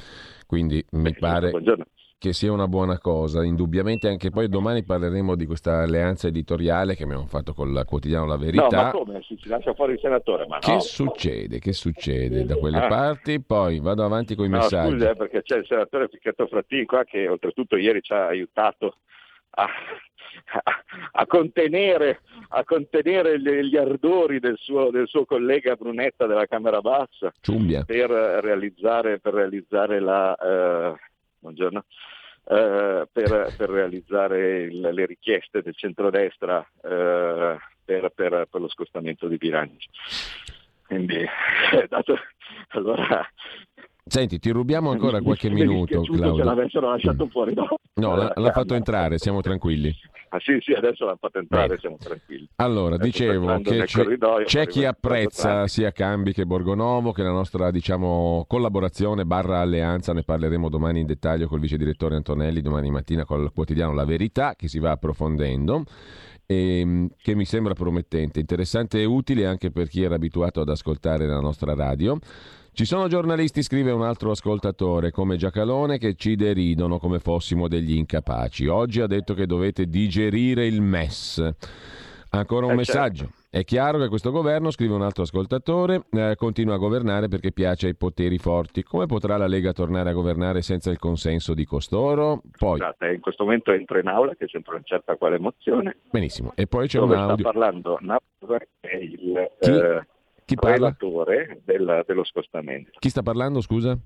Quindi 0.47 0.83
mi 0.93 1.13
pare 1.13 1.51
che 2.27 2.33
sia 2.33 2.51
una 2.51 2.67
buona 2.67 2.99
cosa. 2.99 3.45
Indubbiamente 3.45 4.09
anche 4.09 4.31
poi 4.31 4.49
domani 4.49 4.83
parleremo 4.83 5.37
di 5.37 5.47
questa 5.47 5.83
alleanza 5.83 6.27
editoriale 6.27 6.97
che 6.97 7.05
abbiamo 7.05 7.27
fatto 7.27 7.55
con 7.55 7.69
il 7.69 7.85
quotidiano 7.87 8.27
La 8.27 8.37
Verità. 8.37 8.69
No, 8.69 8.83
ma 8.83 8.91
come? 8.91 9.23
Si, 9.23 9.39
si 9.41 9.49
lascia 9.49 9.75
fuori 9.75 9.93
il 9.93 10.01
senatore? 10.01 10.47
Ma 10.47 10.59
che 10.59 10.73
no. 10.73 10.81
succede? 10.81 11.61
Che 11.61 11.73
succede 11.73 12.45
da 12.45 12.57
quelle 12.57 12.79
ah. 12.79 12.89
parti? 12.89 13.41
Poi 13.41 13.79
vado 13.79 14.05
avanti 14.05 14.35
con 14.35 14.47
i 14.47 14.49
no, 14.49 14.57
messaggi. 14.59 14.93
Scusa, 14.93 15.11
eh, 15.11 15.17
perché 15.17 15.43
c'è 15.43 15.59
il 15.59 15.67
senatore 15.67 16.09
Picchetto 16.09 16.47
Frattin 16.49 16.85
qua 16.85 17.05
che 17.05 17.29
oltretutto 17.29 17.77
ieri 17.77 18.03
ci 18.03 18.13
ha 18.13 18.27
aiutato 18.27 18.97
a, 19.51 19.69
a, 21.13 21.27
contenere, 21.27 22.23
a 22.49 22.65
contenere 22.65 23.39
gli 23.41 23.77
ardori 23.77 24.41
del 24.41 24.57
suo, 24.59 24.91
del 24.91 25.07
suo, 25.07 25.25
collega 25.25 25.77
Brunetta 25.77 26.27
della 26.27 26.47
Camera 26.47 26.81
Bassa 26.81 27.33
per 27.87 28.11
realizzare, 28.11 29.21
per 29.21 29.35
realizzare 29.35 30.01
la... 30.01 30.35
Eh, 30.35 30.95
buongiorno, 31.39 31.85
per, 32.47 33.55
per, 33.57 33.69
realizzare 33.69 34.63
il, 34.63 34.81
le 34.81 35.07
richieste 35.07 35.63
del 35.63 35.75
centrodestra 35.75 36.65
eh, 36.83 37.57
per, 37.85 38.13
per, 38.15 38.47
per, 38.49 38.61
lo 38.61 38.69
scostamento 38.69 39.27
di 39.27 39.37
bilancio. 39.37 39.91
Quindi, 40.87 41.25
dato, 41.89 42.17
allora, 42.69 43.29
Senti, 44.09 44.39
ti 44.39 44.51
rubiamo 44.51 44.91
ancora 44.91 45.21
qualche 45.21 45.51
minuto, 45.51 46.03
Claudio. 46.03 46.37
Se 46.37 46.45
l'avessero 46.45 46.91
lasciato 46.91 47.27
fuori 47.27 47.55
dopo. 47.55 47.79
No, 47.95 48.15
l'ha, 48.15 48.33
l'ha 48.37 48.53
fatto 48.53 48.75
entrare, 48.75 49.19
siamo 49.19 49.41
tranquilli. 49.41 49.93
Ah 50.29 50.39
sì, 50.39 50.59
sì, 50.61 50.73
adesso 50.73 51.07
l'ha 51.07 51.17
fatto 51.19 51.39
entrare, 51.39 51.75
Beh. 51.75 51.79
siamo 51.79 51.97
tranquilli. 51.99 52.49
Allora, 52.57 52.95
adesso 52.95 53.11
dicevo 53.11 53.61
che 53.63 53.83
c'è, 53.85 54.45
c'è 54.45 54.67
chi 54.69 54.85
apprezza 54.85 55.67
sia 55.67 55.91
Cambi 55.91 56.33
che 56.33 56.47
Borgonovo, 56.47 57.11
che 57.11 57.25
la 57.25 57.33
nostra, 57.33 57.73
diciamo, 57.73 58.45
collaborazione 58.47 59.25
barra 59.25 59.59
alleanza, 59.59 60.13
ne 60.13 60.23
parleremo 60.23 60.69
domani 60.69 61.01
in 61.01 61.07
dettaglio 61.07 61.49
col 61.49 61.59
vice 61.59 61.77
direttore 61.77 62.15
Antonelli, 62.15 62.61
domani 62.61 62.91
mattina 62.91 63.25
col 63.25 63.53
quotidiano 63.53 63.93
La 63.93 64.05
Verità, 64.05 64.55
che 64.55 64.69
si 64.69 64.79
va 64.79 64.93
approfondendo 64.93 65.83
e 66.47 66.79
ehm, 66.79 67.09
che 67.21 67.35
mi 67.35 67.45
sembra 67.45 67.75
promettente, 67.75 68.39
interessante 68.39 69.01
e 69.01 69.05
utile 69.05 69.47
anche 69.47 69.73
per 69.73 69.89
chi 69.89 70.03
era 70.03 70.15
abituato 70.15 70.61
ad 70.61 70.69
ascoltare 70.69 71.27
la 71.27 71.41
nostra 71.41 71.75
radio. 71.75 72.19
Ci 72.77 72.85
sono 72.85 73.09
giornalisti, 73.09 73.63
scrive 73.63 73.91
un 73.91 74.03
altro 74.03 74.33
ascoltatore, 74.33 75.11
come 75.11 75.39
Giacalone, 75.39 75.97
che 75.97 76.13
ci 76.13 76.37
deridono 76.37 76.99
come 76.99 77.21
fossimo 77.21 77.69
degli 77.69 77.97
incapaci. 77.97 78.67
Oggi 78.67 79.01
ha 79.01 79.07
detto 79.07 79.33
che 79.33 79.47
dovete 79.47 79.87
digerire 79.87 80.67
il 80.67 80.83
MES. 80.83 81.39
Ancora 82.33 82.67
un 82.67 82.73
eh 82.73 82.85
certo. 82.85 82.99
messaggio. 82.99 83.25
Certo. 83.25 83.49
È 83.49 83.65
chiaro 83.65 83.97
che 83.97 84.09
questo 84.09 84.31
governo, 84.31 84.71
scrive 84.71 84.93
un 84.93 85.01
altro 85.01 85.23
ascoltatore, 85.23 86.05
eh, 86.11 86.35
continua 86.37 86.75
a 86.75 86.77
governare 86.77 87.29
perché 87.29 87.51
piace 87.51 87.87
ai 87.87 87.95
poteri 87.95 88.37
forti. 88.37 88.83
Come 88.83 89.07
potrà 89.07 89.39
la 89.39 89.47
Lega 89.47 89.73
tornare 89.73 90.11
a 90.11 90.13
governare 90.13 90.61
senza 90.61 90.91
il 90.91 90.99
consenso 90.99 91.55
di 91.55 91.65
costoro? 91.65 92.43
Poi... 92.59 92.77
Scusate, 92.77 93.11
in 93.11 93.21
questo 93.21 93.45
momento 93.45 93.73
entro 93.73 93.99
in 93.99 94.09
aula, 94.09 94.35
che 94.35 94.49
sembra 94.51 94.73
non 94.73 94.83
certa 94.85 95.17
quale 95.17 95.37
emozione. 95.37 95.97
Benissimo. 96.11 96.53
E 96.55 96.67
poi 96.67 96.89
c'è 96.89 96.99
Dove 96.99 97.15
un 97.15 97.21
audio. 97.21 97.37
sta 97.37 97.53
parlando 97.53 97.99
Navarra, 98.03 98.67
è 98.81 98.97
il... 98.97 99.51
Chi? 99.61 99.71
Eh, 99.71 100.07
chi 100.47 100.55
parla? 100.55 100.95
relatore 100.97 101.61
del, 101.65 102.05
dello 102.07 102.25
scostamento. 102.25 102.93
Chi 102.99 103.11
sta 103.11 103.23
parlando, 103.23 103.61
scusa? 103.61 103.99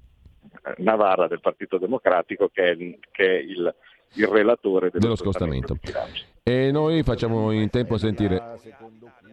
Navarra 0.79 1.29
del 1.29 1.41
Partito 1.41 1.79
Democratico 1.79 2.49
che 2.53 2.71
è, 2.71 2.77
che 3.13 3.25
è 3.25 3.39
il, 3.41 3.75
il, 4.15 4.27
relatore 4.27 4.89
dello, 4.89 5.03
dello 5.03 5.17
scostamento. 5.17 5.77
scostamento. 5.77 6.29
E 6.43 6.71
noi 6.73 7.03
facciamo 7.03 7.53
in 7.53 7.69
tempo 7.71 7.95
a 7.95 7.99
sentire... 7.99 8.59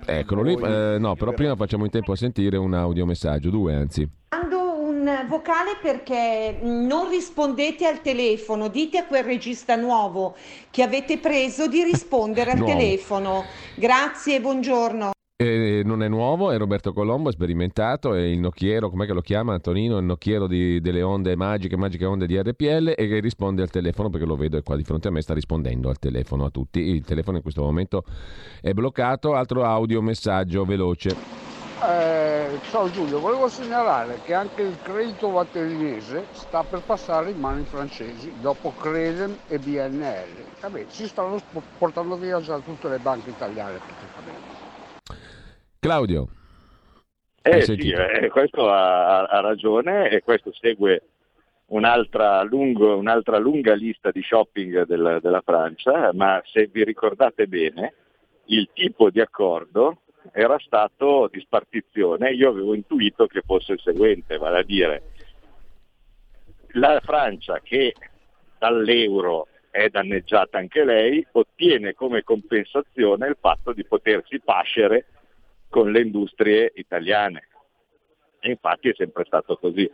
Eccolo 0.05 0.43
lì, 0.43 0.53
eh, 0.53 0.97
no, 0.99 1.15
però 1.15 1.31
prima 1.31 1.55
facciamo 1.55 1.85
in 1.85 1.89
tempo 1.89 2.11
a 2.11 2.15
sentire 2.15 2.55
un 2.57 2.73
audiomessaggio, 2.73 3.49
due 3.49 3.73
anzi 3.73 4.07
un 5.07 5.25
vocale 5.27 5.77
perché 5.81 6.59
non 6.61 7.09
rispondete 7.09 7.85
al 7.85 8.01
telefono, 8.01 8.67
dite 8.67 8.97
a 8.97 9.05
quel 9.05 9.23
regista 9.23 9.75
nuovo 9.75 10.35
che 10.69 10.83
avete 10.83 11.17
preso 11.17 11.67
di 11.67 11.83
rispondere 11.83 12.51
al 12.51 12.63
telefono. 12.63 13.45
Grazie, 13.75 14.41
buongiorno. 14.41 15.11
Eh, 15.39 15.83
non 15.85 16.01
è 16.01 16.07
nuovo, 16.07 16.49
è 16.49 16.57
Roberto 16.57 16.93
Colombo, 16.93 17.29
è 17.29 17.31
sperimentato, 17.31 18.15
è 18.15 18.21
il 18.21 18.39
nocchiero, 18.39 18.89
com'è 18.89 19.05
che 19.05 19.13
lo 19.13 19.21
chiama 19.21 19.53
Antonino? 19.53 19.99
Il 19.99 20.03
nocchiero 20.03 20.47
di, 20.47 20.81
delle 20.81 21.03
onde 21.03 21.35
magiche, 21.35 21.77
magiche 21.77 22.05
onde 22.05 22.25
di 22.25 22.41
RPL 22.41 22.95
e 22.97 23.07
che 23.07 23.19
risponde 23.19 23.61
al 23.61 23.69
telefono 23.69 24.09
perché 24.09 24.25
lo 24.25 24.35
vedo 24.35 24.57
è 24.57 24.63
qua 24.63 24.75
di 24.75 24.83
fronte 24.83 25.09
a 25.09 25.11
me, 25.11 25.21
sta 25.21 25.35
rispondendo 25.35 25.89
al 25.89 25.99
telefono 25.99 26.45
a 26.45 26.49
tutti. 26.49 26.79
Il 26.79 27.05
telefono 27.05 27.37
in 27.37 27.43
questo 27.43 27.61
momento 27.61 28.03
è 28.61 28.73
bloccato. 28.73 29.35
Altro 29.35 29.63
audio, 29.63 30.01
messaggio 30.01 30.65
veloce. 30.65 31.15
Eh, 31.83 32.59
ciao 32.71 32.89
Giulio, 32.89 33.19
volevo 33.19 33.47
segnalare 33.47 34.21
che 34.23 34.33
anche 34.33 34.63
il 34.63 34.75
credito 34.81 35.29
vaterinese 35.29 36.25
sta 36.31 36.63
per 36.63 36.81
passare 36.81 37.29
in 37.29 37.39
mani 37.39 37.63
francesi 37.63 38.33
dopo 38.41 38.73
Credem 38.75 39.37
e 39.47 39.59
BNL. 39.59 40.45
Vabbè, 40.61 40.85
si 40.87 41.07
stanno 41.07 41.39
portando 41.77 42.15
via 42.15 42.41
già 42.41 42.57
tutte 42.57 42.89
le 42.89 42.97
banche 42.97 43.29
italiane 43.29 43.77
praticamente. 43.77 44.16
Claudio. 45.79 46.27
Eh 47.41 47.61
sì, 47.61 47.91
eh, 47.91 48.29
questo 48.29 48.69
ha, 48.69 49.23
ha, 49.23 49.39
ragione 49.39 50.09
e 50.09 50.21
questo 50.21 50.51
segue 50.53 51.01
un'altra, 51.67 52.43
lungo, 52.43 52.97
un'altra 52.97 53.37
lunga 53.37 53.73
lista 53.73 54.11
di 54.11 54.21
shopping 54.21 54.85
del, 54.85 55.19
della 55.21 55.41
Francia, 55.41 56.11
ma 56.13 56.41
se 56.45 56.67
vi 56.67 56.83
ricordate 56.83 57.47
bene, 57.47 57.93
il 58.45 58.69
tipo 58.73 59.09
di 59.09 59.21
accordo 59.21 60.01
era 60.33 60.57
stato 60.59 61.29
di 61.31 61.39
spartizione. 61.39 62.31
Io 62.31 62.49
avevo 62.49 62.73
intuito 62.73 63.27
che 63.27 63.41
fosse 63.45 63.73
il 63.73 63.79
seguente, 63.79 64.37
vale 64.37 64.59
a 64.59 64.63
dire 64.63 65.03
la 66.71 66.99
Francia 67.03 67.59
che 67.63 67.93
dall'euro 68.57 69.47
è 69.69 69.89
danneggiata 69.89 70.57
anche 70.57 70.83
lei, 70.83 71.25
ottiene 71.31 71.93
come 71.93 72.23
compensazione 72.23 73.27
il 73.27 73.37
fatto 73.39 73.73
di 73.73 73.85
potersi 73.85 74.39
pascere 74.39 75.05
con 75.69 75.91
le 75.91 76.01
industrie 76.01 76.71
italiane. 76.75 77.47
E 78.39 78.49
infatti 78.51 78.89
è 78.89 78.93
sempre 78.95 79.25
stato 79.25 79.57
così. 79.57 79.89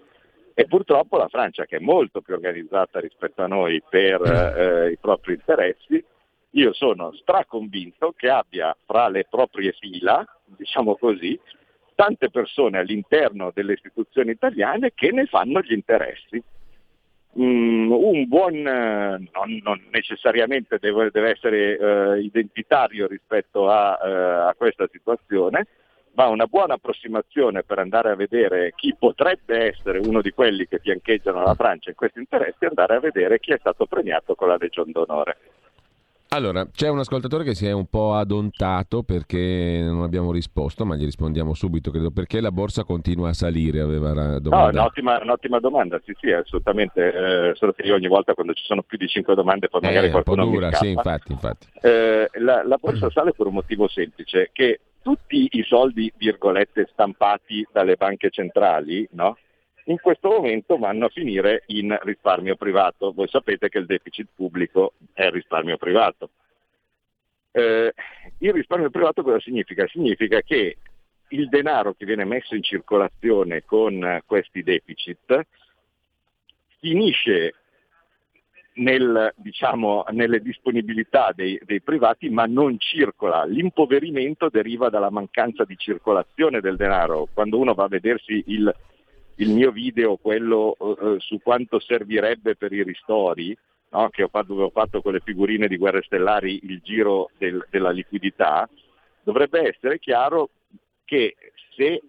E 0.56 0.66
purtroppo 0.66 1.18
la 1.18 1.28
Francia, 1.30 1.66
che 1.66 1.78
è 1.78 1.80
molto 1.80 2.22
più 2.22 2.36
organizzata 2.36 3.00
rispetto 3.00 3.42
a 3.42 3.48
noi 3.48 3.82
per 3.88 4.22
eh, 4.58 4.92
i 4.92 4.98
propri 4.98 5.34
interessi, 5.34 6.04
io 6.52 6.74
sono 6.74 7.12
straconvinto 7.14 8.14
che 8.16 8.30
abbia 8.30 8.76
fra 8.86 9.08
le 9.08 9.26
proprie 9.28 9.72
fila, 9.72 10.24
diciamo 10.46 10.96
così, 10.98 11.40
tante 11.96 12.30
persone 12.30 12.78
all'interno 12.78 13.52
delle 13.54 13.74
istituzioni 13.74 14.32
italiane 14.32 14.92
che 14.94 15.12
ne 15.12 15.26
fanno 15.26 15.62
gli 15.62 15.74
interessi. 15.74 16.42
Mm, 17.40 17.92
un 17.92 18.28
buon, 18.28 18.56
eh, 18.56 19.30
non, 19.34 19.60
non 19.64 19.82
necessariamente 19.90 20.78
deve, 20.80 21.10
deve 21.12 21.32
essere 21.32 21.78
eh, 21.78 22.20
identitario 22.22 23.08
rispetto 23.08 23.70
a, 23.70 24.00
eh, 24.04 24.12
a, 24.50 24.54
questa 24.56 24.88
situazione, 24.92 25.66
ma 26.14 26.28
una 26.28 26.46
buona 26.46 26.76
approssimazione 26.76 27.64
per 27.64 27.80
andare 27.80 28.12
a 28.12 28.16
vedere 28.16 28.74
chi 28.76 28.96
potrebbe 28.98 29.74
essere 29.74 29.98
uno 29.98 30.22
di 30.22 30.30
quelli 30.30 30.68
che 30.68 30.78
fiancheggiano 30.78 31.42
la 31.42 31.56
Francia 31.56 31.90
in 31.90 31.96
questi 31.96 32.20
interessi, 32.20 32.66
andare 32.66 32.98
a 32.98 33.00
vedere 33.00 33.40
chi 33.40 33.52
è 33.52 33.58
stato 33.58 33.88
premiato 33.88 34.36
con 34.36 34.50
la 34.50 34.58
Legion 34.60 34.92
d'Onore. 34.92 35.38
Allora, 36.34 36.68
c'è 36.72 36.90
un 36.90 36.98
ascoltatore 36.98 37.44
che 37.44 37.54
si 37.54 37.68
è 37.68 37.72
un 37.72 37.86
po' 37.86 38.16
adontato 38.16 39.04
perché 39.04 39.82
non 39.84 40.02
abbiamo 40.02 40.32
risposto, 40.32 40.84
ma 40.84 40.96
gli 40.96 41.06
rispondiamo 41.06 41.54
subito, 41.54 41.92
credo, 41.92 42.10
perché 42.10 42.42
la 42.42 42.52
borsa 42.52 42.84
continua 42.84 43.30
a 43.30 43.34
salire, 43.34 43.82
aveva 43.82 44.40
domanda. 44.40 44.72
No, 44.72 44.80
un'ottima, 44.80 45.20
un'ottima 45.22 45.60
domanda, 45.60 46.02
sì 46.04 46.12
sì, 46.20 46.32
assolutamente, 46.32 47.52
eh, 47.52 47.56
solo 47.56 47.74
che 47.74 47.84
io 47.84 47.94
ogni 47.94 48.08
volta 48.08 48.34
quando 48.34 48.54
ci 48.54 48.64
sono 48.66 48.82
più 48.82 48.98
di 48.98 49.08
5 49.08 49.36
domande 49.36 49.70
poi 49.70 49.82
magari 49.82 50.08
eh, 50.08 50.10
qualcuno 50.10 50.46
un 50.46 50.50
po' 50.50 50.56
dura, 50.56 50.72
sì, 50.72 50.90
infatti, 50.90 51.32
infatti. 51.34 51.68
Eh, 51.82 52.28
la, 52.40 52.64
la 52.66 52.78
borsa 52.82 53.12
sale 53.12 53.34
per 53.34 53.46
un 53.46 53.54
motivo 53.54 53.88
semplice, 53.88 54.50
che 54.52 54.80
tutti 55.04 55.50
i 55.52 55.64
soldi, 55.64 56.12
virgolette, 56.18 56.90
stampati 56.92 57.64
dalle 57.72 57.96
banche 57.96 58.32
centrali, 58.32 59.08
no? 59.12 59.38
In 59.86 59.98
questo 60.00 60.30
momento 60.30 60.78
vanno 60.78 61.06
a 61.06 61.10
finire 61.10 61.64
in 61.68 61.98
risparmio 62.04 62.56
privato. 62.56 63.12
Voi 63.12 63.28
sapete 63.28 63.70
che 63.70 63.80
il 63.80 63.86
deficit 63.86 64.28
pubblico 64.34 64.94
è 65.14 65.30
risparmio 65.30 65.78
privato. 65.78 66.30
Eh, 67.52 67.94
il 68.40 68.54
risparmio 68.54 68.90
privato 68.90 69.24
cosa 69.24 69.40
significa? 69.40 69.86
Significa 69.88 70.42
che 70.42 70.78
il 71.30 71.50
denaro 71.50 71.94
che 71.94 72.06
viene 72.06 72.26
messo 72.26 72.56
in 72.56 72.64
circolazione 72.64 73.64
con 73.64 74.22
questi 74.26 74.64
deficit 74.64 75.46
finisce 76.80 77.56
nel, 78.76 79.34
diciamo, 79.36 80.06
nelle 80.12 80.40
disponibilità 80.42 81.32
dei, 81.36 81.60
dei, 81.64 81.82
privati 81.82 82.30
ma 82.30 82.46
non 82.46 82.80
circola. 82.80 83.46
L'impoverimento 83.46 84.50
deriva 84.50 84.90
dalla 84.90 85.10
mancanza 85.10 85.64
di 85.64 85.78
circolazione 85.78 86.60
del 86.60 86.76
denaro. 86.76 87.28
Quando 87.34 87.60
uno 87.60 87.74
va 87.74 87.84
a 87.84 87.90
vedersi 87.90 88.44
il, 88.48 88.74
il 89.36 89.50
mio 89.50 89.72
video, 89.72 90.18
quello 90.18 90.76
uh, 90.78 91.20
su 91.20 91.40
quanto 91.42 91.80
servirebbe 91.80 92.56
per 92.56 92.72
i 92.74 92.84
ristori, 92.84 93.56
no? 93.90 94.10
che 94.10 94.24
ho 94.24 94.28
fatto, 94.28 94.54
ho 94.54 94.70
fatto, 94.70 95.02
con 95.02 95.14
le 95.14 95.22
figurine 95.24 95.68
di 95.68 95.78
Guerre 95.78 96.04
Stellari 96.04 96.60
il 96.64 96.82
giro 96.84 97.30
del, 97.38 97.66
della 97.70 97.92
liquidità, 97.92 98.70
dovrebbe 99.24 99.68
essere 99.68 100.00
chiaro 100.00 100.50
che 101.06 101.36
se 101.76 102.02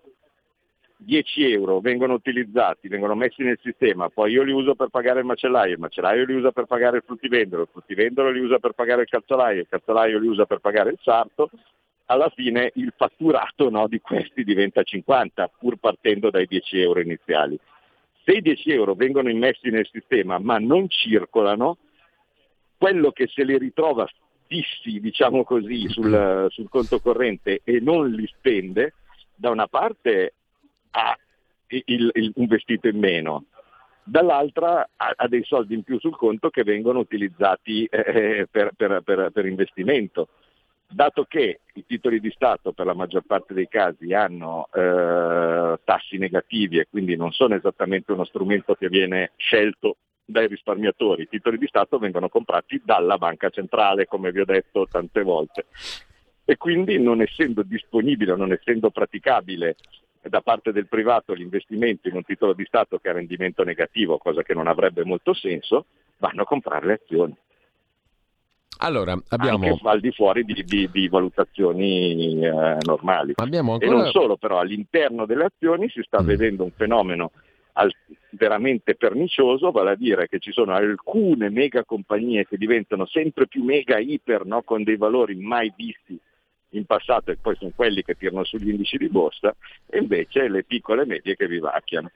10 0.97 1.53
euro 1.53 1.81
vengono 1.81 2.15
utilizzati, 2.15 2.89
vengono 2.89 3.15
messi 3.15 3.43
nel 3.43 3.59
sistema, 3.63 4.09
poi 4.09 4.33
io 4.33 4.43
li 4.43 4.53
uso 4.53 4.75
per 4.75 4.89
pagare 4.89 5.21
il 5.21 5.27
macellaio, 5.27 5.75
il 5.75 5.79
macellaio 5.79 6.25
li 6.25 6.35
usa 6.35 6.53
per 6.53 6.65
pagare 6.65 6.99
il 6.99 7.03
fruttivendolo, 7.05 7.63
il 7.63 7.69
fruttivendolo 7.71 8.31
li 8.31 8.41
usa 8.41 8.59
per 8.59 8.73
pagare 8.73 9.03
il 9.03 9.09
calzolaio, 9.09 9.61
il 9.61 9.69
calzolaio 9.69 10.19
li 10.19 10.29
usa 10.29 10.47
per 10.47 10.59
pagare 10.59 10.91
il 10.91 10.99
sarto, 11.03 11.51
alla 12.07 12.31
fine 12.35 12.71
il 12.75 12.93
fatturato 12.97 13.71
no, 13.71 13.89
di 13.89 14.01
questi 14.01 14.45
diventa 14.45 14.83
50, 14.83 15.51
pur 15.59 15.77
partendo 15.77 16.31
dai 16.31 16.47
10 16.47 16.81
euro 16.81 17.01
iniziali. 17.01 17.59
Se 18.25 18.33
i 18.33 18.41
10 18.41 18.71
euro 18.71 18.95
vengono 18.95 19.31
immessi 19.31 19.71
nel 19.71 19.89
sistema 19.91 20.39
ma 20.39 20.59
non 20.59 20.89
circolano, 20.89 21.79
quello 22.77 23.13
che 23.13 23.29
se 23.29 23.45
li 23.45 23.57
ritrova 23.57 24.07
fissi, 24.47 25.01
diciamo 25.01 25.45
così, 25.45 25.89
sul, 25.89 26.47
sul 26.51 26.69
conto 26.69 27.01
corrente 27.01 27.61
e 27.65 27.81
non 27.81 28.11
li 28.11 28.27
spende, 28.27 28.95
da 29.35 29.51
una 29.51 29.67
parte 29.67 30.35
ha 30.91 31.17
il, 31.69 32.11
il, 32.15 32.33
un 32.37 32.47
vestito 32.47 32.89
in 32.89 32.99
meno, 32.99 33.45
dall'altra 34.05 34.89
ha, 34.97 35.13
ha, 35.17 35.29
dei 35.29 35.45
soldi 35.45 35.75
in 35.75 35.83
più 35.83 35.99
sul 35.99 36.17
conto 36.17 36.51
che 36.51 36.63
vengono 36.63 36.99
utilizzati 36.99 37.85
eh, 37.85 38.47
per, 38.51 38.73
per, 38.77 39.01
per, 39.03 39.31
per, 39.33 39.47
investimento. 39.47 40.29
Dato 40.89 41.25
che 41.25 41.61
i 41.75 41.85
titoli 41.87 42.21
di 42.21 42.31
Stato 42.31 42.73
per 42.73 42.87
la 42.87 42.95
maggior 42.95 43.23
parte 43.27 43.53
dei 43.53 43.67
casi 43.69 44.13
hanno 44.13 44.69
eh, 44.73 45.81
tassi 45.83 46.19
negativi 46.19 46.79
e 46.79 46.87
quindi 46.89 47.17
non 47.17 47.33
sono 47.33 47.55
esattamente 47.55 48.13
uno 48.13 48.25
strumento 48.25 48.75
che 48.75 48.89
viene 48.89 49.33
scelto 49.37 49.97
dai 50.25 50.47
risparmiatori, 50.47 51.23
i 51.23 51.29
titoli 51.29 51.59
di 51.59 51.67
Stato 51.67 51.99
vengono 51.99 52.29
comprati 52.29 52.81
dalla 52.85 53.19
banca 53.19 53.51
centrale, 53.51 54.07
come 54.07 54.33
vi 54.33 54.41
ho 54.41 54.45
detto 54.45 54.87
tante 54.91 55.23
volte. 55.23 55.67
E 56.45 56.57
quindi 56.57 56.99
non 56.99 57.21
essendo 57.21 57.63
disponibile, 57.63 58.37
non 58.37 58.53
essendo 58.53 58.91
praticabile 58.91 59.77
da 60.23 60.41
parte 60.41 60.73
del 60.73 60.89
privato 60.89 61.35
l'investimento 61.35 62.09
in 62.09 62.17
un 62.17 62.25
titolo 62.25 62.55
di 62.55 62.65
Stato 62.65 62.99
che 62.99 63.09
ha 63.11 63.13
rendimento 63.13 63.63
negativo, 63.65 64.19
cosa 64.19 64.43
che 64.43 64.55
non 64.55 64.67
avrebbe 64.67 65.05
molto 65.05 65.35
senso, 65.35 65.87
vanno 66.19 66.43
a 66.43 66.47
comprare 66.47 66.87
le 66.87 67.01
azioni. 67.03 67.37
Allora, 68.85 69.19
abbiamo... 69.29 69.67
Anche 69.67 69.89
al 69.89 70.01
di 70.01 70.11
fuori 70.13 70.45
di, 70.45 70.63
di, 70.65 70.89
di 70.91 71.09
valutazioni 71.09 72.45
eh, 72.45 72.77
normali. 72.85 73.33
Ancora... 73.73 73.91
E 73.91 74.03
non 74.03 74.11
solo, 74.11 74.37
però 74.37 74.59
all'interno 74.59 75.25
delle 75.25 75.45
azioni 75.45 75.89
si 75.89 76.03
sta 76.03 76.23
mm. 76.23 76.27
vedendo 76.27 76.65
un 76.65 76.71
fenomeno 76.71 77.33
al, 77.75 77.91
veramente 78.31 78.95
pernicioso, 78.95 79.71
vale 79.71 79.93
a 79.93 79.97
dire 79.97 80.29
che 80.29 80.39
ci 80.39 80.53
sono 80.53 80.75
alcune 80.75 81.49
mega 81.51 81.85
compagnie 81.85 82.47
che 82.47 82.57
diventano 82.57 83.07
sempre 83.07 83.47
più 83.47 83.65
mega 83.65 83.99
iper 83.99 84.45
no, 84.45 84.63
con 84.63 84.83
dei 84.83 84.97
valori 84.97 85.35
mai 85.37 85.73
visti 85.75 86.19
in 86.71 86.85
passato 86.85 87.31
e 87.31 87.39
poi 87.41 87.57
sono 87.57 87.73
quelli 87.75 88.03
che 88.03 88.15
tirano 88.15 88.45
sugli 88.45 88.71
indici 88.71 88.97
di 88.97 89.09
borsa 89.09 89.55
e 89.87 89.99
invece 89.99 90.49
le 90.49 90.65
piccole 90.65 91.03
e 91.03 91.07
medie 91.07 91.37
che 91.37 91.47
vivacchiano. 91.47 92.11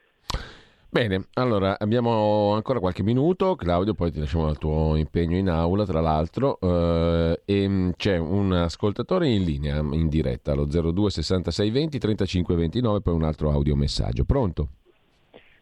Bene, 0.91 1.25
allora 1.33 1.77
abbiamo 1.77 2.53
ancora 2.55 2.79
qualche 2.79 3.03
minuto, 3.03 3.55
Claudio, 3.55 3.93
poi 3.93 4.11
ti 4.11 4.17
lasciamo 4.17 4.47
al 4.47 4.57
tuo 4.57 4.95
impegno 4.95 5.37
in 5.37 5.47
aula, 5.47 5.85
tra 5.85 6.01
l'altro, 6.01 6.57
eh, 6.59 7.41
e 7.45 7.67
mm, 7.67 7.89
c'è 7.95 8.17
un 8.17 8.53
ascoltatore 8.53 9.27
in 9.27 9.43
linea, 9.43 9.77
in 9.77 10.07
diretta, 10.09 10.53
allo 10.53 10.65
02 10.65 11.11
66 11.11 11.69
20 11.69 11.99
35 11.99 12.55
29, 12.55 13.01
poi 13.01 13.13
un 13.13 13.23
altro 13.23 13.51
audiomessaggio. 13.51 14.23
Pronto? 14.23 14.67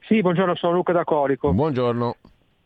Sì, 0.08 0.22
buongiorno, 0.22 0.56
sono 0.56 0.72
Luca 0.72 0.94
da 0.94 1.04
Corico. 1.04 1.52
Buongiorno. 1.52 2.16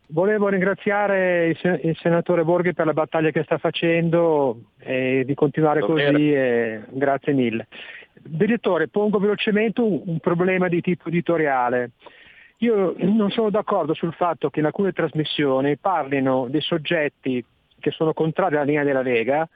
Volevo 0.09 0.49
ringraziare 0.49 1.57
il 1.81 1.97
senatore 1.99 2.43
Borghi 2.43 2.73
per 2.73 2.85
la 2.85 2.93
battaglia 2.93 3.31
che 3.31 3.41
sta 3.41 3.57
facendo 3.57 4.65
e 4.77 5.23
di 5.25 5.33
continuare 5.33 5.79
Davvero. 5.79 6.11
così 6.11 6.31
e 6.31 6.81
grazie 6.89 7.33
mille. 7.33 7.67
Direttore, 8.21 8.87
pongo 8.87 9.17
velocemente 9.17 9.81
un, 9.81 9.99
un 10.05 10.19
problema 10.19 10.67
di 10.67 10.79
tipo 10.81 11.07
editoriale. 11.07 11.91
Io 12.61 12.93
non 12.97 13.31
sono 13.31 13.49
d'accordo 13.49 13.95
sul 13.95 14.13
fatto 14.13 14.51
che 14.51 14.59
in 14.59 14.65
alcune 14.65 14.91
trasmissioni 14.91 15.77
parlino 15.77 16.47
dei 16.47 16.61
soggetti 16.61 17.43
che 17.79 17.91
sono 17.91 18.13
contrari 18.13 18.55
alla 18.55 18.63
linea 18.63 18.83
della 18.83 19.01
Lega 19.01 19.49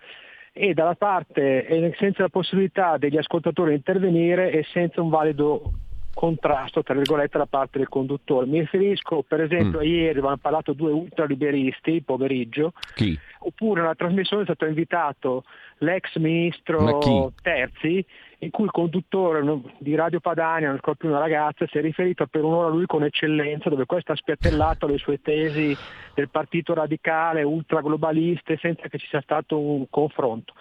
e 0.52 0.74
dalla 0.74 0.96
parte 0.96 1.68
e 1.68 1.94
senza 2.00 2.24
la 2.24 2.30
possibilità 2.30 2.98
degli 2.98 3.18
ascoltatori 3.18 3.72
di 3.72 3.76
intervenire 3.76 4.50
e 4.52 4.66
senza 4.72 5.02
un 5.02 5.10
valido 5.10 5.72
contrasto 6.16 6.82
tra 6.82 6.96
virgolette 6.96 7.38
da 7.38 7.46
parte 7.46 7.78
del 7.78 7.90
conduttore. 7.90 8.48
Mi 8.48 8.62
riferisco 8.62 9.24
per 9.28 9.42
esempio 9.42 9.80
mm. 9.80 9.82
a 9.82 9.86
ieri 9.86 10.14
dove 10.16 10.28
hanno 10.28 10.38
parlato 10.38 10.74
due 10.74 10.92
ultraliberisti, 10.92 12.02
pomeriggio, 12.02 12.72
Chi? 12.96 13.20
oppure 13.40 13.82
nella 13.82 13.94
trasmissione 13.94 14.42
è 14.42 14.46
stato 14.46 14.66
invitato 14.66 15.44
l'ex 15.80 16.16
ministro 16.16 17.34
Terzi 17.44 18.04
in 18.46 18.52
cui 18.52 18.66
il 18.66 18.72
conduttore 18.72 19.44
di 19.80 19.96
Radio 19.96 20.20
Padania, 20.20 20.68
non 20.68 20.76
ricordo 20.76 21.00
più 21.00 21.10
una 21.10 21.20
ragazza, 21.20 21.66
si 21.68 21.78
è 21.78 21.82
riferito 21.82 22.28
per 22.28 22.44
un'ora 22.44 22.68
a 22.68 22.70
lui 22.70 22.86
con 22.86 23.04
eccellenza, 23.04 23.70
dove 23.70 23.86
questo 23.86 24.12
ha 24.12 24.16
spiattellato 24.16 24.86
le 24.88 24.98
sue 24.98 25.20
tesi 25.22 25.76
del 26.14 26.30
partito 26.30 26.74
radicale, 26.74 27.44
ultraglobaliste, 27.44 28.58
senza 28.62 28.88
che 28.88 29.00
ci 29.00 29.08
sia 29.08 29.22
stato 29.22 29.60
un 29.60 29.90
confronto. 29.90 30.54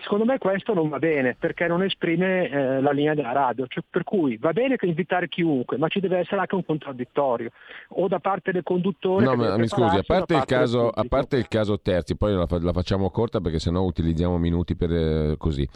Secondo 0.00 0.24
me 0.24 0.38
questo 0.38 0.72
non 0.72 0.88
va 0.88 0.98
bene 0.98 1.36
perché 1.38 1.66
non 1.66 1.82
esprime 1.82 2.48
eh, 2.48 2.80
la 2.80 2.92
linea 2.92 3.14
della 3.14 3.32
radio, 3.32 3.66
cioè, 3.66 3.84
per 3.88 4.04
cui 4.04 4.38
va 4.38 4.52
bene 4.52 4.76
che 4.76 4.86
invitare 4.86 5.28
chiunque, 5.28 5.76
ma 5.76 5.88
ci 5.88 6.00
deve 6.00 6.18
essere 6.18 6.40
anche 6.40 6.54
un 6.54 6.64
contraddittorio 6.64 7.50
o 7.88 8.08
da 8.08 8.18
parte 8.18 8.52
del 8.52 8.62
conduttore. 8.62 9.24
No, 9.24 9.36
ma 9.36 9.56
mi 9.56 9.68
scusi, 9.68 9.96
a 9.96 10.02
parte, 10.02 10.34
parte, 10.34 10.54
caso, 10.54 10.88
a 10.88 11.04
parte, 11.06 11.36
il 11.36 11.48
caso, 11.48 11.78
Terzi, 11.78 12.16
poi 12.16 12.32
la, 12.34 12.46
la 12.48 12.72
facciamo 12.72 13.10
corta 13.10 13.40
perché 13.40 13.58
sennò 13.58 13.82
utilizziamo 13.82 14.38
minuti 14.38 14.74
per 14.76 14.92
eh, 14.92 15.34
così. 15.36 15.68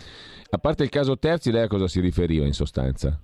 A 0.51 0.59
parte 0.59 0.85
il 0.85 0.91
caso 0.91 1.19
Terzi, 1.19 1.51
lei 1.51 1.65
a 1.65 1.69
cosa 1.69 1.87
si 1.87 2.01
riferiva 2.01 2.47
in 2.47 2.55
sostanza? 2.55 3.21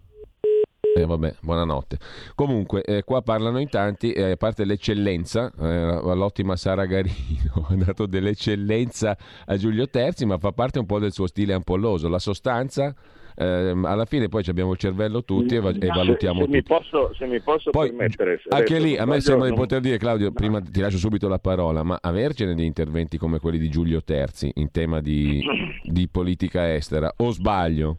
Eh, 0.94 1.06
vabbè, 1.06 1.36
buonanotte. 1.40 1.96
Comunque, 2.34 2.82
eh, 2.82 3.02
qua 3.02 3.22
parlano 3.22 3.58
in 3.58 3.68
tanti, 3.70 4.12
eh, 4.12 4.32
a 4.32 4.36
parte 4.36 4.66
l'eccellenza, 4.66 5.50
eh, 5.58 6.14
l'ottima 6.14 6.54
Sara 6.56 6.84
Garino 6.84 7.66
ha 7.68 7.74
dato 7.74 8.04
dell'eccellenza 8.04 9.16
a 9.46 9.56
Giulio 9.56 9.88
Terzi, 9.88 10.26
ma 10.26 10.36
fa 10.36 10.52
parte 10.52 10.78
un 10.78 10.86
po' 10.86 10.98
del 10.98 11.12
suo 11.12 11.26
stile 11.26 11.54
ampolloso. 11.54 12.08
La 12.08 12.18
sostanza, 12.18 12.94
ehm, 13.36 13.86
alla 13.86 14.04
fine 14.04 14.28
poi 14.28 14.44
abbiamo 14.46 14.72
il 14.72 14.78
cervello 14.78 15.24
tutti 15.24 15.54
e, 15.54 15.60
va- 15.60 15.70
e 15.70 15.86
valutiamo 15.86 16.40
se, 16.40 16.44
se. 16.44 16.50
Mi 16.50 16.62
posso, 16.62 17.14
se 17.14 17.26
mi 17.26 17.40
posso 17.40 17.70
poi, 17.70 17.88
permettere... 17.88 18.42
Anche 18.50 18.78
lì, 18.78 18.94
a 18.98 19.06
me 19.06 19.20
sembra 19.20 19.48
di 19.48 19.54
poter 19.54 19.80
dire, 19.80 19.96
Claudio, 19.96 20.30
prima 20.30 20.60
ti 20.60 20.80
lascio 20.80 20.98
subito 20.98 21.26
la 21.26 21.38
parola, 21.38 21.82
ma 21.82 21.98
avercene 22.02 22.54
di 22.54 22.66
interventi 22.66 23.16
come 23.16 23.38
quelli 23.38 23.58
di 23.58 23.70
Giulio 23.70 24.02
Terzi 24.02 24.50
in 24.56 24.70
tema 24.70 25.00
di, 25.00 25.42
di 25.84 26.06
politica 26.08 26.74
estera, 26.74 27.10
o 27.16 27.30
sbaglio? 27.30 27.96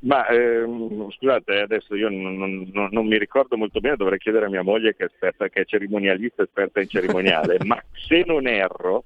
Ma 0.00 0.26
ehm, 0.28 1.10
scusate, 1.10 1.60
adesso 1.60 1.96
io 1.96 2.08
non, 2.08 2.36
non, 2.72 2.88
non, 2.92 3.06
mi 3.06 3.18
ricordo 3.18 3.56
molto 3.56 3.80
bene, 3.80 3.96
dovrei 3.96 4.18
chiedere 4.18 4.46
a 4.46 4.48
mia 4.48 4.62
moglie 4.62 4.94
che 4.94 5.04
è, 5.04 5.06
esperta, 5.06 5.48
che 5.48 5.62
è 5.62 5.64
cerimonialista, 5.64 6.42
esperta 6.42 6.80
in 6.80 6.88
cerimoniale, 6.88 7.58
ma 7.66 7.82
se 8.06 8.22
non 8.24 8.46
erro, 8.46 9.04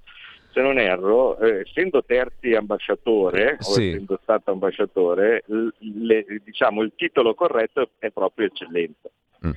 se 0.53 0.61
non 0.61 0.79
erro 0.79 1.39
eh, 1.39 1.61
essendo 1.61 2.05
terzi 2.05 2.53
ambasciatore, 2.53 3.57
sì. 3.61 3.81
o 3.81 3.83
essendo 3.85 4.19
stato 4.23 4.51
ambasciatore, 4.51 5.45
le, 5.47 6.27
diciamo, 6.45 6.83
il 6.83 6.93
titolo 6.95 7.35
corretto 7.35 7.89
è 7.99 8.11
proprio 8.11 8.49
eccellenza. 8.49 9.09
Mm. 9.47 9.51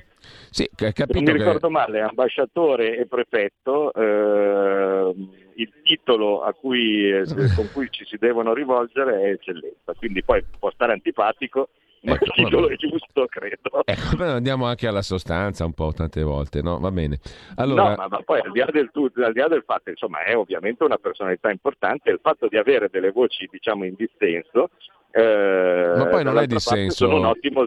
Sì, 0.48 0.68
non 0.78 1.22
mi 1.22 1.32
ricordo 1.32 1.66
che... 1.66 1.72
male, 1.72 2.00
ambasciatore 2.00 2.96
e 2.96 3.06
prefetto, 3.06 3.92
eh, 3.92 5.14
il 5.56 5.72
titolo 5.82 6.42
cui, 6.60 7.10
eh, 7.10 7.24
con 7.54 7.68
cui 7.72 7.88
ci 7.90 8.04
si 8.04 8.16
devono 8.18 8.54
rivolgere 8.54 9.22
è 9.22 9.30
eccellenza, 9.30 9.94
quindi 9.96 10.22
poi 10.22 10.44
può 10.58 10.70
stare 10.70 10.92
antipatico, 10.92 11.68
ma 12.02 12.14
ecco, 12.14 12.24
il 12.24 12.32
titolo 12.32 12.68
è 12.68 12.76
giusto, 12.76 13.26
credo. 13.26 13.82
Ecco, 13.84 14.22
andiamo 14.22 14.66
anche 14.66 14.86
alla 14.86 15.02
sostanza 15.02 15.64
un 15.64 15.72
po' 15.72 15.92
tante 15.92 16.22
volte, 16.22 16.62
no? 16.62 16.78
Va 16.78 16.90
bene. 16.90 17.18
Allora... 17.56 17.90
No, 17.90 17.96
ma, 17.96 18.08
ma 18.08 18.22
poi 18.22 18.40
al 18.40 18.52
di, 18.52 18.62
del, 18.70 18.90
al 18.92 19.32
di, 19.32 19.40
là 19.40 19.48
del, 19.48 19.64
fatto, 19.66 19.90
insomma, 19.90 20.22
è 20.22 20.36
ovviamente 20.36 20.84
una 20.84 20.98
personalità 20.98 21.50
importante, 21.50 22.10
il 22.10 22.20
fatto 22.22 22.46
di 22.48 22.56
avere 22.56 22.88
delle 22.90 23.10
voci, 23.10 23.48
diciamo, 23.50 23.84
in 23.84 23.94
dissenso 23.96 24.70
eh, 25.16 25.94
ma 25.96 26.06
poi 26.08 26.24
non 26.24 26.36
è 26.36 26.46
dissenso. 26.46 27.06
Sono 27.06 27.16
un 27.16 27.24
ottimo, 27.24 27.64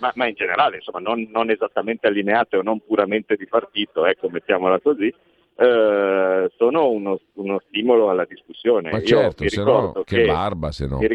ma, 0.00 0.10
ma 0.16 0.26
in 0.26 0.34
generale, 0.34 0.78
insomma, 0.78 0.98
non, 0.98 1.28
non, 1.30 1.48
esattamente 1.48 2.08
allineate 2.08 2.56
o 2.56 2.62
non 2.62 2.80
puramente 2.80 3.36
di 3.36 3.46
partito, 3.46 4.04
ecco, 4.06 4.28
mettiamola 4.28 4.80
così, 4.80 5.14
eh, 5.56 6.50
sono 6.56 6.90
uno, 6.90 7.20
uno, 7.34 7.60
stimolo 7.68 8.10
alla 8.10 8.24
discussione. 8.24 8.90
Ma 8.90 8.98
Io 8.98 9.04
certo, 9.04 9.48
se 9.48 9.62
no, 9.62 9.92
che, 10.04 10.16
che 10.16 10.26
barba 10.26 10.72
se 10.72 10.86
no. 10.86 10.98
Mi, 10.98 11.08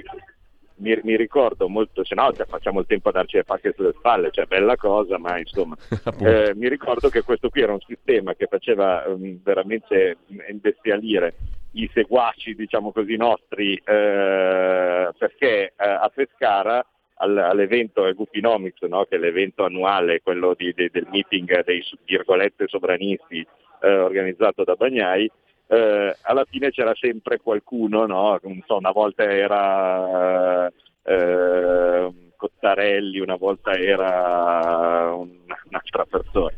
mi, 0.77 0.99
mi, 1.03 1.15
ricordo 1.15 1.67
molto, 1.69 2.03
se 2.03 2.15
no 2.15 2.31
cioè, 2.33 2.45
facciamo 2.45 2.79
il 2.79 2.85
tempo 2.85 3.09
a 3.09 3.13
darci 3.13 3.37
le 3.37 3.43
pacche 3.43 3.73
sulle 3.75 3.93
spalle, 3.97 4.31
cioè 4.31 4.45
bella 4.45 4.75
cosa, 4.75 5.17
ma 5.17 5.37
insomma, 5.37 5.75
eh, 6.19 6.53
mi 6.55 6.69
ricordo 6.69 7.09
che 7.09 7.23
questo 7.23 7.49
qui 7.49 7.61
era 7.61 7.73
un 7.73 7.81
sistema 7.81 8.33
che 8.35 8.47
faceva 8.47 9.03
um, 9.07 9.39
veramente 9.41 10.17
imbestialire 10.49 11.33
i 11.75 11.89
seguaci, 11.93 12.55
diciamo 12.55 12.91
così, 12.91 13.15
nostri, 13.15 13.73
eh, 13.75 15.09
perché 15.17 15.63
eh, 15.65 15.73
a 15.77 16.09
Pescara 16.13 16.85
all'evento 17.17 18.05
Egupinomics, 18.05 18.81
no? 18.83 19.05
che 19.05 19.15
è 19.15 19.19
l'evento 19.19 19.63
annuale, 19.63 20.21
quello 20.21 20.53
di, 20.53 20.73
di, 20.75 20.89
del 20.91 21.07
meeting 21.09 21.63
dei 21.63 21.83
virgolette 22.05 22.67
sovranisti 22.67 23.45
eh, 23.85 23.97
organizzato 23.99 24.63
da 24.63 24.73
Bagnai, 24.73 25.29
eh, 25.67 26.15
alla 26.21 26.45
fine 26.45 26.71
c'era 26.71 26.93
sempre 26.95 27.39
qualcuno, 27.39 28.05
no? 28.05 28.39
so, 28.65 28.77
una 28.77 28.91
volta 28.91 29.23
era 29.23 30.67
eh, 31.03 32.13
Cottarelli, 32.35 33.19
una 33.19 33.35
volta 33.35 33.71
era 33.77 35.13
un'altra 35.13 36.05
persona, 36.09 36.53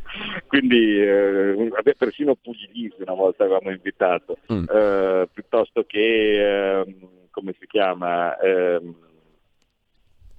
quindi 0.46 1.00
eh, 1.00 1.70
persino 1.96 2.34
Puglisi 2.34 2.96
una 2.98 3.14
volta 3.14 3.44
avevamo 3.44 3.70
invitato, 3.70 4.38
mm. 4.52 4.64
Eh, 4.70 5.28
piuttosto 5.32 5.84
che, 5.86 6.80
ehm, 6.80 7.28
come 7.30 7.54
si 7.58 7.66
chiama? 7.66 8.36
Ehm, 8.38 8.94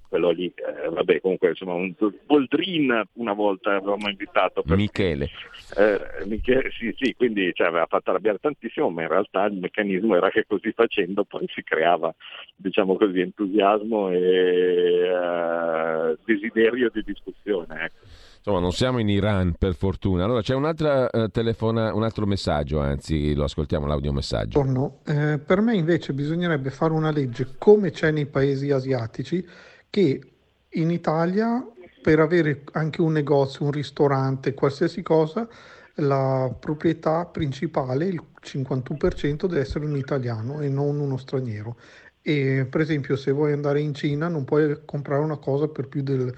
quello 0.09 0.31
lì, 0.31 0.51
eh, 0.55 0.89
vabbè 0.89 1.21
comunque 1.21 1.49
insomma 1.49 1.73
un 1.73 1.93
Boldrin 2.25 3.03
una 3.13 3.33
volta 3.33 3.75
avevamo 3.75 4.09
invitato 4.09 4.63
per... 4.63 4.75
Michele. 4.75 5.29
Eh, 5.77 6.25
Michele 6.25 6.71
sì 6.71 6.93
sì 6.97 7.13
quindi 7.15 7.51
cioè, 7.53 7.67
aveva 7.67 7.85
fatto 7.85 8.09
arrabbiare 8.09 8.39
tantissimo 8.39 8.89
ma 8.89 9.03
in 9.03 9.07
realtà 9.07 9.45
il 9.45 9.57
meccanismo 9.57 10.15
era 10.15 10.29
che 10.29 10.45
così 10.47 10.71
facendo 10.71 11.23
poi 11.23 11.45
si 11.53 11.63
creava 11.63 12.13
diciamo 12.55 12.97
così 12.97 13.19
entusiasmo 13.19 14.09
e 14.09 15.11
uh, 15.13 16.17
desiderio 16.25 16.89
di 16.91 17.03
discussione 17.03 17.83
ecco. 17.83 18.27
Insomma, 18.39 18.61
non 18.61 18.71
siamo 18.71 18.99
in 18.99 19.09
Iran 19.09 19.53
per 19.59 19.75
fortuna. 19.75 20.23
Allora 20.23 20.41
c'è 20.41 20.55
un'altra 20.55 21.09
uh, 21.11 21.27
telefona, 21.27 21.93
un 21.93 22.03
altro 22.03 22.25
messaggio, 22.25 22.79
anzi 22.79 23.33
lo 23.33 23.43
ascoltiamo 23.43 23.85
l'audiomessaggio. 23.85 24.63
No, 24.63 24.99
eh, 25.05 25.39
per 25.45 25.59
me 25.59 25.75
invece 25.75 26.13
bisognerebbe 26.13 26.69
fare 26.69 26.93
una 26.93 27.11
legge 27.11 27.55
come 27.57 27.91
c'è 27.91 28.11
nei 28.11 28.27
paesi 28.27 28.71
asiatici 28.71 29.45
che 29.89 30.21
in 30.69 30.91
Italia 30.91 31.65
per 32.01 32.19
avere 32.19 32.63
anche 32.73 33.01
un 33.01 33.11
negozio, 33.11 33.65
un 33.65 33.71
ristorante, 33.71 34.53
qualsiasi 34.53 35.01
cosa, 35.01 35.47
la 35.95 36.53
proprietà 36.57 37.25
principale, 37.25 38.05
il 38.05 38.23
51%, 38.41 39.47
deve 39.47 39.59
essere 39.59 39.85
un 39.85 39.97
italiano 39.97 40.61
e 40.61 40.69
non 40.69 40.99
uno 40.99 41.17
straniero. 41.17 41.77
E 42.21 42.67
per 42.69 42.81
esempio 42.81 43.15
se 43.15 43.31
vuoi 43.31 43.53
andare 43.53 43.81
in 43.81 43.93
Cina 43.93 44.27
non 44.27 44.45
puoi 44.45 44.81
comprare 44.85 45.21
una 45.21 45.37
cosa 45.37 45.67
per 45.67 45.87
più 45.87 46.01
del 46.01 46.33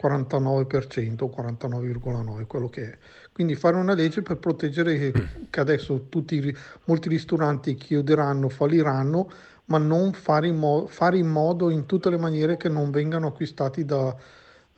49% 0.00 1.24
o 1.24 1.34
49,9% 1.34 2.46
quello 2.46 2.68
che 2.68 2.92
è. 2.92 2.98
Quindi 3.32 3.54
fare 3.54 3.76
una 3.76 3.94
legge 3.94 4.22
per 4.22 4.38
proteggere 4.38 5.12
che 5.50 5.60
adesso 5.60 6.06
tutti, 6.08 6.54
molti 6.84 7.08
ristoranti 7.08 7.74
chiuderanno, 7.74 8.48
falliranno, 8.48 9.30
ma 9.66 9.78
non 9.78 10.12
fare 10.12 10.48
in, 10.48 10.56
mo- 10.56 10.86
fare 10.86 11.18
in, 11.18 11.28
modo 11.28 11.70
in 11.70 11.86
tutte 11.86 12.10
le 12.10 12.18
maniere 12.18 12.56
che 12.56 12.68
non 12.68 12.90
vengano 12.90 13.28
acquistati 13.28 13.84
da, 13.84 14.14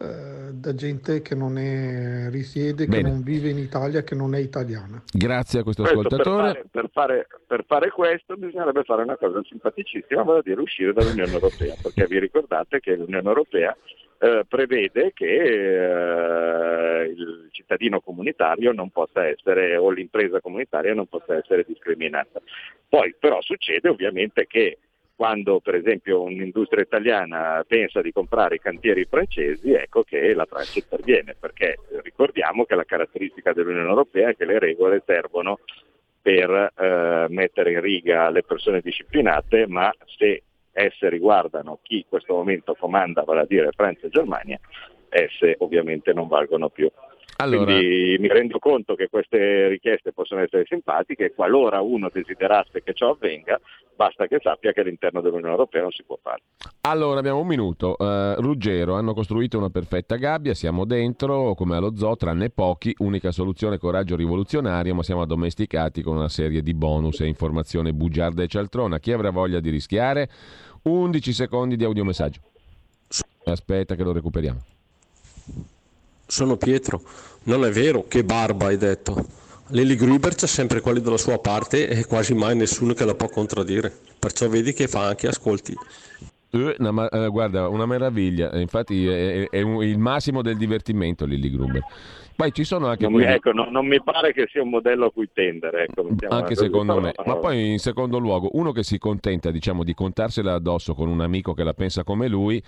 eh, 0.01 0.53
da 0.53 0.74
gente 0.74 1.22
che 1.22 1.34
non 1.34 1.59
è, 1.59 2.30
risiede, 2.30 2.86
Bene. 2.86 3.03
che 3.03 3.09
non 3.09 3.22
vive 3.22 3.51
in 3.51 3.59
Italia, 3.59 4.03
che 4.03 4.14
non 4.14 4.34
è 4.34 4.39
italiana. 4.39 5.03
Grazie 5.12 5.61
a 5.61 5.62
questo, 5.62 5.82
questo 5.82 6.01
ascoltatore. 6.01 6.53
Per 6.53 6.62
fare, 6.62 6.68
per, 6.70 6.91
fare, 6.93 7.26
per 7.47 7.64
fare, 7.66 7.91
questo 7.91 8.36
bisognerebbe 8.36 8.84
fare 8.84 9.03
una 9.03 9.16
cosa 9.16 9.41
simpaticissima, 9.43 10.22
vale 10.22 10.39
a 10.39 10.43
dire 10.43 10.61
uscire 10.61 10.93
dall'Unione 10.93 11.32
Europea, 11.32 11.74
perché 11.82 12.07
vi 12.07 12.18
ricordate 12.18 12.80
che 12.80 12.97
l'Unione 12.97 13.28
Europea 13.28 13.76
eh, 14.19 14.45
prevede 14.49 15.12
che 15.14 15.27
eh, 15.27 17.05
il 17.05 17.49
cittadino 17.53 18.01
comunitario 18.01 18.73
non 18.73 18.91
possa 18.91 19.27
essere 19.27 19.77
o 19.77 19.91
l'impresa 19.91 20.41
comunitaria 20.41 20.95
non 20.95 21.07
possa 21.07 21.37
essere 21.37 21.64
discriminata. 21.66 22.41
Poi 22.89 23.14
però 23.19 23.41
succede 23.41 23.89
ovviamente 23.89 24.47
che 24.47 24.79
quando 25.14 25.59
per 25.59 25.75
esempio 25.75 26.23
un'industria 26.23 26.85
italiana 26.85 27.64
pensa 27.66 28.01
di 28.01 28.12
comprare 28.12 28.55
i 28.55 28.61
cantieri 28.61 29.05
francesi, 29.05 29.73
ecco 29.73 30.05
che 30.05 30.33
la 30.33 30.47
Francia 30.47 30.79
interviene, 30.79 31.35
perché 31.39 31.77
ricordiamo 32.03 32.64
che 32.64 32.77
la 32.77 32.85
caratteristica 32.85 33.53
dell'Unione 33.53 33.89
Europea 33.89 34.29
è 34.29 34.37
che 34.37 34.45
le 34.45 34.61
regole 34.61 35.03
servono 35.05 35.59
per 36.23 36.73
eh, 36.77 37.27
mettere 37.31 37.73
in 37.73 37.81
riga 37.81 38.31
le 38.31 38.45
persone 38.45 38.81
disciplinate, 38.81 39.66
ma 39.66 39.93
se 40.05 40.43
esse 40.79 41.09
riguardano 41.09 41.81
chi 41.83 41.97
in 41.97 42.05
questo 42.09 42.35
momento 42.35 42.76
comanda, 42.79 43.22
vale 43.22 43.41
a 43.41 43.47
dire 43.47 43.70
Francia 43.74 44.07
e 44.07 44.11
Germania, 44.11 44.59
esse 45.09 45.57
ovviamente 45.59 46.12
non 46.12 46.29
valgono 46.29 46.68
più. 46.68 46.91
Allora... 47.41 47.64
Quindi 47.64 48.16
mi 48.18 48.29
rendo 48.29 48.59
conto 48.59 48.95
che 48.95 49.09
queste 49.09 49.68
richieste 49.68 50.12
possono 50.12 50.41
essere 50.41 50.64
simpatiche 50.66 51.26
e 51.26 51.35
qualora 51.35 51.81
uno 51.81 52.11
desiderasse 52.12 52.83
che 52.83 52.95
ciò 52.95 53.11
avvenga, 53.11 53.61
basta 53.95 54.26
che 54.26 54.39
sappia 54.41 54.72
che 54.72 54.81
all'interno 54.81 55.20
dell'Unione 55.20 55.53
Europea 55.53 55.83
non 55.83 55.93
si 55.93 56.03
può 56.05 56.18
fare. 56.20 56.43
Allora 56.83 57.20
abbiamo 57.20 57.41
un 57.41 57.47
minuto. 57.47 57.95
Uh, 57.99 58.41
Ruggero, 58.41 58.95
hanno 58.95 59.14
costruito 59.14 59.59
una 59.59 59.70
perfetta 59.70 60.16
gabbia, 60.16 60.55
siamo 60.55 60.85
dentro 60.85 61.55
come 61.55 61.76
allo 61.76 61.97
zoo, 61.97 62.16
tranne 62.16 62.51
pochi, 62.51 62.95
unica 62.99 63.31
soluzione 63.31 63.79
coraggio 63.79 64.16
rivoluzionario, 64.16 64.95
ma 64.95 65.03
siamo 65.03 65.22
addomesticati 65.22 66.03
con 66.03 66.16
una 66.16 66.29
serie 66.29 66.62
di 66.62 66.74
bonus 66.74 67.20
e 67.20 67.26
informazione 67.26 67.93
bugiarda 67.93 68.43
e 68.43 68.49
cialtrona. 68.49 68.99
Chi 68.99 69.12
avrà 69.12 69.31
voglia 69.31 69.61
di 69.61 69.70
rischiare? 69.70 70.29
11 70.83 71.33
secondi 71.33 71.76
di 71.76 71.85
audiomessaggio. 71.85 72.41
Aspetta 73.45 73.95
che 73.95 74.03
lo 74.03 74.12
recuperiamo. 74.12 74.61
Sono 76.26 76.57
Pietro. 76.57 77.03
Non 77.45 77.64
è 77.64 77.70
vero, 77.70 78.07
che 78.07 78.24
barba 78.24 78.66
hai 78.66 78.76
detto. 78.76 79.47
Lily 79.68 79.97
Gruber 79.97 80.35
c'è 80.35 80.47
sempre 80.47 80.81
quelli 80.81 81.01
dalla 81.01 81.18
sua 81.18 81.39
parte 81.39 81.89
e 81.89 82.07
quasi 82.07 82.35
mai 82.35 82.57
nessuno 82.57 82.95
che 82.95 83.05
la 83.05 83.14
può 83.14 83.29
contraddire. 83.29 83.95
Perciò 84.18 84.49
vedi 84.49 84.72
che 84.72 84.89
fa 84.89 85.07
anche 85.07 85.29
ascolti. 85.29 85.74
Eh, 86.51 86.76
no, 86.78 86.92
ma, 86.92 87.09
eh, 87.09 87.28
guarda, 87.28 87.68
una 87.68 87.86
meraviglia. 87.86 88.59
Infatti 88.59 89.07
è, 89.07 89.49
è, 89.51 89.61
un, 89.61 89.82
il 89.82 89.99
massimo 89.99 90.42
del 90.42 90.57
divertimento 90.57 91.26
Lily 91.26 91.51
Gruber. 91.51 91.82
Poi 92.34 92.53
ci 92.53 92.62
sono 92.62 92.86
anche 92.86 93.03
non, 93.03 93.14
quelli... 93.14 93.32
ecco, 93.32 93.53
no, 93.53 93.68
non 93.68 93.86
mi 93.86 94.01
pare 94.01 94.32
che 94.32 94.46
sia 94.49 94.62
un 94.62 94.70
modello 94.70 95.07
a 95.07 95.11
cui 95.11 95.28
tendere. 95.32 95.88
Ecco, 95.88 96.07
anche 96.28 96.55
secondo 96.55 97.01
me. 97.01 97.12
Ma 97.26 97.36
poi 97.36 97.72
in 97.72 97.78
secondo 97.78 98.18
luogo, 98.18 98.51
uno 98.53 98.70
che 98.70 98.84
si 98.84 98.96
contenta 98.99 99.51
diciamo, 99.51 99.82
di 99.82 99.92
contarsela 99.92 100.55
addosso 100.55 100.94
con 100.94 101.09
un 101.09 101.20
amico 101.20 101.53
che 101.53 101.64
la 101.64 101.74
pensa 101.74 102.05
come 102.05 102.28
lui, 102.28 102.62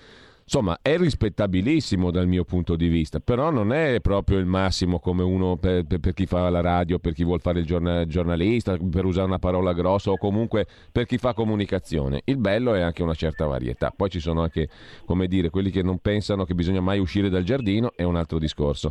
insomma, 0.52 0.80
è 0.82 0.96
rispettabilissimo 0.96 2.10
dal 2.10 2.26
mio 2.26 2.42
punto 2.42 2.74
di 2.74 2.88
vista, 2.88 3.20
però 3.20 3.50
non 3.50 3.72
è 3.72 4.00
proprio 4.00 4.38
il 4.38 4.46
massimo 4.46 4.98
come 4.98 5.22
uno 5.22 5.56
per, 5.56 5.84
per, 5.86 6.00
per 6.00 6.12
chi 6.12 6.26
fa 6.26 6.50
la 6.50 6.60
radio, 6.60 6.98
per 6.98 7.12
chi 7.12 7.22
vuole 7.22 7.38
fare 7.38 7.60
il 7.60 7.66
giornal, 7.66 8.04
giornalista, 8.06 8.76
per 8.76 9.04
usare 9.04 9.28
una 9.28 9.38
parola 9.38 9.72
grossa 9.72 10.10
o 10.10 10.16
comunque 10.18 10.66
per 10.90 11.06
chi 11.06 11.18
fa 11.18 11.34
comunicazione. 11.34 12.22
Il 12.24 12.38
bello 12.38 12.74
è 12.74 12.80
anche 12.80 13.04
una 13.04 13.14
certa 13.14 13.46
varietà. 13.46 13.92
Poi 13.94 14.10
ci 14.10 14.18
sono 14.18 14.42
anche, 14.42 14.68
come 15.04 15.28
dire, 15.28 15.50
quelli 15.50 15.70
che 15.70 15.84
non 15.84 15.98
pensano 15.98 16.44
che 16.44 16.54
bisogna 16.54 16.80
mai 16.80 16.98
uscire 16.98 17.28
dal 17.28 17.44
giardino, 17.44 17.92
è 17.94 18.02
un 18.02 18.16
altro 18.16 18.40
discorso. 18.40 18.90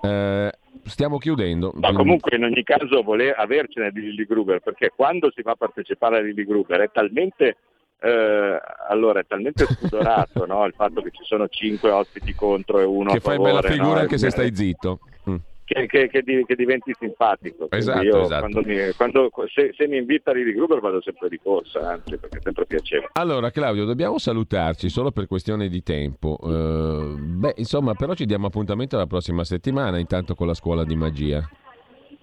Eh, 0.00 0.50
stiamo 0.84 1.18
chiudendo. 1.18 1.72
Ma 1.74 1.92
comunque 1.92 2.34
in 2.34 2.44
ogni 2.44 2.62
caso 2.62 3.02
voler 3.02 3.34
avercene 3.36 3.90
di 3.90 4.00
Lilly 4.00 4.24
Gruber, 4.24 4.60
perché 4.60 4.92
quando 4.96 5.30
si 5.34 5.42
va 5.42 5.50
a 5.50 5.56
partecipare 5.56 6.16
a 6.16 6.20
Lilly 6.22 6.46
Gruber 6.46 6.80
è 6.80 6.90
talmente, 6.90 7.56
eh, 8.00 8.60
allora, 8.88 9.20
è 9.20 9.26
talmente 9.26 9.64
spudorato 9.70 10.46
no? 10.46 10.64
il 10.64 10.74
fatto 10.74 11.02
che 11.02 11.10
ci 11.10 11.24
sono 11.24 11.48
cinque 11.48 11.90
ospiti 11.90 12.34
contro 12.34 12.78
e 12.80 12.84
uno 12.84 13.10
che 13.10 13.18
a 13.18 13.20
favore. 13.20 13.36
Che 13.38 13.44
fai 13.44 13.60
bella 13.60 13.74
figura 13.74 13.94
no? 13.94 14.00
anche 14.00 14.18
se 14.18 14.30
stai 14.30 14.54
zitto. 14.54 15.00
Mm 15.28 15.36
che, 15.68 15.86
che, 15.86 16.08
che, 16.08 16.44
che, 16.46 16.54
diventi 16.56 16.94
simpatico. 16.98 17.68
Esatto, 17.70 18.02
io, 18.02 18.22
esatto. 18.22 18.48
Quando 18.48 18.62
mi, 18.64 18.76
quando, 18.96 19.30
se, 19.52 19.74
se, 19.76 19.86
mi 19.86 19.98
invita 19.98 20.30
a 20.30 20.34
Lili 20.34 20.54
Gruber 20.54 20.80
vado 20.80 21.02
sempre 21.02 21.28
di 21.28 21.38
corsa, 21.38 21.90
anzi, 21.90 22.16
perché 22.16 22.38
è 22.38 22.40
sempre 22.42 22.64
piacevole. 22.64 23.10
Allora, 23.12 23.50
Claudio, 23.50 23.84
dobbiamo 23.84 24.18
salutarci 24.18 24.88
solo 24.88 25.10
per 25.10 25.26
questione 25.26 25.68
di 25.68 25.82
tempo. 25.82 26.38
Uh, 26.40 27.18
beh, 27.18 27.54
insomma, 27.56 27.92
però 27.94 28.14
ci 28.14 28.24
diamo 28.24 28.46
appuntamento 28.46 28.96
la 28.96 29.06
prossima 29.06 29.44
settimana, 29.44 29.98
intanto 29.98 30.34
con 30.34 30.46
la 30.46 30.54
scuola 30.54 30.84
di 30.84 30.96
magia. 30.96 31.46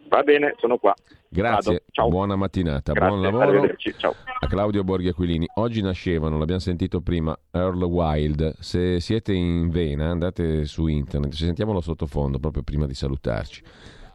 Va 0.08 0.24
bene, 0.24 0.56
sono 0.58 0.78
qua. 0.78 0.96
Grazie, 1.36 1.84
buona 2.08 2.38
mattinata, 2.38 2.94
Grazie, 2.94 3.10
buon 3.10 3.22
lavoro 3.22 3.76
ciao. 3.98 4.16
a 4.40 4.48
Claudio 4.48 4.86
Borghi 4.86 5.10
Aquilini. 5.10 5.46
Oggi 5.56 5.82
nascevano, 5.82 6.38
l'abbiamo 6.38 6.62
sentito 6.62 7.02
prima, 7.02 7.38
Earl 7.52 7.84
Wild. 7.84 8.58
Se 8.60 9.02
siete 9.02 9.34
in 9.34 9.68
vena 9.70 10.12
andate 10.12 10.64
su 10.64 10.88
internet, 10.88 11.34
ci 11.34 11.44
sentiamo 11.44 11.74
lo 11.74 11.82
sottofondo 11.82 12.40
proprio 12.40 12.64
prima 12.64 12.86
di 12.86 12.94
salutarci. 12.94 13.62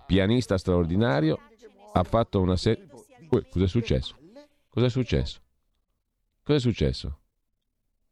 Pianista 0.07 0.57
straordinario, 0.57 1.39
ha 1.93 2.03
fatto 2.05 2.41
una 2.41 2.57
serie... 2.57 2.87
Cos'è 3.29 3.69
successo? 3.69 4.17
Cos'è 4.71 4.89
successo? 4.89 5.41
Cos'è 6.43 6.59
successo? 6.59 7.19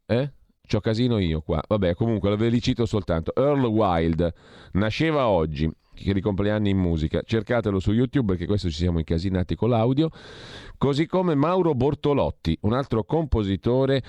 Eh? 0.05 0.31
C'ho 0.67 0.81
casino 0.81 1.17
io 1.17 1.41
qua. 1.41 1.63
Vabbè, 1.67 1.95
comunque 1.95 2.35
ve 2.37 2.49
li 2.49 2.61
cito 2.61 2.85
soltanto. 2.85 3.33
Earl 3.35 3.65
Wild 3.65 4.31
nasceva 4.73 5.27
oggi 5.27 5.67
che 6.03 6.13
di 6.13 6.21
compleanni 6.21 6.69
in 6.69 6.77
musica. 6.77 7.21
Cercatelo 7.23 7.79
su 7.79 7.91
YouTube 7.91 8.33
perché 8.33 8.45
questo 8.45 8.69
ci 8.69 8.77
siamo 8.77 8.99
incasinati 8.99 9.55
con 9.55 9.69
l'audio. 9.69 10.09
Così 10.77 11.05
come 11.05 11.35
Mauro 11.35 11.73
Bortolotti, 11.73 12.57
un 12.61 12.73
altro 12.73 13.03
compositore 13.03 14.03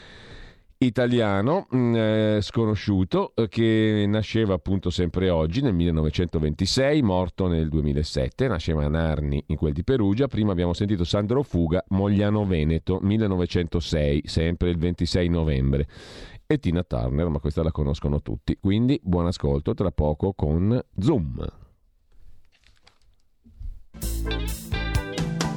italiano 0.83 1.67
mm, 1.75 1.95
eh, 1.95 2.39
sconosciuto 2.41 3.35
eh, 3.35 3.49
che 3.49 4.05
nasceva 4.09 4.55
appunto 4.55 4.89
sempre 4.89 5.29
oggi 5.29 5.61
nel 5.61 5.75
1926, 5.75 7.03
morto 7.03 7.49
nel 7.49 7.69
2007, 7.69 8.49
nasceva 8.49 8.85
a 8.85 8.89
Narni 8.89 9.43
in 9.49 9.57
quel 9.57 9.75
di 9.75 9.85
Perugia, 9.85 10.27
prima 10.27 10.53
abbiamo 10.53 10.73
sentito 10.73 11.05
Sandro 11.05 11.43
Fuga, 11.43 11.85
Mogliano 11.89 12.47
Veneto, 12.47 12.99
1906, 13.03 14.23
sempre 14.25 14.71
il 14.71 14.79
26 14.79 15.29
novembre, 15.29 15.87
e 16.47 16.59
Tina 16.59 16.83
Turner, 16.83 17.29
ma 17.29 17.41
questa 17.41 17.63
la 17.63 17.73
conoscono 17.73 18.23
tutti, 18.23 18.57
quindi 18.59 18.99
buon 19.03 19.27
ascolto 19.27 19.75
tra 19.75 19.91
poco 19.91 20.33
con 20.33 20.83
Zoom. 20.99 21.60